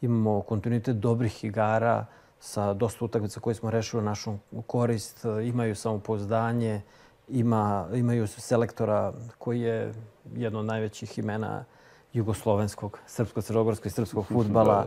imamo 0.00 0.40
kontinuitet 0.40 0.96
dobrih 0.96 1.44
igara 1.44 2.06
sa 2.40 2.72
dosta 2.72 3.04
utakmica 3.04 3.40
koje 3.40 3.54
smo 3.54 3.70
rešili 3.70 4.02
u 4.02 4.04
našom 4.04 4.40
korist. 4.66 5.24
Imaju 5.44 5.74
samopouzdanje, 5.74 6.80
ima, 7.28 7.88
imaju 7.94 8.26
selektora 8.26 9.12
koji 9.38 9.60
je 9.60 9.94
jedno 10.34 10.58
od 10.58 10.66
najvećih 10.66 11.18
imena 11.18 11.64
jugoslovenskog, 12.12 12.98
srpsko-crnogorskog 13.06 13.86
i 13.86 13.90
srpskog 13.90 14.26
futbala, 14.32 14.86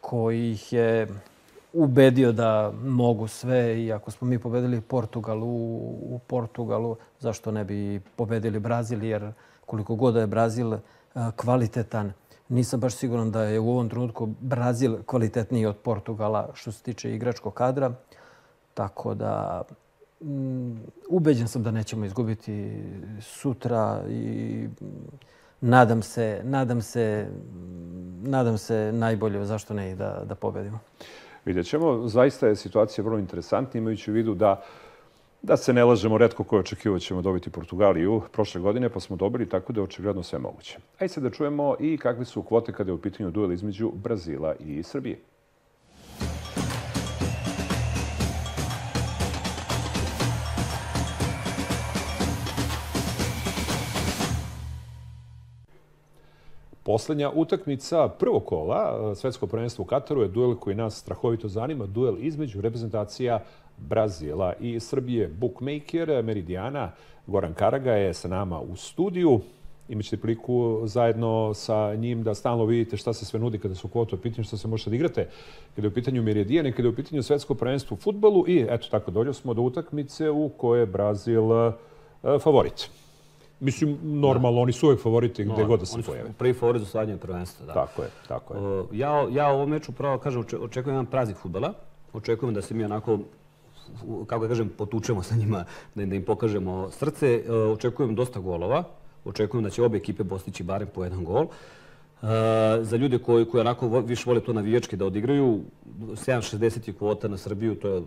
koji 0.00 0.50
ih 0.50 0.72
je 0.72 1.08
ubedio 1.72 2.32
da 2.32 2.72
mogu 2.82 3.28
sve 3.28 3.84
i 3.84 3.92
ako 3.92 4.10
smo 4.10 4.26
mi 4.26 4.38
pobedili 4.38 4.80
Portugal 4.80 5.42
u, 5.42 5.76
u 6.14 6.20
Portugalu, 6.26 6.96
zašto 7.18 7.50
ne 7.50 7.64
bi 7.64 8.00
pobedili 8.16 8.58
Brazil, 8.58 9.04
jer 9.04 9.32
koliko 9.66 9.94
god 9.94 10.16
je 10.16 10.26
Brazil 10.26 10.76
kvalitetan, 11.36 12.12
Nisam 12.50 12.80
baš 12.80 12.94
siguran 12.94 13.30
da 13.30 13.42
je 13.42 13.60
u 13.60 13.70
ovom 13.70 13.88
trenutku 13.88 14.26
Brazil 14.40 15.02
kvalitetniji 15.06 15.66
od 15.66 15.76
Portugala 15.76 16.50
što 16.54 16.72
se 16.72 16.82
tiče 16.82 17.14
igračkog 17.14 17.54
kadra. 17.54 17.92
Tako 18.74 19.14
da 19.14 19.62
ubeđen 21.08 21.48
sam 21.48 21.62
da 21.62 21.70
nećemo 21.70 22.04
izgubiti 22.04 22.82
sutra 23.20 24.02
i 24.08 24.68
nadam 25.60 26.02
se, 26.02 26.40
nadam 26.44 26.82
se, 26.82 27.28
nadam 28.22 28.58
se 28.58 28.90
najbolje, 28.92 29.44
zašto 29.44 29.74
ne 29.74 29.90
i 29.90 29.94
da, 29.94 30.22
da 30.28 30.34
pobedimo. 30.34 30.78
Vidjet 31.44 31.66
ćemo. 31.66 32.08
Zaista 32.08 32.46
je 32.46 32.56
situacija 32.56 33.04
vrlo 33.04 33.18
interesantna 33.18 33.78
imajući 33.78 34.10
u 34.10 34.14
vidu 34.14 34.34
da 34.34 34.62
Da 35.42 35.56
se 35.56 35.72
ne 35.72 35.84
lažemo, 35.84 36.18
redko 36.18 36.44
koje 36.44 36.60
očekivo 36.60 36.98
ćemo 36.98 37.22
dobiti 37.22 37.50
Portugaliju 37.50 38.22
prošle 38.32 38.60
godine, 38.60 38.88
pa 38.88 39.00
smo 39.00 39.16
dobili, 39.16 39.48
tako 39.48 39.72
da 39.72 39.80
je 39.80 39.84
očigledno 39.84 40.22
sve 40.22 40.38
moguće. 40.38 40.78
Ajde 40.98 41.08
se 41.08 41.20
da 41.20 41.30
čujemo 41.30 41.76
i 41.80 41.96
kakve 41.98 42.24
su 42.24 42.42
kvote 42.42 42.72
kada 42.72 42.90
je 42.90 42.94
u 42.94 43.00
pitanju 43.00 43.30
duel 43.30 43.52
između 43.52 43.90
Brazila 43.94 44.54
i 44.60 44.82
Srbije. 44.82 45.18
Poslednja 56.90 57.30
utakmica 57.34 58.08
prvog 58.08 58.44
kola 58.44 59.14
svetskog 59.14 59.50
prvenstva 59.50 59.82
u 59.82 59.86
Kataru 59.86 60.22
je 60.22 60.28
duel 60.28 60.54
koji 60.54 60.76
nas 60.76 60.96
strahovito 60.96 61.48
zanima, 61.48 61.86
duel 61.86 62.16
između 62.18 62.60
reprezentacija 62.60 63.42
Brazila 63.78 64.52
i 64.60 64.80
Srbije. 64.80 65.28
Bookmaker 65.28 66.22
Meridijana 66.24 66.92
Goran 67.26 67.54
Karaga 67.54 67.92
je 67.92 68.14
sa 68.14 68.28
nama 68.28 68.60
u 68.60 68.76
studiju. 68.76 69.40
Imaćete 69.88 70.16
priliku 70.16 70.80
zajedno 70.84 71.54
sa 71.54 71.94
njim 71.94 72.22
da 72.22 72.34
stalno 72.34 72.64
vidite 72.64 72.96
šta 72.96 73.12
se 73.12 73.24
sve 73.24 73.40
nudi 73.40 73.58
kada 73.58 73.74
su 73.74 73.88
kvote 73.88 74.14
u 74.14 74.18
pitanju, 74.18 74.44
što 74.44 74.56
se 74.56 74.68
možete 74.68 74.90
da 74.90 74.96
igrate 74.96 75.28
kada 75.74 75.86
je 75.86 75.90
u 75.90 75.94
pitanju 75.94 76.22
Meridijane, 76.22 76.72
kada 76.72 76.88
je 76.88 76.92
u 76.92 76.96
pitanju 76.96 77.22
svetsko 77.22 77.54
prvenstvo 77.54 77.94
u 77.94 78.00
futbolu. 78.00 78.48
I 78.48 78.66
eto 78.68 78.88
tako, 78.90 79.10
dođo 79.10 79.32
smo 79.32 79.54
do 79.54 79.62
utakmice 79.62 80.30
u 80.30 80.48
kojoj 80.48 80.82
je 80.82 80.86
Brazil 80.86 81.44
uh, 81.44 81.72
favorit. 82.42 82.90
Mislim, 83.60 83.98
normalno, 84.02 84.56
da. 84.56 84.62
oni 84.62 84.72
su 84.72 84.86
uvek 84.86 85.00
favoriti 85.02 85.44
gde 85.44 85.62
no, 85.62 85.66
god 85.66 85.80
da 85.80 85.86
se 85.86 86.02
pojave. 86.02 86.24
Oni 86.24 86.32
su 86.32 86.38
prvi 86.38 86.52
favorit 86.52 86.82
za 86.82 86.88
sladnje 86.88 87.16
prvenstvo, 87.16 87.66
da. 87.66 87.72
Tako 87.72 88.02
je, 88.02 88.08
tako 88.28 88.54
je. 88.54 88.80
Uh, 88.80 88.86
ja, 88.92 89.28
ja 89.30 89.52
u 89.52 89.54
ovom 89.54 89.70
meču 89.70 89.92
pravo 89.92 90.18
kažem, 90.18 90.44
očekujem 90.60 90.94
jedan 90.94 91.06
praznik 91.06 91.36
futbala. 91.36 91.72
Očekujem 92.12 92.54
da 92.54 92.62
se 92.62 92.74
mi 92.74 92.84
onako 92.84 93.18
kako 94.26 94.42
da 94.42 94.48
kažem, 94.48 94.68
potučemo 94.68 95.22
sa 95.22 95.34
njima, 95.34 95.64
da, 95.94 96.06
da 96.06 96.14
im 96.14 96.24
pokažemo 96.24 96.90
srce. 96.90 97.42
E, 97.46 97.52
očekujem 97.52 98.14
dosta 98.14 98.40
golova. 98.40 98.84
Očekujem 99.24 99.64
da 99.64 99.70
će 99.70 99.82
obe 99.82 99.96
ekipe 99.96 100.24
postići 100.24 100.62
barem 100.62 100.88
po 100.94 101.04
jedan 101.04 101.24
gol. 101.24 101.46
Uh, 102.22 102.28
za 102.80 102.96
ljude 102.96 103.18
koji, 103.18 103.44
koji 103.44 103.60
onako 103.60 104.00
više 104.00 104.24
vole 104.26 104.40
to 104.40 104.52
navijačke 104.52 104.96
da 104.96 105.06
odigraju, 105.06 105.60
7,60 105.98 106.88
je 106.88 106.94
kvota 106.94 107.28
na 107.28 107.36
Srbiju, 107.36 107.74
to 107.74 107.88
je 107.88 108.02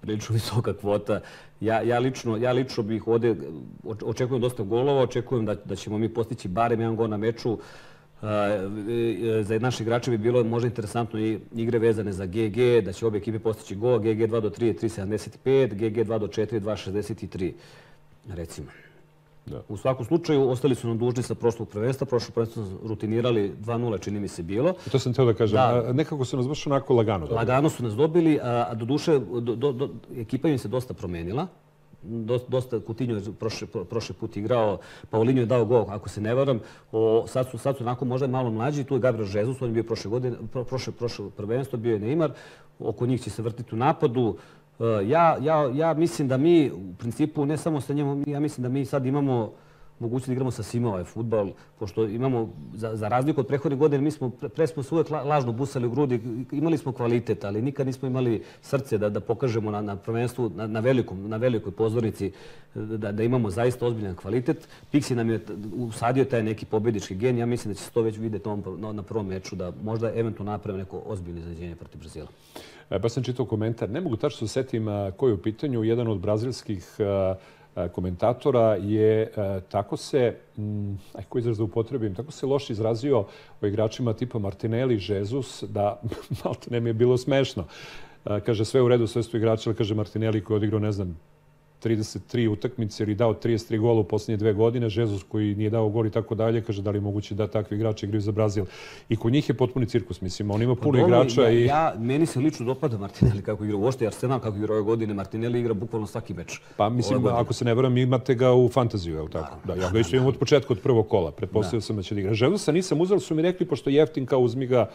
prilično 0.00 0.32
visoka 0.34 0.72
kvota. 0.72 1.20
Ja, 1.60 1.82
ja, 1.82 1.98
lično, 1.98 2.36
ja 2.36 2.52
lično 2.52 2.82
bih 2.82 3.08
ovde, 3.08 3.36
očekujem 3.84 4.40
dosta 4.40 4.62
golova, 4.62 5.02
očekujem 5.02 5.46
da, 5.46 5.54
da 5.54 5.76
ćemo 5.76 5.98
mi 5.98 6.08
postići 6.08 6.48
barem 6.48 6.80
jedan 6.80 6.96
gol 6.96 7.08
na 7.08 7.16
meču. 7.16 7.52
Uh, 7.52 8.28
za 9.42 9.58
naše 9.58 9.82
igrače 9.82 10.10
bi 10.10 10.18
bilo 10.18 10.44
možda 10.44 10.68
interesantno 10.68 11.20
i 11.20 11.38
igre 11.54 11.78
vezane 11.78 12.12
za 12.12 12.26
GG, 12.26 12.84
da 12.84 12.92
će 12.92 13.06
obe 13.06 13.18
ekipe 13.18 13.38
postići 13.38 13.74
go. 13.74 13.98
GG 13.98 14.04
2 14.04 14.40
do 14.40 14.50
3 14.50 14.64
je 14.64 14.74
3,75, 14.74 15.74
GG 15.74 16.08
2 16.10 16.18
do 16.18 16.26
4 16.26 16.54
je 16.54 16.60
2,63, 16.60 17.52
recimo. 18.28 18.68
Da. 19.50 19.62
U 19.68 19.76
svakom 19.76 20.06
slučaju, 20.06 20.48
ostali 20.48 20.74
su 20.74 20.88
nam 20.88 20.98
dužni 20.98 21.22
sa 21.22 21.34
prošlog 21.34 21.68
prvenstva. 21.68 22.06
Prošlo 22.06 22.32
prvenstvo 22.34 22.64
rutinirali 22.84 23.52
2-0, 23.60 24.00
čini 24.00 24.20
mi 24.20 24.28
se 24.28 24.42
bilo. 24.42 24.74
To 24.92 24.98
sam 24.98 25.12
teo 25.12 25.24
da 25.24 25.34
kažem. 25.34 25.56
Da. 25.56 25.92
Nekako 25.92 26.24
su 26.24 26.36
nas 26.36 26.48
baš 26.48 26.66
onako 26.66 26.94
lagano 26.94 27.26
dobili. 27.26 27.36
Lagano 27.36 27.70
su 27.70 27.82
nas 27.82 27.94
dobili, 27.94 28.38
a 28.42 28.74
do 28.74 28.84
duše, 28.84 29.18
do, 29.18 29.56
do, 29.56 29.72
do, 29.72 29.88
ekipa 30.16 30.48
im 30.48 30.58
se 30.58 30.68
dosta 30.68 30.94
promenila 30.94 31.46
dosta 32.48 32.80
Kutinjo 32.80 33.16
je 33.16 33.22
prošle, 33.88 34.14
put 34.20 34.36
igrao, 34.36 34.78
Paulinho 35.10 35.40
je 35.40 35.46
dao 35.46 35.64
gol, 35.64 35.86
ako 35.88 36.08
se 36.08 36.20
ne 36.20 36.34
varam. 36.34 36.60
O, 36.92 37.24
sad, 37.26 37.50
su, 37.50 37.58
sad 37.58 37.76
su 37.76 37.84
onako 37.84 38.04
možda 38.04 38.26
malo 38.26 38.50
mlađi, 38.50 38.84
tu 38.84 38.94
je 38.94 39.00
Gabriel 39.00 39.26
Žezus, 39.26 39.62
on 39.62 39.68
je 39.68 39.74
bio 39.74 39.82
prošle 39.82 40.10
godine, 40.10 40.36
prošle, 40.68 40.92
prošle 40.92 41.30
prvenstvo, 41.36 41.78
bio 41.78 41.92
je 41.92 42.00
Neymar, 42.00 42.30
oko 42.78 43.06
njih 43.06 43.22
će 43.22 43.30
se 43.30 43.42
vrtiti 43.42 43.74
u 43.74 43.78
napadu. 43.78 44.36
E, 44.80 45.08
ja, 45.08 45.36
ja, 45.40 45.70
ja 45.74 45.94
mislim 45.94 46.28
da 46.28 46.36
mi, 46.36 46.70
u 46.70 46.94
principu, 46.98 47.46
ne 47.46 47.56
samo 47.56 47.80
sa 47.80 47.92
njemu, 47.92 48.22
ja 48.26 48.40
mislim 48.40 48.62
da 48.62 48.68
mi 48.68 48.84
sad 48.84 49.06
imamo 49.06 49.52
mogućnosti 50.00 50.30
da 50.30 50.32
igramo 50.32 50.50
sa 50.50 50.62
svima 50.62 50.88
ovaj 50.88 51.04
futbal, 51.04 51.50
pošto 51.78 52.04
imamo, 52.04 52.48
za, 52.74 52.96
za 52.96 53.08
razliku 53.08 53.40
od 53.40 53.46
prethodne 53.46 53.76
godine, 53.76 54.02
mi 54.02 54.10
smo, 54.10 54.30
pre 54.30 54.66
smo 54.66 54.82
se 54.82 54.94
uvek 54.94 55.10
lažno 55.10 55.52
busali 55.52 55.86
u 55.86 55.90
grudi, 55.90 56.20
imali 56.52 56.78
smo 56.78 56.92
kvalitet, 56.92 57.44
ali 57.44 57.62
nikad 57.62 57.86
nismo 57.86 58.08
imali 58.08 58.42
srce 58.62 58.98
da, 58.98 59.08
da 59.08 59.20
pokažemo 59.20 59.70
na, 59.70 59.80
na 59.80 59.96
prvenstvu, 59.96 60.50
na, 60.56 60.66
na, 60.66 60.80
velikom, 60.80 61.28
na 61.28 61.36
velikoj 61.36 61.72
pozornici, 61.72 62.32
da, 62.74 63.12
da 63.12 63.22
imamo 63.22 63.50
zaista 63.50 63.86
ozbiljan 63.86 64.14
kvalitet. 64.14 64.68
Pixi 64.92 65.14
nam 65.14 65.30
je 65.30 65.40
usadio 65.76 66.24
taj 66.24 66.42
neki 66.42 66.66
pobjedički 66.66 67.14
gen, 67.14 67.38
ja 67.38 67.46
mislim 67.46 67.74
da 67.74 67.78
će 67.78 67.84
se 67.84 67.90
to 67.90 68.02
već 68.02 68.18
vidjeti 68.18 68.48
na, 68.78 68.92
na 68.92 69.02
prvom 69.02 69.26
meču, 69.26 69.56
da 69.56 69.72
možda 69.82 70.12
eventualno 70.14 70.52
naprave 70.52 70.78
neko 70.78 71.02
ozbiljno 71.06 71.40
iznenađenje 71.40 71.76
protiv 71.76 72.00
Brazila. 72.00 72.28
E, 72.90 72.98
pa 72.98 73.08
sam 73.08 73.22
čitao 73.22 73.46
komentar. 73.46 73.90
Ne 73.90 74.00
mogu 74.00 74.16
tačno 74.16 74.46
se 74.46 74.52
setim 74.52 74.86
koji 75.16 75.30
je 75.30 75.34
u 75.34 75.42
pitanju. 75.42 75.84
Jedan 75.84 76.08
od 76.08 76.18
brazilskih 76.18 76.96
komentatora 77.92 78.76
je 78.76 79.32
tako 79.68 79.96
se, 79.96 80.36
aj 81.14 81.24
koji 81.28 81.40
izraz 81.40 81.58
da 81.58 81.64
upotrebim, 81.64 82.14
tako 82.14 82.32
se 82.32 82.46
loš 82.46 82.70
izrazio 82.70 83.24
o 83.60 83.66
igračima 83.66 84.12
tipa 84.12 84.38
Martinelli, 84.38 84.98
Jesus, 85.08 85.62
da 85.62 86.00
malo 86.44 86.56
ne 86.70 86.80
mi 86.80 86.90
je 86.90 86.94
bilo 86.94 87.16
smešno. 87.16 87.64
Kaže, 88.24 88.64
sve 88.64 88.82
u 88.82 88.88
redu, 88.88 89.06
sve 89.06 89.22
su 89.22 89.36
igrači, 89.36 89.68
ali 89.68 89.76
kaže 89.76 89.94
Martinelli 89.94 90.44
koji 90.44 90.54
je 90.54 90.56
odigrao, 90.56 90.80
ne 90.80 90.92
znam, 90.92 91.18
33 91.82 92.48
utakmice 92.48 93.02
ili 93.02 93.14
dao 93.14 93.34
33 93.34 93.78
gola 93.78 94.00
u 94.00 94.04
posljednje 94.04 94.36
dve 94.36 94.52
godine, 94.52 94.88
Žezus 94.88 95.22
koji 95.22 95.54
nije 95.54 95.70
dao 95.70 95.88
gol 95.88 96.06
i 96.06 96.10
tako 96.10 96.34
dalje, 96.34 96.62
kaže 96.62 96.82
da 96.82 96.90
li 96.90 96.96
je 96.96 97.00
moguće 97.00 97.34
da 97.34 97.46
takvi 97.46 97.76
igrači 97.76 98.06
igraju 98.06 98.20
za 98.20 98.32
Brazil. 98.32 98.64
I 99.08 99.16
kod 99.16 99.32
njih 99.32 99.48
je 99.48 99.54
potpuni 99.54 99.86
cirkus, 99.86 100.20
mislim, 100.20 100.50
on 100.50 100.62
ima 100.62 100.74
puno 100.74 100.98
pa, 101.00 101.06
igrača 101.06 101.42
ja, 101.42 101.50
i... 101.50 101.64
Ja, 101.64 101.94
meni 101.98 102.26
se 102.26 102.40
lično 102.40 102.66
dopada 102.66 102.98
Martinelli 102.98 103.42
kako 103.42 103.64
igra. 103.64 103.76
Uošte 103.76 104.06
Arsenal 104.06 104.40
kako 104.40 104.56
igra 104.56 104.74
ove 104.74 104.82
godine, 104.82 105.14
Martinelli 105.14 105.60
igra 105.60 105.74
bukvalno 105.74 106.06
svaki 106.06 106.34
meč. 106.34 106.60
Pa 106.76 106.88
mislim, 106.88 107.26
ako 107.26 107.52
se 107.52 107.64
ne 107.64 107.74
veram, 107.74 107.96
imate 107.96 108.34
ga 108.34 108.52
u 108.52 108.68
fantaziju, 108.68 109.14
je 109.14 109.22
li 109.22 109.30
tako? 109.30 109.56
Da, 109.64 109.74
da 109.74 109.82
ja 109.82 109.90
ga 109.90 109.98
isto 109.98 110.16
imam 110.16 110.28
od 110.28 110.38
početka, 110.38 110.72
od 110.72 110.80
prvog 110.80 111.08
kola. 111.08 111.32
Pretpostavio 111.32 111.80
sam 111.80 111.96
da 111.96 112.02
će 112.02 112.14
da 112.14 112.20
igra. 112.20 112.34
Žezusa 112.34 112.72
nisam 112.72 113.00
uzela, 113.00 113.20
su 113.20 113.34
mi 113.34 113.42
rekli, 113.42 113.66
pošto 113.66 113.90
jeftin 113.90 114.26
kao 114.26 114.40
uzmi 114.40 114.66
ga 114.66 114.90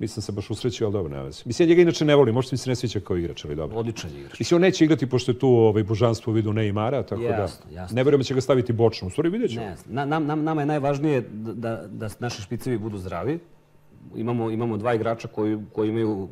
Nisam 0.00 0.22
se 0.22 0.32
baš 0.32 0.50
usrećio, 0.50 0.86
ali 0.86 0.92
dobro, 0.92 1.16
ne 1.16 1.22
vezi. 1.22 1.42
Mislim, 1.44 1.68
ja 1.68 1.70
njega 1.70 1.82
inače 1.82 2.04
ne 2.04 2.14
volim, 2.14 2.34
možda 2.34 2.48
mi 2.52 2.58
se 2.58 2.70
ne 2.70 2.76
sviđa 2.76 3.00
kao 3.00 3.16
igrač, 3.16 3.44
ali 3.44 3.56
dobro. 3.56 3.78
Odličan 3.78 4.10
igrač. 4.18 4.38
Mislim, 4.38 4.56
on 4.56 4.62
neće 4.62 4.84
igrati 4.84 5.06
pošto 5.06 5.32
je 5.32 5.38
tu 5.38 5.48
ovaj, 5.48 5.84
božanstvo 5.84 6.30
u 6.30 6.34
vidu 6.34 6.52
Neymara, 6.52 7.06
tako 7.06 7.22
jasno, 7.22 7.66
da 7.70 7.74
jasno. 7.74 7.96
ne 7.96 8.04
verujem 8.04 8.20
da 8.20 8.24
će 8.24 8.34
ga 8.34 8.40
staviti 8.40 8.72
bočno. 8.72 9.08
U 9.08 9.10
stvari 9.10 9.30
vidjet 9.30 9.50
ćemo. 9.50 9.66
Ne, 9.66 9.76
na, 9.86 10.18
nam, 10.18 10.44
nama 10.44 10.62
je 10.62 10.66
najvažnije 10.66 11.20
da, 11.20 11.52
da, 11.52 11.86
da 11.88 12.08
naši 12.18 12.42
špicevi 12.42 12.78
budu 12.78 12.98
zdravi. 12.98 13.38
Imamo, 14.16 14.50
imamo 14.50 14.76
dva 14.76 14.94
igrača 14.94 15.28
koji, 15.28 15.58
koji 15.72 15.88
imaju 15.88 16.28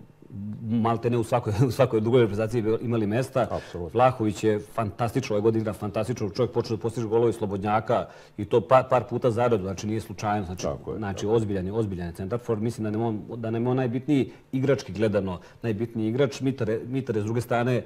malte 0.70 1.10
ne 1.10 1.18
u 1.18 1.24
svakoj, 1.24 1.52
u 1.68 1.70
svakoj 1.70 2.00
drugoj 2.00 2.20
reprezentaciji 2.20 2.64
imali 2.80 3.06
mesta. 3.06 3.46
Absolutno. 3.50 3.98
Vlahović 3.98 4.44
je 4.44 4.60
fantastično, 4.60 5.36
ove 5.36 5.42
godine 5.42 5.60
igra 5.60 5.72
fantastično. 5.72 6.30
Čovjek 6.30 6.52
počeo 6.52 6.76
da 6.76 6.82
postiže 6.82 7.06
golove 7.06 7.32
Slobodnjaka 7.32 8.06
i 8.36 8.44
to 8.44 8.60
par, 8.60 8.84
par 8.90 9.04
puta 9.04 9.30
zaredu, 9.30 9.62
znači 9.62 9.86
nije 9.86 10.00
slučajno. 10.00 10.46
Znači, 10.46 10.62
tako 10.62 10.92
je, 10.92 10.98
znači 10.98 11.20
tako. 11.20 11.34
ozbiljan 11.34 11.66
je, 11.66 11.72
ozbiljan 11.72 12.06
je 12.06 12.12
centar 12.12 12.38
for. 12.38 12.60
Mislim 12.60 12.84
da 12.84 12.98
nam 12.98 13.22
da 13.36 13.50
nam 13.50 13.66
on 13.66 13.76
najbitniji 13.76 14.32
igrački 14.52 14.92
gledano, 14.92 15.40
najbitniji 15.62 16.08
igrač. 16.08 16.40
Mitar 16.40 16.68
je, 16.68 16.80
Mitar 16.86 17.16
je 17.16 17.22
s 17.22 17.24
druge 17.24 17.40
strane 17.40 17.82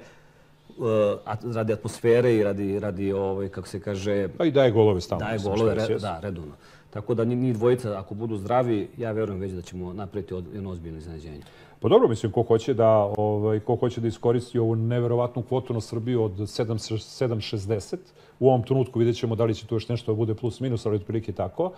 uh, 0.77 1.55
radi 1.55 1.73
atmosfere 1.73 2.35
i 2.35 2.43
radi, 2.43 2.79
radi 2.79 3.11
ovaj, 3.13 3.49
kako 3.49 3.67
se 3.67 3.79
kaže... 3.79 4.27
Pa 4.37 4.45
i 4.45 4.51
daje 4.51 4.71
golove 4.71 5.01
stalno. 5.01 5.25
Daje 5.25 5.39
golove, 5.39 5.75
re, 5.75 5.97
da, 5.99 6.19
redovno. 6.19 6.53
Tako 6.89 7.13
da 7.13 7.25
ni, 7.25 7.35
ni 7.35 7.53
dvojica, 7.53 7.99
ako 7.99 8.13
budu 8.13 8.37
zdravi, 8.37 8.87
ja 8.97 9.11
verujem 9.11 9.41
već 9.41 9.51
da 9.51 9.61
ćemo 9.61 9.93
napraviti 9.93 10.33
jedno 10.33 10.69
ozbiljno 10.69 10.97
iznenađenje. 10.97 11.41
Pa 11.83 11.89
dobro, 11.89 12.07
mislim, 12.07 12.31
ko 12.31 12.43
hoće 12.43 12.73
da, 12.73 12.89
ovaj, 13.17 13.59
ko 13.59 13.75
hoće 13.75 14.01
da 14.01 14.07
iskoristi 14.07 14.59
ovu 14.59 14.75
neverovatnu 14.75 15.41
kvotu 15.41 15.73
na 15.73 15.81
Srbiju 15.81 16.23
od 16.23 16.31
7,60, 16.31 17.97
u 18.39 18.47
ovom 18.47 18.63
trenutku 18.63 18.99
vidjet 18.99 19.17
ćemo 19.17 19.35
da 19.35 19.45
li 19.45 19.55
će 19.55 19.67
tu 19.67 19.75
još 19.75 19.89
nešto 19.89 20.11
da 20.11 20.15
bude 20.15 20.33
plus 20.33 20.59
minus, 20.59 20.85
ali 20.85 20.95
otprilike 20.95 21.31
tako, 21.31 21.71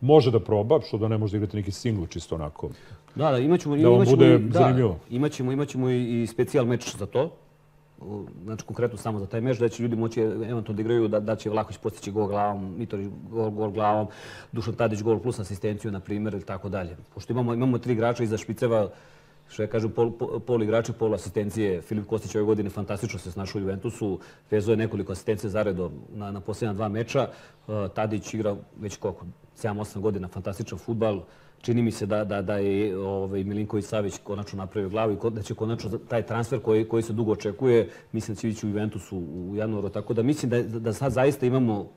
može 0.00 0.30
da 0.30 0.40
proba, 0.40 0.80
što 0.80 0.98
da 0.98 1.08
ne 1.08 1.18
može 1.18 1.32
da 1.32 1.36
igrati 1.36 1.56
neki 1.56 1.70
singl 1.70 2.06
čisto 2.06 2.34
onako. 2.34 2.70
Da, 3.14 3.30
da, 3.30 3.38
imaćemo, 3.38 3.76
da 3.76 3.82
imaćemo, 3.82 4.16
bude 4.16 4.40
zanimljivo. 4.50 4.88
Da, 4.88 5.16
imaćemo, 5.16 5.52
imaćemo 5.52 5.90
i, 5.90 6.22
i 6.22 6.26
specijal 6.26 6.66
meč 6.66 6.96
za 6.96 7.06
to, 7.06 7.30
znači 8.44 8.64
konkretno 8.64 8.98
samo 8.98 9.18
za 9.18 9.26
taj 9.26 9.40
meč, 9.40 9.58
da 9.58 9.68
će 9.68 9.82
ljudi 9.82 9.96
moći 9.96 10.20
eventualno 10.20 10.72
da 10.72 10.82
igraju, 10.82 11.08
da, 11.08 11.20
da 11.20 11.36
će 11.36 11.50
Vlaković 11.50 11.78
postići 11.78 12.10
gol 12.10 12.26
glavom, 12.26 12.74
Mitorić 12.78 13.08
gol, 13.30 13.50
gol 13.50 13.70
glavom, 13.70 14.06
Dušan 14.52 14.74
Tadić 14.74 15.02
gol 15.02 15.18
plus 15.18 15.38
asistenciju, 15.38 15.92
na 15.92 16.00
primjer, 16.00 16.34
ili 16.34 16.42
tako 16.42 16.68
dalje. 16.68 16.96
Pošto 17.14 17.32
imamo, 17.32 17.54
imamo 17.54 17.78
tri 17.78 17.92
igrača 17.92 18.24
iza 18.24 18.36
špiceva, 18.36 18.88
što 19.52 19.62
ja 19.62 19.66
kažem, 19.68 19.90
pol, 19.90 20.12
pol 20.46 20.62
igrača, 20.62 20.92
pol 20.92 21.14
asistencije. 21.14 21.82
Filip 21.82 22.06
Kostić 22.06 22.34
ove 22.34 22.44
godine 22.44 22.70
fantastično 22.70 23.18
se 23.18 23.30
snašao 23.30 23.58
u 23.58 23.62
Juventusu, 23.62 24.18
vezuje 24.50 24.76
nekoliko 24.76 25.12
asistencije 25.12 25.50
zaredom 25.50 25.92
na, 26.14 26.30
na 26.30 26.40
posljednja 26.40 26.72
dva 26.72 26.88
meča. 26.88 27.28
Uh, 27.66 27.88
Tadić 27.94 28.34
igra 28.34 28.56
već 28.80 28.96
koliko, 28.96 29.26
7-8 29.56 30.00
godina, 30.00 30.28
fantastičan 30.28 30.78
futbal. 30.78 31.20
Čini 31.60 31.82
mi 31.82 31.90
se 31.90 32.06
da, 32.06 32.24
da, 32.24 32.42
da 32.42 32.56
je 32.56 32.96
ovaj, 32.98 33.44
Milinković 33.44 33.84
Savić 33.84 34.18
konačno 34.24 34.56
napravio 34.56 34.88
glavu 34.88 35.12
i 35.12 35.30
da 35.30 35.42
će 35.42 35.54
konačno 35.54 35.98
taj 36.08 36.26
transfer 36.26 36.60
koji, 36.60 36.88
koji 36.88 37.02
se 37.02 37.12
dugo 37.12 37.32
očekuje, 37.32 37.88
mislim 38.12 38.34
da 38.34 38.40
će 38.40 38.48
ići 38.48 38.66
u 38.66 38.70
Juventusu 38.70 39.18
u 39.18 39.56
januaru. 39.56 39.88
Tako 39.88 40.14
da 40.14 40.22
mislim 40.22 40.50
da, 40.50 40.62
da 40.62 40.92
sad 40.92 41.12
zaista 41.12 41.46
imamo 41.46 41.90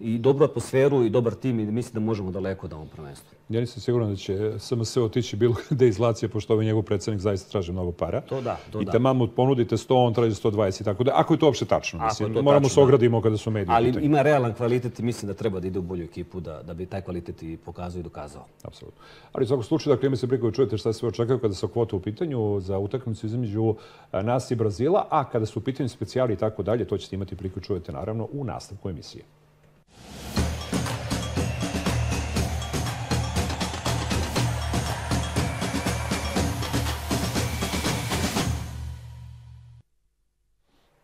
i 0.00 0.18
dobru 0.18 0.44
atmosferu 0.44 1.04
i 1.04 1.10
dobar 1.10 1.34
tim 1.34 1.60
i 1.60 1.66
mislim 1.66 1.94
da 1.94 2.00
možemo 2.00 2.30
daleko 2.30 2.68
da 2.68 2.76
ovom 2.76 2.88
prvenstvu. 2.88 3.38
Ja 3.48 3.60
nisam 3.60 3.80
siguran 3.80 4.10
da 4.10 4.16
će 4.16 4.52
SMS 4.58 4.96
otići 4.96 5.36
bilo 5.36 5.54
gde 5.70 5.88
iz 5.88 5.98
Lacije, 5.98 6.28
pošto 6.28 6.52
ovaj 6.52 6.66
njegov 6.66 6.82
predsednik 6.82 7.20
zaista 7.20 7.50
traži 7.50 7.72
mnogo 7.72 7.92
para. 7.92 8.20
To 8.20 8.40
da, 8.40 8.58
to 8.70 8.80
I 8.80 8.84
da. 8.84 8.90
I 8.90 8.92
tamo 8.92 9.26
ponudite 9.26 9.76
100, 9.76 10.06
on 10.06 10.14
traži 10.14 10.34
120. 10.34 10.84
Tako 10.84 11.04
da, 11.04 11.12
ako 11.14 11.34
je 11.34 11.38
to 11.38 11.46
uopšte 11.46 11.64
tačno, 11.64 12.04
mislim, 12.04 12.34
to 12.34 12.42
moramo 12.42 12.68
se 12.68 12.80
ogradimo 12.80 13.22
kada 13.22 13.36
su 13.36 13.50
mediji. 13.50 13.74
Ali 13.74 13.94
ima 14.00 14.22
realan 14.22 14.54
kvalitet 14.54 14.98
i 14.98 15.02
mislim 15.02 15.26
da 15.26 15.34
treba 15.34 15.60
da 15.60 15.66
ide 15.66 15.78
u 15.78 15.82
bolju 15.82 16.04
ekipu, 16.04 16.40
da, 16.40 16.62
da 16.62 16.74
bi 16.74 16.86
taj 16.86 17.00
kvalitet 17.00 17.42
i 17.42 17.56
pokazao 17.56 18.00
i 18.00 18.02
dokazao. 18.02 18.44
Apsolutno. 18.62 19.00
Ali 19.32 19.44
u 19.44 19.46
svakom 19.46 19.64
slučaju, 19.64 19.96
dakle, 19.96 20.06
ime 20.06 20.16
se 20.16 20.28
preko 20.28 20.50
čujete 20.50 20.78
šta 20.78 20.92
se 20.92 21.06
očekaju 21.06 21.38
kada 21.38 21.54
su 21.54 21.68
kvote 21.68 21.96
u 21.96 22.00
pitanju 22.00 22.60
za 22.60 22.78
utakmicu 22.78 23.26
između 23.26 23.74
nas 24.12 24.50
i 24.50 24.54
Brazila, 24.54 25.06
a 25.10 25.24
kada 25.30 25.46
su 25.46 25.58
u 25.58 25.62
pitanju 25.62 25.88
specijali 25.88 26.32
i 26.32 26.36
tako 26.36 26.62
dalje, 26.62 26.84
to 26.84 26.98
ćete 26.98 27.16
imati 27.16 27.36
preko 27.36 27.60
čujete 27.60 27.92
naravno 27.92 28.28
u 28.32 28.44
nastavku 28.44 28.90
emisije. 28.90 29.24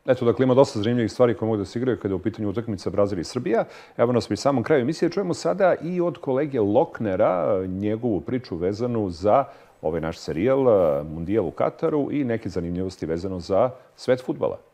Eto, 0.06 0.24
dakle, 0.24 0.44
ima 0.44 0.54
dosta 0.54 0.78
zanimljivih 0.78 1.12
stvari 1.12 1.34
koje 1.34 1.46
mogu 1.46 1.56
da 1.56 1.64
se 1.64 1.78
igraju 1.78 1.98
kada 1.98 2.12
je 2.12 2.16
u 2.16 2.22
pitanju 2.22 2.48
utakmica 2.48 2.90
Brazil 2.90 3.18
i 3.18 3.24
Srbija. 3.24 3.64
Evo 3.96 4.12
nas 4.12 4.26
pri 4.26 4.36
samom 4.36 4.62
kraju 4.64 4.82
emisije. 4.82 5.10
Čujemo 5.10 5.34
sada 5.34 5.74
i 5.82 6.00
od 6.00 6.18
kolege 6.18 6.60
Loknera 6.60 7.66
njegovu 7.66 8.20
priču 8.20 8.56
vezanu 8.56 9.10
za 9.10 9.44
ovaj 9.82 10.00
naš 10.00 10.18
serijal 10.18 10.64
Mundijal 11.04 11.46
u 11.46 11.50
Kataru 11.50 12.08
i 12.12 12.24
neke 12.24 12.48
zanimljivosti 12.48 13.06
vezano 13.06 13.40
za 13.40 13.70
svet 13.96 14.24
futbala. 14.24 14.65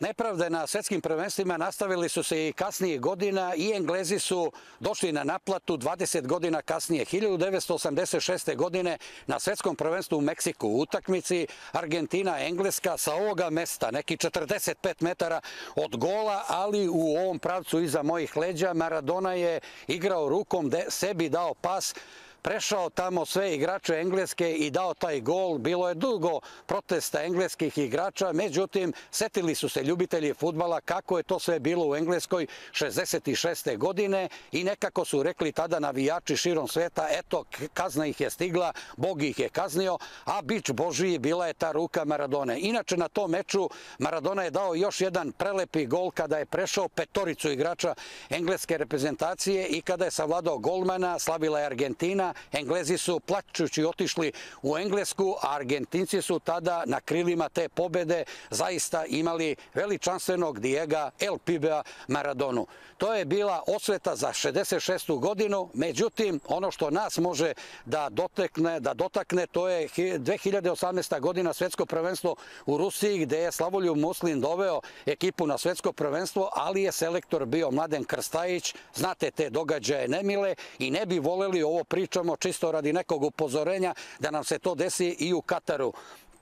Nepravde 0.00 0.50
na 0.50 0.66
svetskim 0.66 1.00
prvenstvima 1.00 1.56
nastavili 1.56 2.08
su 2.08 2.22
se 2.22 2.48
i 2.48 2.52
kasnije 2.52 2.98
godina 2.98 3.54
i 3.54 3.72
Englezi 3.72 4.18
su 4.18 4.52
došli 4.80 5.12
na 5.12 5.24
naplatu 5.24 5.76
20 5.76 6.26
godina 6.26 6.62
kasnije. 6.62 7.04
1986. 7.04 8.56
godine 8.56 8.98
na 9.26 9.38
svetskom 9.38 9.76
prvenstvu 9.76 10.18
u 10.18 10.20
Meksiku 10.20 10.68
u 10.68 10.80
utakmici 10.80 11.46
Argentina-Engleska 11.72 12.96
sa 12.96 13.14
ovoga 13.14 13.50
mesta, 13.50 13.90
neki 13.90 14.16
45 14.16 14.94
metara 15.00 15.40
od 15.76 15.96
gola, 15.96 16.44
ali 16.48 16.88
u 16.88 17.16
ovom 17.16 17.38
pravcu 17.38 17.80
iza 17.80 18.02
mojih 18.02 18.36
leđa 18.36 18.74
Maradona 18.74 19.32
je 19.32 19.60
igrao 19.86 20.28
rukom, 20.28 20.72
sebi 20.88 21.28
dao 21.28 21.54
pas 21.54 21.94
prešao 22.42 22.90
tamo 22.90 23.26
sve 23.26 23.54
igrače 23.54 23.94
Engleske 23.94 24.54
i 24.54 24.70
dao 24.70 24.94
taj 24.94 25.20
gol. 25.20 25.58
Bilo 25.58 25.88
je 25.88 25.94
dugo 25.94 26.40
protesta 26.66 27.22
engleskih 27.22 27.78
igrača, 27.78 28.32
međutim, 28.32 28.92
setili 29.10 29.54
su 29.54 29.68
se 29.68 29.82
ljubitelji 29.82 30.34
futbala 30.34 30.80
kako 30.80 31.16
je 31.16 31.22
to 31.22 31.38
sve 31.38 31.60
bilo 31.60 31.88
u 31.88 31.96
Engleskoj 31.96 32.46
66. 32.72 33.76
godine 33.76 34.28
i 34.52 34.64
nekako 34.64 35.04
su 35.04 35.22
rekli 35.22 35.52
tada 35.52 35.78
navijači 35.78 36.36
širom 36.36 36.68
sveta, 36.68 37.08
eto, 37.10 37.44
kazna 37.74 38.06
ih 38.06 38.20
je 38.20 38.30
stigla, 38.30 38.72
Bog 38.96 39.22
ih 39.22 39.38
je 39.38 39.48
kaznio, 39.48 39.98
a 40.24 40.42
bić 40.42 40.70
Božiji 40.70 41.18
bila 41.18 41.46
je 41.46 41.54
ta 41.54 41.72
ruka 41.72 42.04
Maradone. 42.04 42.60
Inače, 42.60 42.96
na 42.96 43.08
tom 43.08 43.30
meču 43.30 43.68
Maradona 43.98 44.42
je 44.42 44.50
dao 44.50 44.74
još 44.74 45.00
jedan 45.00 45.32
prelepi 45.32 45.86
gol 45.86 46.10
kada 46.10 46.38
je 46.38 46.46
prešao 46.46 46.88
petoricu 46.88 47.50
igrača 47.50 47.94
engleske 48.30 48.78
reprezentacije 48.78 49.66
i 49.66 49.82
kada 49.82 50.04
je 50.04 50.10
savladao 50.10 50.58
golmana, 50.58 51.18
slavila 51.18 51.60
je 51.60 51.66
Argentina, 51.66 52.27
godina. 52.28 52.34
Englezi 52.52 52.98
su 52.98 53.20
plačući 53.20 53.84
otišli 53.84 54.32
u 54.62 54.78
Englesku, 54.78 55.36
a 55.42 55.54
Argentinci 55.54 56.22
su 56.22 56.38
tada 56.38 56.82
na 56.86 57.00
krilima 57.00 57.48
te 57.48 57.68
pobede 57.68 58.24
zaista 58.50 59.04
imali 59.04 59.56
veličanstvenog 59.74 60.60
Diega 60.60 61.10
El 61.20 61.38
Pibea 61.38 61.82
Maradonu. 62.08 62.66
To 62.98 63.14
je 63.14 63.24
bila 63.24 63.62
osveta 63.66 64.16
za 64.16 64.28
66. 64.28 65.20
godinu, 65.20 65.70
međutim, 65.74 66.40
ono 66.48 66.70
što 66.70 66.90
nas 66.90 67.18
može 67.18 67.52
da 67.84 68.08
dotekne, 68.10 68.80
da 68.80 68.94
dotakne, 68.94 69.46
to 69.46 69.68
je 69.68 69.88
2018. 69.88 71.20
godina 71.20 71.52
svetsko 71.52 71.86
prvenstvo 71.86 72.36
u 72.66 72.78
Rusiji, 72.78 73.18
gde 73.18 73.38
je 73.38 73.52
Slavoljub 73.52 73.96
Muslin 73.96 74.40
doveo 74.40 74.80
ekipu 75.06 75.46
na 75.46 75.58
svetsko 75.58 75.92
prvenstvo, 75.92 76.50
ali 76.52 76.82
je 76.82 76.92
selektor 76.92 77.46
bio 77.46 77.70
Mladen 77.70 78.04
Krstajić. 78.04 78.74
Znate 78.94 79.30
te 79.30 79.50
događaje 79.50 80.08
nemile 80.08 80.54
i 80.78 80.90
ne 80.90 81.06
bi 81.06 81.18
voleli 81.18 81.62
ovo 81.62 81.84
pričamo 82.18 82.36
čisto 82.36 82.72
radi 82.72 82.92
nekog 82.92 83.22
upozorenja 83.22 83.94
da 84.18 84.30
nam 84.30 84.44
se 84.44 84.58
to 84.58 84.74
desi 84.74 85.16
i 85.18 85.32
u 85.32 85.42
Kataru. 85.42 85.92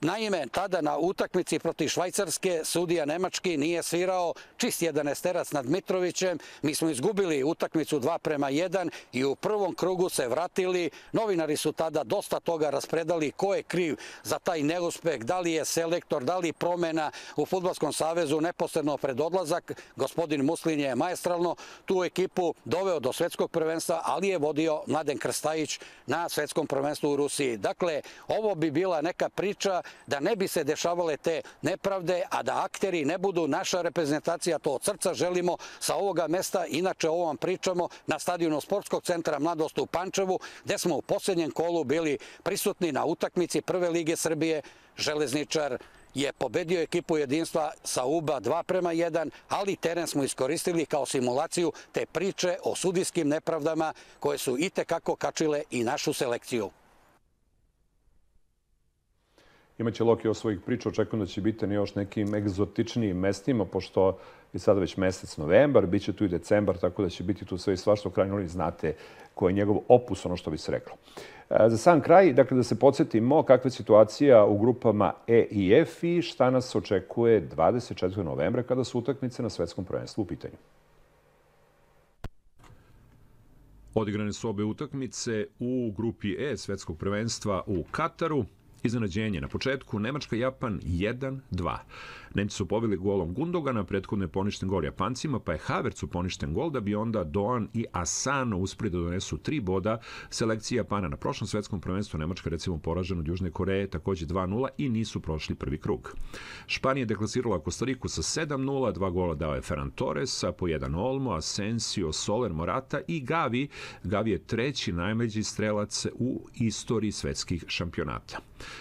Naime, 0.01 0.45
tada 0.51 0.81
na 0.81 0.97
utakmici 0.97 1.59
protiv 1.59 1.87
Švajcarske 1.87 2.61
sudija 2.63 3.05
Nemački 3.05 3.57
nije 3.57 3.83
svirao 3.83 4.33
čist 4.57 4.81
jedan 4.81 5.07
esterac 5.07 5.51
nad 5.51 5.65
Mitrovićem. 5.65 6.39
Mi 6.61 6.75
smo 6.75 6.89
izgubili 6.89 7.43
utakmicu 7.43 7.99
2 7.99 8.17
prema 8.17 8.51
1 8.51 8.89
i 9.13 9.23
u 9.23 9.35
prvom 9.35 9.75
krugu 9.75 10.09
se 10.09 10.27
vratili. 10.27 10.89
Novinari 11.11 11.57
su 11.57 11.71
tada 11.71 12.03
dosta 12.03 12.39
toga 12.39 12.69
raspredali 12.69 13.31
ko 13.31 13.55
je 13.55 13.63
kriv 13.63 13.95
za 14.23 14.39
taj 14.39 14.63
neuspeh, 14.63 15.19
da 15.23 15.39
li 15.39 15.51
je 15.51 15.65
selektor, 15.65 16.23
da 16.23 16.37
li 16.37 16.53
promena 16.53 17.11
u 17.35 17.45
Futbolskom 17.45 17.93
savezu 17.93 18.41
neposredno 18.41 18.97
pred 18.97 19.21
odlazak. 19.21 19.71
Gospodin 19.95 20.45
Muslin 20.45 20.79
je 20.79 20.95
majestralno 20.95 21.55
tu 21.85 22.03
ekipu 22.03 22.53
doveo 22.65 22.99
do 22.99 23.13
svetskog 23.13 23.51
prvenstva, 23.51 24.01
ali 24.03 24.27
je 24.27 24.37
vodio 24.37 24.83
Mladen 24.87 25.17
Krstajić 25.17 25.79
na 26.05 26.29
svetskom 26.29 26.67
prvenstvu 26.67 27.11
u 27.11 27.15
Rusiji. 27.15 27.57
Dakle, 27.57 28.01
ovo 28.27 28.55
bi 28.55 28.71
bila 28.71 29.01
neka 29.01 29.29
priča 29.29 29.81
da 30.07 30.19
ne 30.19 30.35
bi 30.35 30.47
se 30.47 30.63
dešavale 30.63 31.17
te 31.17 31.41
nepravde, 31.61 32.23
a 32.29 32.43
da 32.43 32.63
akteri 32.63 33.05
ne 33.05 33.17
budu 33.17 33.47
naša 33.47 33.81
reprezentacija, 33.81 34.59
to 34.59 34.71
od 34.71 34.83
srca 34.83 35.13
želimo 35.13 35.57
sa 35.79 35.95
ovoga 35.95 36.27
mesta. 36.27 36.65
Inače, 36.65 37.09
ovo 37.09 37.25
vam 37.25 37.37
pričamo 37.37 37.89
na 38.07 38.19
stadionu 38.19 38.61
Sportskog 38.61 39.03
centra 39.03 39.39
Mladost 39.39 39.77
u 39.79 39.85
Pančevu, 39.85 40.39
gde 40.65 40.77
smo 40.77 40.95
u 40.95 41.01
posljednjem 41.01 41.51
kolu 41.51 41.83
bili 41.83 42.17
prisutni 42.43 42.91
na 42.91 43.05
utakmici 43.05 43.61
Prve 43.61 43.89
lige 43.89 44.15
Srbije, 44.15 44.61
Železničar, 44.97 45.77
je 46.13 46.33
pobedio 46.33 46.81
ekipu 46.81 47.17
jedinstva 47.17 47.71
sa 47.83 48.05
UBA 48.05 48.39
2 48.39 48.63
prema 48.63 48.93
1, 48.93 49.29
ali 49.49 49.75
teren 49.75 50.07
smo 50.07 50.23
iskoristili 50.23 50.85
kao 50.85 51.05
simulaciju 51.05 51.71
te 51.91 52.05
priče 52.05 52.57
o 52.63 52.75
sudijskim 52.75 53.27
nepravdama 53.27 53.93
koje 54.19 54.37
su 54.37 54.57
i 54.59 54.69
tekako 54.69 55.15
kačile 55.15 55.63
i 55.71 55.83
našu 55.83 56.13
selekciju. 56.13 56.69
Imaće 59.77 60.03
Loki 60.03 60.27
o 60.27 60.33
svojih 60.33 60.59
priča, 60.65 60.89
očekujem 60.89 61.19
da 61.19 61.25
će 61.25 61.41
biti 61.41 61.67
na 61.67 61.73
još 61.73 61.95
nekim 61.95 62.35
egzotičnijim 62.35 63.17
mestima, 63.17 63.65
pošto 63.65 64.17
je 64.53 64.59
sada 64.59 64.79
već 64.79 64.97
mesec 64.97 65.37
novembar, 65.37 65.85
bit 65.85 66.03
će 66.03 66.13
tu 66.13 66.25
i 66.25 66.27
decembar, 66.27 66.77
tako 66.77 67.03
da 67.03 67.09
će 67.09 67.23
biti 67.23 67.45
tu 67.45 67.57
sve 67.57 67.73
i 67.73 67.77
svašto. 67.77 68.09
Krajnjoli 68.09 68.47
znate 68.47 68.95
koji 69.33 69.51
je 69.51 69.55
njegov 69.55 69.77
opus, 69.87 70.25
ono 70.25 70.37
što 70.37 70.51
bi 70.51 70.57
se 70.57 70.71
reklo. 70.71 70.95
E, 71.49 71.69
za 71.69 71.77
sam 71.77 72.01
kraj, 72.01 72.33
dakle, 72.33 72.57
da 72.57 72.63
se 72.63 72.79
podsjetimo 72.79 73.43
kakva 73.43 73.67
je 73.67 73.71
situacija 73.71 74.45
u 74.45 74.57
grupama 74.57 75.13
E 75.27 75.47
i 75.51 75.73
F 75.73 76.03
i 76.03 76.21
šta 76.21 76.49
nas 76.49 76.75
očekuje 76.75 77.49
24. 77.49 78.23
novembra 78.23 78.63
kada 78.63 78.83
su 78.83 78.99
utakmice 78.99 79.43
na 79.43 79.49
svetskom 79.49 79.85
prvenstvu 79.85 80.21
u 80.21 80.25
pitanju. 80.25 80.57
Odigrane 83.93 84.33
su 84.33 84.49
obe 84.49 84.63
utakmice 84.63 85.45
u 85.59 85.91
grupi 85.97 86.35
E 86.39 86.57
svetskog 86.57 86.97
prvenstva 86.97 87.63
u 87.67 87.83
Kataru. 87.91 88.45
Iznenađenje 88.83 89.41
na 89.41 89.47
početku, 89.47 89.99
Nemačka-Japan 89.99 90.79
1-2. 90.81 91.77
Nemci 92.33 92.55
su 92.55 92.67
pobili 92.67 92.97
golom 92.97 93.33
Gundogana, 93.33 93.83
prethodno 93.83 94.25
je 94.25 94.29
poništen 94.29 94.69
gol 94.69 94.83
Japancima, 94.83 95.39
pa 95.39 95.51
je 95.51 95.57
Havercu 95.57 96.07
poništen 96.07 96.53
gol 96.53 96.69
da 96.69 96.79
bi 96.79 96.95
onda 96.95 97.23
Doan 97.23 97.67
i 97.73 97.85
Asano 97.91 98.57
uspeli 98.57 98.89
da 98.89 98.97
donesu 98.97 99.37
tri 99.37 99.59
boda. 99.59 99.99
Selekcija 100.29 100.77
Japana 100.77 101.07
na 101.07 101.17
prošlom 101.17 101.47
svetskom 101.47 101.81
prvenstvu 101.81 102.19
Nemačka 102.19 102.49
recimo 102.49 102.77
poražena 102.77 103.19
od 103.19 103.27
Južne 103.27 103.51
Koreje 103.51 103.87
takođe 103.87 104.25
2-0 104.25 104.67
i 104.77 104.89
nisu 104.89 105.19
prošli 105.21 105.55
prvi 105.55 105.77
krug. 105.77 106.15
Španija 106.67 107.01
je 107.01 107.05
deklasirala 107.05 107.59
Kostariku 107.59 108.07
sa 108.07 108.21
7-0, 108.21 108.93
dva 108.93 109.09
gola 109.09 109.35
dao 109.35 109.55
je 109.55 109.61
Ferran 109.61 109.91
Torres, 109.91 110.43
a 110.43 110.51
po 110.51 110.67
jedan 110.67 110.95
Olmo, 110.95 111.31
Asensio, 111.31 112.13
Soler, 112.13 112.53
Morata 112.53 112.99
i 113.07 113.21
Gavi. 113.21 113.67
Gavi 114.03 114.31
je 114.31 114.37
treći 114.37 114.91
najmeđi 114.91 115.43
strelac 115.43 116.05
u 116.13 116.47
istoriji 116.55 117.11
svetskih 117.11 117.63
šampionata. 117.67 118.39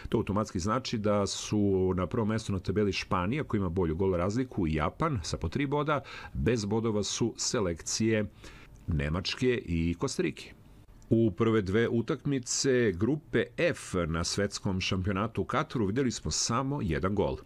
To 0.09 0.19
automatski 0.19 0.59
znači 0.59 0.99
da 0.99 1.27
su 1.27 1.93
na 1.97 2.07
prvom 2.07 2.29
mestu 2.29 2.53
na 2.53 2.59
tabeli 2.59 2.93
Španija 2.93 3.45
koji 3.45 3.59
ima 3.59 3.69
bolju 3.69 3.97
gol 3.97 4.17
razliku 4.17 4.67
i 4.67 4.75
Japan 4.75 5.21
sa 5.23 5.37
po 5.37 5.49
tri 5.49 5.67
boda, 5.67 6.01
bez 6.33 6.65
bodova 6.65 7.03
su 7.03 7.35
selekcije 7.37 8.27
Nemačke 8.87 9.63
i 9.67 9.95
Kostarike. 9.99 10.53
U 11.11 11.31
prve 11.31 11.63
dve 11.63 11.89
utakmice 11.89 12.93
grupe 12.93 13.45
F 13.57 13.95
na 14.07 14.25
svetskom 14.25 14.81
šampionatu 14.81 15.43
u 15.43 15.45
Kataru 15.45 15.87
videli 15.87 16.11
smo 16.11 16.31
samo 16.31 16.83
jedan 16.83 17.15
gol. 17.15 17.37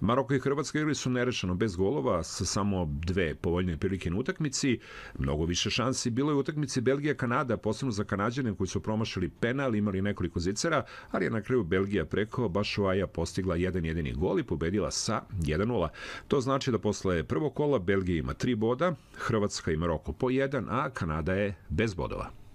Maroko 0.00 0.34
i 0.34 0.38
Hrvatska 0.38 0.78
igrali 0.78 0.94
su 0.94 1.10
nerešeno 1.10 1.54
bez 1.54 1.76
golova 1.76 2.22
sa 2.22 2.44
samo 2.44 2.88
dve 3.06 3.34
povoljne 3.34 3.76
prilike 3.76 4.10
na 4.10 4.18
utakmici. 4.18 4.78
Mnogo 5.18 5.44
više 5.44 5.70
šansi 5.70 6.10
bilo 6.10 6.30
je 6.30 6.34
u 6.34 6.38
utakmici 6.38 6.80
Belgija-Kanada, 6.80 7.56
posebno 7.56 7.92
za 7.92 8.04
Kanadjane 8.04 8.54
koji 8.54 8.68
su 8.68 8.80
promašili 8.80 9.28
penal, 9.28 9.74
imali 9.74 10.02
nekoliko 10.02 10.40
zicera, 10.40 10.84
ali 11.10 11.24
je 11.24 11.30
na 11.30 11.42
kraju 11.42 11.64
Belgija 11.64 12.04
preko 12.04 12.48
Bašuaja 12.48 13.06
postigla 13.06 13.56
jedan 13.56 13.84
jedini 13.84 14.12
gol 14.12 14.38
i 14.40 14.44
pobedila 14.44 14.90
sa 14.90 15.22
1-0. 15.40 15.88
To 16.28 16.40
znači 16.40 16.70
da 16.70 16.78
posle 16.78 17.24
prvog 17.24 17.54
kola 17.54 17.78
Belgija 17.78 18.18
ima 18.18 18.34
tri 18.34 18.54
boda, 18.54 18.94
Hrvatska 19.14 19.72
i 19.72 19.76
Maroko 19.76 20.12
po 20.12 20.30
jedan, 20.30 20.66
a 20.70 20.90
Kanada 20.90 21.34
je 21.34 21.54
bez 21.68 21.94
bodova. 21.94 22.45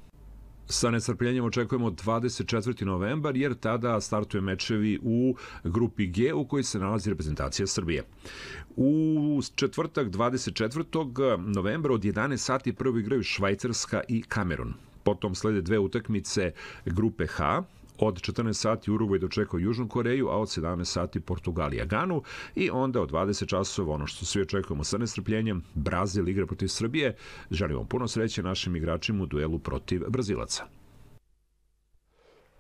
Sa 0.66 0.92
nestrpljenjem 0.92 1.46
očekujemo 1.46 1.90
24. 1.92 2.86
novembar 2.86 3.38
jer 3.38 3.54
tada 3.54 4.02
startuje 4.02 4.42
mečevi 4.42 5.00
u 5.04 5.36
grupi 5.64 6.08
G 6.08 6.34
u 6.34 6.46
kojoj 6.46 6.64
se 6.64 6.80
nalazi 6.80 7.10
reprezentacija 7.10 7.68
Srbije. 7.68 8.04
U 8.76 9.42
četvrtak 9.56 10.08
24. 10.08 11.38
novembra 11.38 11.94
od 11.94 12.02
11 12.02 12.38
sati 12.38 12.74
prvo 12.74 12.98
igraju 12.98 13.24
Švajcarska 13.24 14.02
i 14.08 14.22
Kamerun. 14.22 14.74
Potom 15.04 15.36
slede 15.36 15.62
dve 15.62 15.80
utakmice 15.80 16.52
grupe 16.86 17.28
H, 17.28 17.64
Od 18.04 18.22
14 18.22 18.54
sati 18.54 18.92
Urugvaj 18.92 19.20
dočekao 19.20 19.60
Južnu 19.60 19.88
Koreju, 19.88 20.30
a 20.30 20.38
od 20.38 20.48
17 20.48 20.86
sati 20.86 21.20
Portugalija 21.20 21.86
Ganu 21.86 22.24
i 22.56 22.70
onda 22.70 23.02
od 23.02 23.12
20 23.12 23.48
časova 23.48 23.94
ono 23.94 24.08
što 24.08 24.26
svi 24.26 24.42
očekujemo 24.42 24.84
sa 24.84 24.98
nestrpljenjem, 24.98 25.64
Brazil 25.74 26.30
igra 26.30 26.46
protiv 26.46 26.68
Srbije. 26.68 27.16
Želimo 27.52 27.84
puno 27.84 28.08
sreće 28.08 28.44
našim 28.44 28.76
igračima 28.76 29.24
u 29.24 29.26
duelu 29.26 29.60
protiv 29.60 30.02
Brazilaca. 30.08 30.64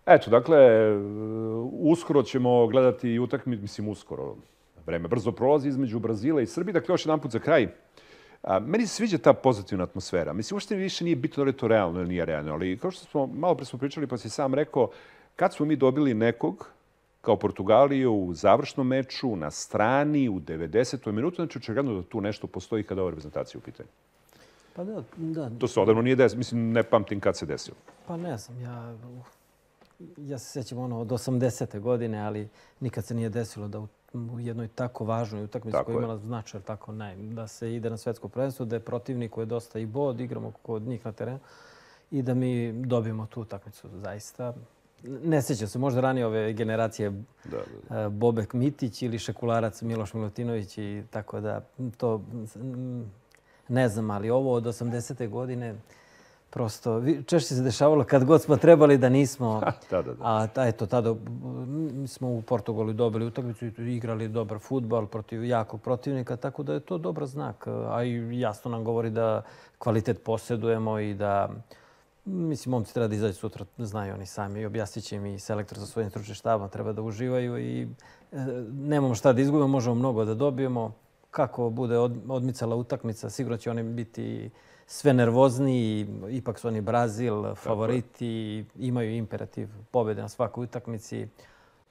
Eto, 0.05 0.29
dakle, 0.31 0.57
uskoro 1.71 2.23
ćemo 2.23 2.67
gledati 2.67 3.09
i 3.09 3.19
utakmicu, 3.19 3.61
mislim 3.61 3.87
uskoro, 3.87 4.35
vreme 4.85 5.07
brzo 5.07 5.31
prolazi 5.31 5.69
između 5.69 5.99
Brazila 5.99 6.41
i 6.41 6.45
Srbije. 6.45 6.73
Dakle, 6.73 6.93
još 6.93 7.05
jedan 7.05 7.19
put 7.19 7.31
za 7.31 7.39
kraj, 7.39 7.67
A, 8.43 8.59
meni 8.59 8.87
se 8.87 8.95
sviđa 8.95 9.17
ta 9.17 9.33
pozitivna 9.33 9.83
atmosfera. 9.83 10.33
Mislim, 10.33 10.55
uopšte 10.55 10.75
više 10.75 11.03
nije 11.03 11.15
bitno 11.15 11.43
da 11.43 11.49
je 11.49 11.57
to 11.57 11.67
realno 11.67 11.99
ili 11.99 12.09
nije 12.09 12.25
realno, 12.25 12.53
ali 12.53 12.77
kao 12.77 12.91
što 12.91 13.05
smo 13.05 13.27
malo 13.27 13.55
pre 13.55 13.65
smo 13.65 13.79
pričali, 13.79 14.07
pa 14.07 14.17
si 14.17 14.29
sam 14.29 14.53
rekao, 14.53 14.89
Kad 15.35 15.53
smo 15.53 15.65
mi 15.65 15.75
dobili 15.75 16.13
nekog, 16.13 16.69
kao 17.21 17.35
Portugaliju, 17.35 18.13
u 18.13 18.33
završnom 18.33 18.87
meču, 18.87 19.35
na 19.35 19.51
strani, 19.51 20.29
u 20.29 20.39
90. 20.39 21.11
minutu, 21.11 21.35
znači 21.35 21.57
očigledno 21.57 21.93
da 21.93 22.03
tu 22.03 22.21
nešto 22.21 22.47
postoji 22.47 22.83
kada 22.83 23.01
ova 23.01 23.09
reprezentacija 23.09 23.59
u 23.59 23.61
pitanju. 23.61 23.89
Pa 24.75 24.83
da, 24.83 25.03
da. 25.17 25.49
To 25.59 25.67
se 25.67 25.79
odavno 25.79 26.01
nije 26.01 26.15
desilo. 26.15 26.37
Mislim, 26.37 26.71
ne 26.71 26.83
pamtim 26.83 27.19
kad 27.19 27.37
se 27.37 27.45
desilo. 27.45 27.77
Pa 28.07 28.17
ne 28.17 28.37
znam, 28.37 28.61
ja, 28.61 28.95
ja 30.17 30.39
se 30.39 30.51
sjećam 30.51 30.77
ono 30.77 30.99
od 30.99 31.07
80. 31.07 31.79
godine, 31.79 32.19
ali 32.19 32.49
nikad 32.79 33.05
se 33.05 33.15
nije 33.15 33.29
desilo 33.29 33.67
da 33.67 33.79
u, 33.79 33.87
u 34.13 34.39
jednoj 34.39 34.67
tako 34.67 35.05
važnoj 35.05 35.43
utakmici 35.43 35.77
koja 35.85 35.93
je 35.93 35.97
imala 35.97 36.17
značaj, 36.17 36.61
tako 36.61 36.91
ne, 36.91 37.15
da 37.15 37.47
se 37.47 37.75
ide 37.75 37.89
na 37.89 37.97
svetsko 37.97 38.27
prvenstvo, 38.27 38.65
da 38.65 38.75
je 38.75 38.79
protivnik 38.79 39.31
koji 39.31 39.43
je 39.43 39.45
dosta 39.45 39.79
i 39.79 39.85
bod, 39.85 40.19
igramo 40.19 40.51
kod 40.61 40.81
njih 40.81 41.05
na 41.05 41.11
terenu 41.11 41.39
i 42.11 42.21
da 42.21 42.33
mi 42.33 42.73
dobijemo 42.73 43.25
tu 43.25 43.41
utakmicu 43.41 43.87
zaista 43.93 44.53
ne 45.03 45.41
sjećam 45.41 45.67
se, 45.67 45.79
možda 45.79 46.01
ranije 46.01 46.25
ove 46.25 46.53
generacije 46.53 47.11
da, 47.43 47.57
da. 47.89 47.99
E, 48.01 48.09
Bobek 48.09 48.53
Mitić 48.53 49.01
ili 49.01 49.19
Šekularac 49.19 49.81
Miloš 49.81 50.13
Milutinović 50.13 50.77
i 50.77 51.03
tako 51.09 51.39
da 51.39 51.61
to 51.97 52.21
ne 53.67 53.89
znam, 53.89 54.11
ali 54.11 54.29
ovo 54.29 54.53
od 54.53 54.63
80. 54.63 55.29
godine 55.29 55.75
prosto 56.49 57.01
češće 57.25 57.55
se 57.55 57.61
dešavalo 57.61 58.03
kad 58.03 58.25
god 58.25 58.41
smo 58.41 58.57
trebali 58.57 58.97
da 58.97 59.09
nismo. 59.09 59.59
da, 59.91 60.01
da, 60.01 60.13
da. 60.13 60.15
A 60.21 60.47
ta, 60.47 60.67
eto, 60.67 60.85
tada 60.85 61.15
smo 62.07 62.29
u 62.29 62.41
Portugalu 62.41 62.93
dobili 62.93 63.25
utakmicu 63.25 63.65
i 63.65 63.71
igrali 63.77 64.27
dobar 64.27 64.59
futbal 64.59 65.07
protiv 65.07 65.45
jakog 65.45 65.81
protivnika, 65.81 66.35
tako 66.35 66.63
da 66.63 66.73
je 66.73 66.79
to 66.79 66.97
dobar 66.97 67.25
znak. 67.25 67.67
A 67.67 68.03
i 68.03 68.39
jasno 68.39 68.71
nam 68.71 68.83
govori 68.83 69.09
da 69.09 69.41
kvalitet 69.77 70.23
posjedujemo 70.23 70.99
i 70.99 71.13
da 71.13 71.49
Mislim, 72.25 72.71
momci 72.71 72.93
treba 72.93 73.07
da 73.07 73.15
izađu 73.15 73.33
sutra, 73.33 73.65
znaju 73.77 74.13
oni 74.13 74.25
sami. 74.25 74.59
I 74.59 74.65
objasnit 74.65 75.05
će 75.05 75.15
im 75.15 75.25
i 75.25 75.39
selektor 75.39 75.77
sa 75.77 75.85
svojim 75.85 76.09
stručnim 76.09 76.35
štabom, 76.35 76.69
treba 76.69 76.93
da 76.93 77.01
uživaju 77.01 77.57
i 77.57 77.81
e, 77.81 77.87
nemamo 78.71 79.15
šta 79.15 79.33
da 79.33 79.41
izgubimo, 79.41 79.67
možemo 79.67 79.95
mnogo 79.95 80.25
da 80.25 80.33
dobijemo. 80.33 80.93
Kako 81.31 81.69
bude 81.69 81.97
od, 81.97 82.17
odmicala 82.27 82.75
utakmica, 82.75 83.29
sigurno 83.29 83.57
će 83.57 83.71
oni 83.71 83.83
biti 83.83 84.49
sve 84.87 85.13
nervozniji, 85.13 86.07
ipak 86.29 86.59
su 86.59 86.67
oni 86.67 86.81
Brazil, 86.81 87.55
favoriti, 87.55 88.65
imaju 88.75 89.15
imperativ 89.15 89.69
pobede 89.91 90.21
na 90.21 90.29
svakoj 90.29 90.63
utakmici, 90.63 91.27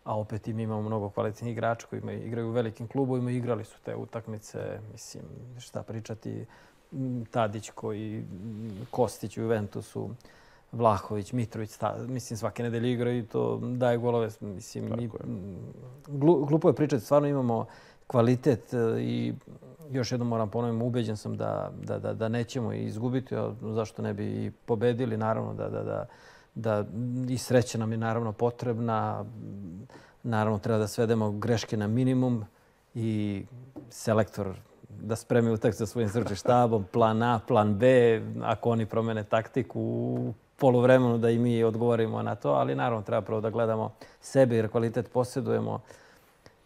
a 0.04 0.18
opet 0.18 0.48
im 0.48 0.60
imamo 0.60 0.82
mnogo 0.82 1.10
kvalitetnih 1.10 1.52
igrača 1.52 1.86
koji 1.86 2.02
igraju 2.24 2.48
u 2.48 2.52
velikim 2.52 2.88
klubovima 2.88 3.30
i 3.30 3.36
igrali 3.36 3.64
su 3.64 3.80
te 3.84 3.96
utakmice, 3.96 4.80
mislim, 4.92 5.24
šta 5.58 5.82
pričati, 5.82 6.46
Tadić 7.30 7.70
koji, 7.70 8.24
Kostić 8.90 9.38
u 9.38 9.40
Juventusu, 9.40 10.10
Vlahović, 10.72 11.32
Mitrović, 11.32 11.70
sta, 11.70 11.96
mislim 12.08 12.36
svake 12.36 12.62
nedelje 12.62 12.92
igraju 12.92 13.18
i 13.18 13.26
to 13.26 13.60
daje 13.62 13.96
golove. 13.96 14.28
Mislim, 14.40 14.92
mi, 14.96 15.10
glu, 16.06 16.44
glupo 16.44 16.68
je 16.68 16.74
pričati, 16.74 17.04
stvarno 17.04 17.28
imamo 17.28 17.66
kvalitet 18.06 18.74
e, 18.74 19.02
i 19.02 19.34
još 19.90 20.12
jednom 20.12 20.28
moram 20.28 20.50
ponoviti, 20.50 20.84
ubeđen 20.84 21.16
sam 21.16 21.36
da, 21.36 21.72
da, 21.82 21.98
da, 21.98 22.14
da 22.14 22.28
nećemo 22.28 22.72
izgubiti, 22.72 23.36
a 23.36 23.54
zašto 23.60 24.02
ne 24.02 24.14
bi 24.14 24.24
i 24.24 24.50
pobedili, 24.50 25.16
naravno 25.16 25.54
da, 25.54 25.68
da, 25.68 25.82
da, 25.82 26.06
da 26.54 26.84
i 27.28 27.38
sreća 27.38 27.78
nam 27.78 27.92
je 27.92 27.98
naravno 27.98 28.32
potrebna, 28.32 29.24
naravno 30.22 30.58
treba 30.58 30.78
da 30.78 30.88
svedemo 30.88 31.30
greške 31.30 31.76
na 31.76 31.86
minimum 31.86 32.44
i 32.94 33.42
selektor 33.90 34.56
da 35.02 35.16
spremi 35.16 35.50
utak 35.50 35.74
sa 35.74 35.86
svojim 35.86 36.08
srčnim 36.08 36.36
štabom, 36.36 36.84
plan 36.92 37.22
A, 37.22 37.40
plan 37.46 37.74
B, 37.78 38.20
ako 38.42 38.70
oni 38.70 38.86
promene 38.86 39.24
taktiku 39.24 39.80
u 39.80 40.34
polovremenu 40.56 41.18
da 41.18 41.30
i 41.30 41.38
mi 41.38 41.64
odgovorimo 41.64 42.22
na 42.22 42.34
to, 42.34 42.50
ali 42.50 42.74
naravno 42.74 43.02
treba 43.02 43.22
prvo 43.22 43.40
da 43.40 43.50
gledamo 43.50 43.92
sebe 44.20 44.56
jer 44.56 44.68
kvalitet 44.68 45.12
posjedujemo. 45.12 45.80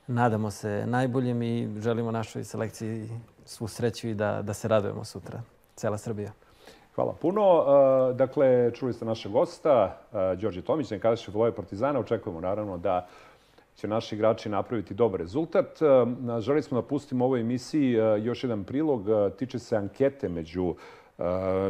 Nadamo 0.06 0.50
se 0.50 0.84
najboljim 0.86 1.42
i 1.42 1.80
želimo 1.80 2.10
našoj 2.10 2.44
selekciji 2.44 3.08
svu 3.44 3.68
sreću 3.68 4.08
i 4.08 4.14
da, 4.14 4.42
da 4.42 4.54
se 4.54 4.68
radujemo 4.68 5.04
sutra. 5.04 5.42
Cela 5.76 5.98
Srbija. 5.98 6.32
Hvala 6.94 7.12
puno. 7.12 7.64
E, 8.10 8.14
dakle, 8.14 8.70
čuli 8.74 8.92
ste 8.92 9.04
našeg 9.04 9.32
gosta, 9.32 9.98
e, 10.12 10.36
Đorđe 10.36 10.62
Tomić, 10.62 10.90
nekadašnji 10.90 11.24
futboler 11.24 11.52
Partizana. 11.52 12.00
Očekujemo 12.00 12.40
naravno 12.40 12.78
da 12.78 13.06
će 13.76 13.88
naši 13.88 14.14
igrači 14.14 14.48
napraviti 14.48 14.94
dobar 14.94 15.20
rezultat. 15.20 15.82
E, 15.82 16.40
želi 16.40 16.62
smo 16.62 16.80
da 16.80 16.86
pustimo 16.86 17.24
u 17.24 17.26
ovoj 17.26 17.40
emisiji 17.40 17.92
još 18.22 18.44
jedan 18.44 18.64
prilog. 18.64 19.06
Tiče 19.38 19.58
se 19.58 19.76
ankete 19.76 20.28
među 20.28 20.74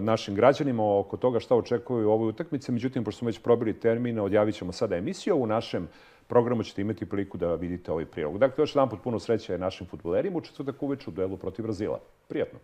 našim 0.00 0.34
građanima 0.34 0.98
oko 0.98 1.16
toga 1.16 1.40
šta 1.40 1.56
očekuju 1.56 2.08
u 2.08 2.12
ovoj 2.12 2.28
utakmici. 2.28 2.72
Međutim, 2.72 3.04
pošto 3.04 3.18
smo 3.18 3.26
već 3.26 3.38
probili 3.38 3.80
termine, 3.80 4.22
odjavit 4.22 4.54
ćemo 4.54 4.72
sada 4.72 4.96
emisiju. 4.96 5.36
U 5.36 5.46
našem 5.46 5.88
programu 6.26 6.62
ćete 6.62 6.82
imati 6.82 7.06
priliku 7.06 7.38
da 7.38 7.54
vidite 7.54 7.92
ovaj 7.92 8.04
prilog. 8.04 8.38
Dakle, 8.38 8.62
još 8.62 8.74
jedan 8.74 8.88
put 8.88 9.02
puno 9.02 9.18
sreće 9.18 9.58
našim 9.58 9.86
futbolerima 9.86 10.38
u 10.38 10.40
četvrtak 10.40 10.82
uveč 10.82 11.08
u 11.08 11.10
duelu 11.10 11.36
protiv 11.36 11.62
Brazila. 11.62 12.00
Prijatno. 12.28 12.58